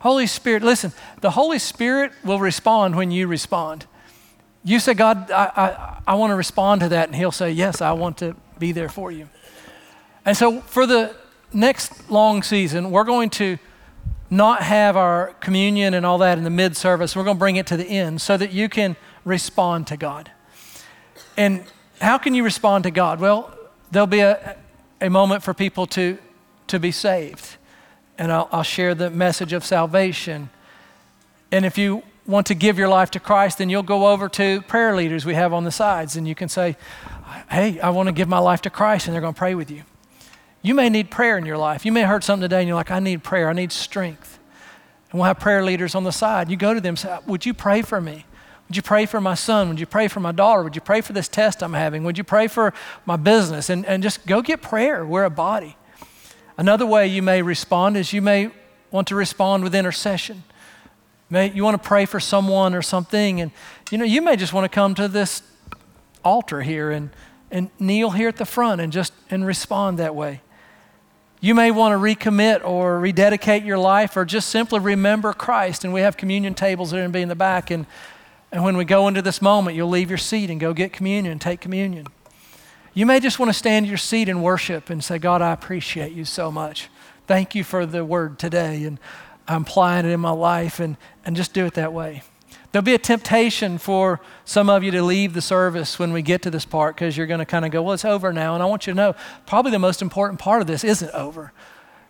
Holy 0.00 0.26
Spirit, 0.26 0.62
listen, 0.62 0.92
the 1.22 1.30
Holy 1.30 1.58
Spirit 1.58 2.12
will 2.24 2.38
respond 2.38 2.94
when 2.94 3.10
you 3.10 3.26
respond. 3.26 3.86
You 4.64 4.78
say, 4.80 4.94
God, 4.94 5.30
I, 5.30 5.44
I, 5.56 6.02
I 6.08 6.14
want 6.16 6.30
to 6.30 6.34
respond 6.36 6.82
to 6.82 6.90
that. 6.90 7.08
And 7.08 7.16
He'll 7.16 7.32
say, 7.32 7.50
Yes, 7.50 7.80
I 7.80 7.92
want 7.92 8.18
to 8.18 8.36
be 8.58 8.72
there 8.72 8.88
for 8.88 9.10
you. 9.10 9.28
And 10.26 10.36
so 10.36 10.60
for 10.62 10.86
the 10.86 11.14
next 11.52 12.10
long 12.10 12.42
season, 12.42 12.90
we're 12.90 13.04
going 13.04 13.30
to 13.30 13.58
not 14.28 14.62
have 14.62 14.96
our 14.96 15.34
communion 15.40 15.94
and 15.94 16.04
all 16.04 16.18
that 16.18 16.36
in 16.36 16.42
the 16.42 16.50
mid 16.50 16.76
service. 16.76 17.14
We're 17.14 17.24
going 17.24 17.36
to 17.36 17.38
bring 17.38 17.56
it 17.56 17.66
to 17.68 17.76
the 17.76 17.86
end 17.86 18.20
so 18.20 18.36
that 18.36 18.52
you 18.52 18.68
can 18.68 18.96
respond 19.24 19.86
to 19.86 19.96
God. 19.96 20.30
And 21.36 21.64
how 22.00 22.18
can 22.18 22.34
you 22.34 22.42
respond 22.42 22.84
to 22.84 22.90
God? 22.90 23.20
Well, 23.20 23.56
there'll 23.92 24.08
be 24.08 24.20
a, 24.20 24.56
a 25.00 25.08
moment 25.08 25.44
for 25.44 25.54
people 25.54 25.86
to, 25.88 26.18
to 26.66 26.80
be 26.80 26.90
saved. 26.90 27.56
And 28.18 28.32
I'll, 28.32 28.48
I'll 28.50 28.62
share 28.64 28.96
the 28.96 29.10
message 29.10 29.52
of 29.52 29.64
salvation. 29.64 30.50
And 31.52 31.64
if 31.64 31.78
you 31.78 32.02
want 32.26 32.48
to 32.48 32.54
give 32.54 32.78
your 32.78 32.88
life 32.88 33.12
to 33.12 33.20
Christ, 33.20 33.58
then 33.58 33.70
you'll 33.70 33.84
go 33.84 34.08
over 34.08 34.28
to 34.30 34.62
prayer 34.62 34.96
leaders 34.96 35.24
we 35.24 35.34
have 35.34 35.52
on 35.52 35.62
the 35.62 35.70
sides 35.70 36.16
and 36.16 36.26
you 36.26 36.34
can 36.34 36.48
say, 36.48 36.76
Hey, 37.48 37.78
I 37.78 37.90
want 37.90 38.08
to 38.08 38.12
give 38.12 38.28
my 38.28 38.38
life 38.38 38.62
to 38.62 38.70
Christ, 38.70 39.06
and 39.06 39.14
they're 39.14 39.20
going 39.20 39.34
to 39.34 39.38
pray 39.38 39.54
with 39.54 39.70
you. 39.70 39.82
You 40.66 40.74
may 40.74 40.88
need 40.88 41.12
prayer 41.12 41.38
in 41.38 41.46
your 41.46 41.58
life. 41.58 41.86
You 41.86 41.92
may 41.92 42.00
have 42.00 42.08
heard 42.08 42.24
something 42.24 42.40
today 42.42 42.58
and 42.58 42.66
you're 42.66 42.74
like, 42.74 42.90
I 42.90 42.98
need 42.98 43.22
prayer, 43.22 43.48
I 43.48 43.52
need 43.52 43.70
strength. 43.70 44.40
And 45.12 45.20
we'll 45.20 45.28
have 45.28 45.38
prayer 45.38 45.62
leaders 45.62 45.94
on 45.94 46.02
the 46.02 46.10
side. 46.10 46.50
You 46.50 46.56
go 46.56 46.74
to 46.74 46.80
them 46.80 46.94
and 46.94 46.98
say, 46.98 47.16
Would 47.24 47.46
you 47.46 47.54
pray 47.54 47.82
for 47.82 48.00
me? 48.00 48.24
Would 48.66 48.74
you 48.76 48.82
pray 48.82 49.06
for 49.06 49.20
my 49.20 49.36
son? 49.36 49.68
Would 49.68 49.78
you 49.78 49.86
pray 49.86 50.08
for 50.08 50.18
my 50.18 50.32
daughter? 50.32 50.64
Would 50.64 50.74
you 50.74 50.80
pray 50.80 51.02
for 51.02 51.12
this 51.12 51.28
test 51.28 51.62
I'm 51.62 51.74
having? 51.74 52.02
Would 52.02 52.18
you 52.18 52.24
pray 52.24 52.48
for 52.48 52.74
my 53.04 53.14
business? 53.14 53.70
And, 53.70 53.86
and 53.86 54.02
just 54.02 54.26
go 54.26 54.42
get 54.42 54.60
prayer. 54.60 55.06
We're 55.06 55.22
a 55.22 55.30
body. 55.30 55.76
Another 56.58 56.84
way 56.84 57.06
you 57.06 57.22
may 57.22 57.42
respond 57.42 57.96
is 57.96 58.12
you 58.12 58.20
may 58.20 58.50
want 58.90 59.06
to 59.06 59.14
respond 59.14 59.62
with 59.62 59.72
intercession. 59.72 60.42
May, 61.30 61.52
you 61.52 61.62
want 61.62 61.80
to 61.80 61.88
pray 61.88 62.06
for 62.06 62.18
someone 62.18 62.74
or 62.74 62.82
something, 62.82 63.40
and 63.40 63.52
you 63.92 63.98
know, 63.98 64.04
you 64.04 64.20
may 64.20 64.34
just 64.34 64.52
want 64.52 64.64
to 64.64 64.68
come 64.68 64.96
to 64.96 65.06
this 65.06 65.42
altar 66.24 66.62
here 66.62 66.90
and, 66.90 67.10
and 67.52 67.70
kneel 67.78 68.10
here 68.10 68.28
at 68.28 68.36
the 68.36 68.44
front 68.44 68.80
and 68.80 68.92
just 68.92 69.12
and 69.30 69.46
respond 69.46 70.00
that 70.00 70.16
way. 70.16 70.40
You 71.40 71.54
may 71.54 71.70
want 71.70 71.92
to 71.92 71.98
recommit 71.98 72.64
or 72.64 72.98
rededicate 72.98 73.62
your 73.62 73.78
life 73.78 74.16
or 74.16 74.24
just 74.24 74.48
simply 74.48 74.80
remember 74.80 75.32
Christ. 75.32 75.84
And 75.84 75.92
we 75.92 76.00
have 76.00 76.16
communion 76.16 76.54
tables 76.54 76.90
that 76.90 76.96
are 76.96 77.00
going 77.00 77.12
to 77.12 77.16
be 77.16 77.22
in 77.22 77.28
the 77.28 77.34
back. 77.34 77.70
And, 77.70 77.86
and 78.50 78.64
when 78.64 78.76
we 78.76 78.84
go 78.84 79.06
into 79.06 79.22
this 79.22 79.42
moment, 79.42 79.76
you'll 79.76 79.88
leave 79.88 80.08
your 80.08 80.18
seat 80.18 80.50
and 80.50 80.58
go 80.58 80.72
get 80.72 80.92
communion 80.92 81.38
take 81.38 81.60
communion. 81.60 82.06
You 82.94 83.04
may 83.04 83.20
just 83.20 83.38
want 83.38 83.50
to 83.50 83.54
stand 83.54 83.84
in 83.84 83.90
your 83.90 83.98
seat 83.98 84.28
and 84.28 84.42
worship 84.42 84.88
and 84.88 85.04
say, 85.04 85.18
God, 85.18 85.42
I 85.42 85.52
appreciate 85.52 86.12
you 86.12 86.24
so 86.24 86.50
much. 86.50 86.88
Thank 87.26 87.54
you 87.54 87.62
for 87.62 87.84
the 87.84 88.04
word 88.04 88.38
today. 88.38 88.84
And 88.84 88.98
I'm 89.46 89.62
applying 89.62 90.06
it 90.06 90.12
in 90.12 90.20
my 90.20 90.30
life 90.30 90.80
and, 90.80 90.96
and 91.24 91.36
just 91.36 91.52
do 91.52 91.66
it 91.66 91.74
that 91.74 91.92
way. 91.92 92.22
There'll 92.72 92.84
be 92.84 92.94
a 92.94 92.98
temptation 92.98 93.78
for 93.78 94.20
some 94.44 94.68
of 94.68 94.82
you 94.82 94.90
to 94.90 95.02
leave 95.02 95.32
the 95.32 95.40
service 95.40 95.98
when 95.98 96.12
we 96.12 96.22
get 96.22 96.42
to 96.42 96.50
this 96.50 96.64
part 96.64 96.94
because 96.94 97.16
you're 97.16 97.26
going 97.26 97.38
to 97.38 97.46
kind 97.46 97.64
of 97.64 97.70
go, 97.70 97.82
well, 97.82 97.94
it's 97.94 98.04
over 98.04 98.32
now. 98.32 98.54
And 98.54 98.62
I 98.62 98.66
want 98.66 98.86
you 98.86 98.92
to 98.92 98.96
know 98.96 99.14
probably 99.46 99.70
the 99.70 99.78
most 99.78 100.02
important 100.02 100.40
part 100.40 100.60
of 100.60 100.66
this 100.66 100.84
isn't 100.84 101.10
over. 101.12 101.52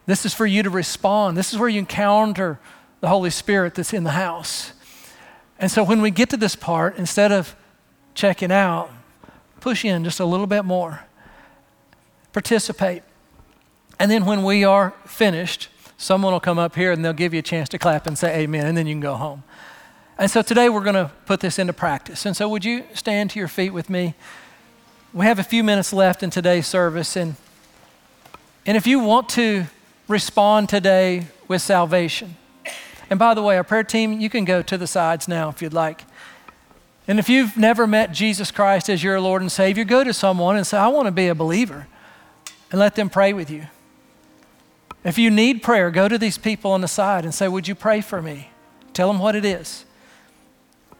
This 0.07 0.24
is 0.24 0.34
for 0.34 0.46
you 0.46 0.62
to 0.62 0.70
respond. 0.70 1.36
This 1.36 1.52
is 1.52 1.59
where 1.59 1.68
you 1.68 1.80
encounter 1.80 2.59
the 3.00 3.09
Holy 3.09 3.30
Spirit 3.30 3.74
that's 3.74 3.92
in 3.92 4.04
the 4.04 4.12
house. 4.12 4.72
And 5.59 5.70
so 5.70 5.84
when 5.84 6.00
we 6.00 6.11
get 6.11 6.30
to 6.30 6.36
this 6.36 6.57
part, 6.57 6.96
instead 6.96 7.32
of 7.32 7.57
checking 8.14 8.52
out, 8.52 8.90
push 9.61 9.84
in 9.84 10.04
just 10.04 10.20
a 10.20 10.24
little 10.24 10.46
bit 10.46 10.64
more, 10.64 11.04
participate. 12.32 13.02
And 13.98 14.11
then 14.11 14.26
when 14.26 14.42
we 14.42 14.64
are 14.64 14.94
finished, 15.07 15.68
someone 15.96 16.32
will 16.32 16.40
come 16.40 16.59
up 16.59 16.74
here 16.74 16.92
and 16.92 17.04
they'll 17.04 17.12
give 17.12 17.32
you 17.32 17.40
a 17.40 17.42
chance 17.42 17.68
to 17.70 17.78
clap 17.78 18.07
and 18.07 18.18
say 18.18 18.42
amen, 18.42 18.66
and 18.66 18.76
then 18.76 18.86
you 18.86 18.94
can 18.94 19.00
go 19.00 19.14
home. 19.14 19.42
And 20.19 20.31
so 20.31 20.41
today 20.41 20.69
we're 20.71 20.83
going 20.83 20.95
to 20.95 21.11
put 21.27 21.41
this 21.41 21.59
into 21.59 21.75
practice. 21.75 22.25
And 22.25 22.35
so 22.35 22.49
would 22.49 22.64
you 22.64 22.85
stand 22.95 23.31
to 23.31 23.39
your 23.39 23.49
feet 23.49 23.71
with 23.71 23.91
me? 23.91 24.14
We 25.12 25.27
have 25.27 25.39
a 25.39 25.45
few 25.45 25.62
minutes 25.62 25.93
left 25.93 26.23
in 26.23 26.31
today's 26.31 26.67
service. 26.67 27.17
And, 27.17 27.37
and 28.64 28.77
if 28.77 28.87
you 28.87 28.99
want 28.99 29.29
to 29.31 29.67
respond 30.09 30.69
today 30.69 31.27
with 31.49 31.61
salvation, 31.61 32.37
and 33.11 33.19
by 33.19 33.35
the 33.35 33.43
way, 33.43 33.57
our 33.57 33.64
prayer 33.64 33.85
team, 33.85 34.21
you 34.21 34.31
can 34.31 34.45
go 34.45 34.62
to 34.62 34.77
the 34.77 34.87
sides 34.87 35.29
now 35.29 35.49
if 35.49 35.62
you'd 35.62 35.75
like. 35.75 36.03
And 37.07 37.19
if 37.19 37.29
you've 37.29 37.57
never 37.57 37.87
met 37.87 38.11
Jesus 38.12 38.51
Christ 38.51 38.89
as 38.89 39.03
your 39.03 39.21
Lord 39.21 39.43
and 39.43 39.53
Savior, 39.53 39.85
go 39.85 40.03
to 40.03 40.12
someone 40.12 40.57
and 40.57 40.67
say, 40.67 40.77
I 40.77 40.89
want 40.89 41.07
to 41.07 41.12
be 41.12 41.29
a 41.29 41.35
believer, 41.35 41.87
and 42.71 42.81
let 42.81 42.97
them 42.97 43.09
pray 43.09 43.33
with 43.33 43.49
you. 43.49 43.67
If 45.05 45.19
you 45.19 45.31
need 45.31 45.62
prayer, 45.62 45.93
go 45.93 46.09
to 46.09 46.19
these 46.19 46.37
people 46.37 46.73
on 46.73 46.81
the 46.81 46.89
side 46.89 47.25
and 47.25 47.33
say, 47.33 47.47
Would 47.47 47.69
you 47.69 47.77
pray 47.77 48.01
for 48.01 48.21
me? 48.21 48.51
Tell 48.93 49.07
them 49.07 49.21
what 49.21 49.37
it 49.37 49.45
is. 49.45 49.86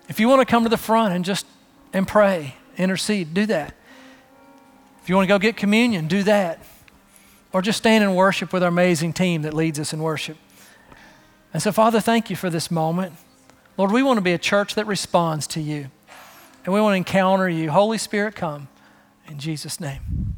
If 0.09 0.21
you 0.21 0.29
want 0.29 0.41
to 0.41 0.51
come 0.51 0.63
to 0.63 0.69
the 0.69 0.77
front 0.77 1.15
and 1.15 1.25
just 1.25 1.47
and 1.93 2.07
pray, 2.07 2.55
intercede, 2.77 3.35
do 3.35 3.47
that. 3.47 3.75
If 5.03 5.09
you 5.09 5.15
want 5.15 5.27
to 5.27 5.29
go 5.29 5.39
get 5.39 5.57
communion, 5.57 6.09
do 6.09 6.23
that. 6.25 6.59
Or 7.53 7.63
just 7.63 7.79
stand 7.79 8.05
and 8.05 8.15
worship 8.15 8.53
with 8.53 8.63
our 8.63 8.69
amazing 8.69 9.13
team 9.13 9.43
that 9.43 9.55
leads 9.55 9.81
us 9.81 9.93
in 9.93 10.03
worship. 10.03 10.37
And 11.53 11.63
so, 11.63 11.73
Father, 11.73 12.01
thank 12.01 12.29
you 12.29 12.37
for 12.37 12.51
this 12.51 12.71
moment. 12.71 13.15
Lord, 13.79 13.93
we 13.93 14.03
want 14.03 14.19
to 14.19 14.23
be 14.23 14.33
a 14.33 14.39
church 14.39 14.75
that 14.75 14.87
responds 14.87 15.47
to 15.49 15.61
you. 15.61 15.91
And 16.65 16.75
we 16.75 16.81
want 16.81 16.93
to 16.93 16.97
encounter 16.97 17.49
you. 17.49 17.71
Holy 17.71 17.99
Spirit, 17.99 18.35
come 18.35 18.69
in 19.29 19.39
Jesus' 19.39 19.81
name. 19.81 20.36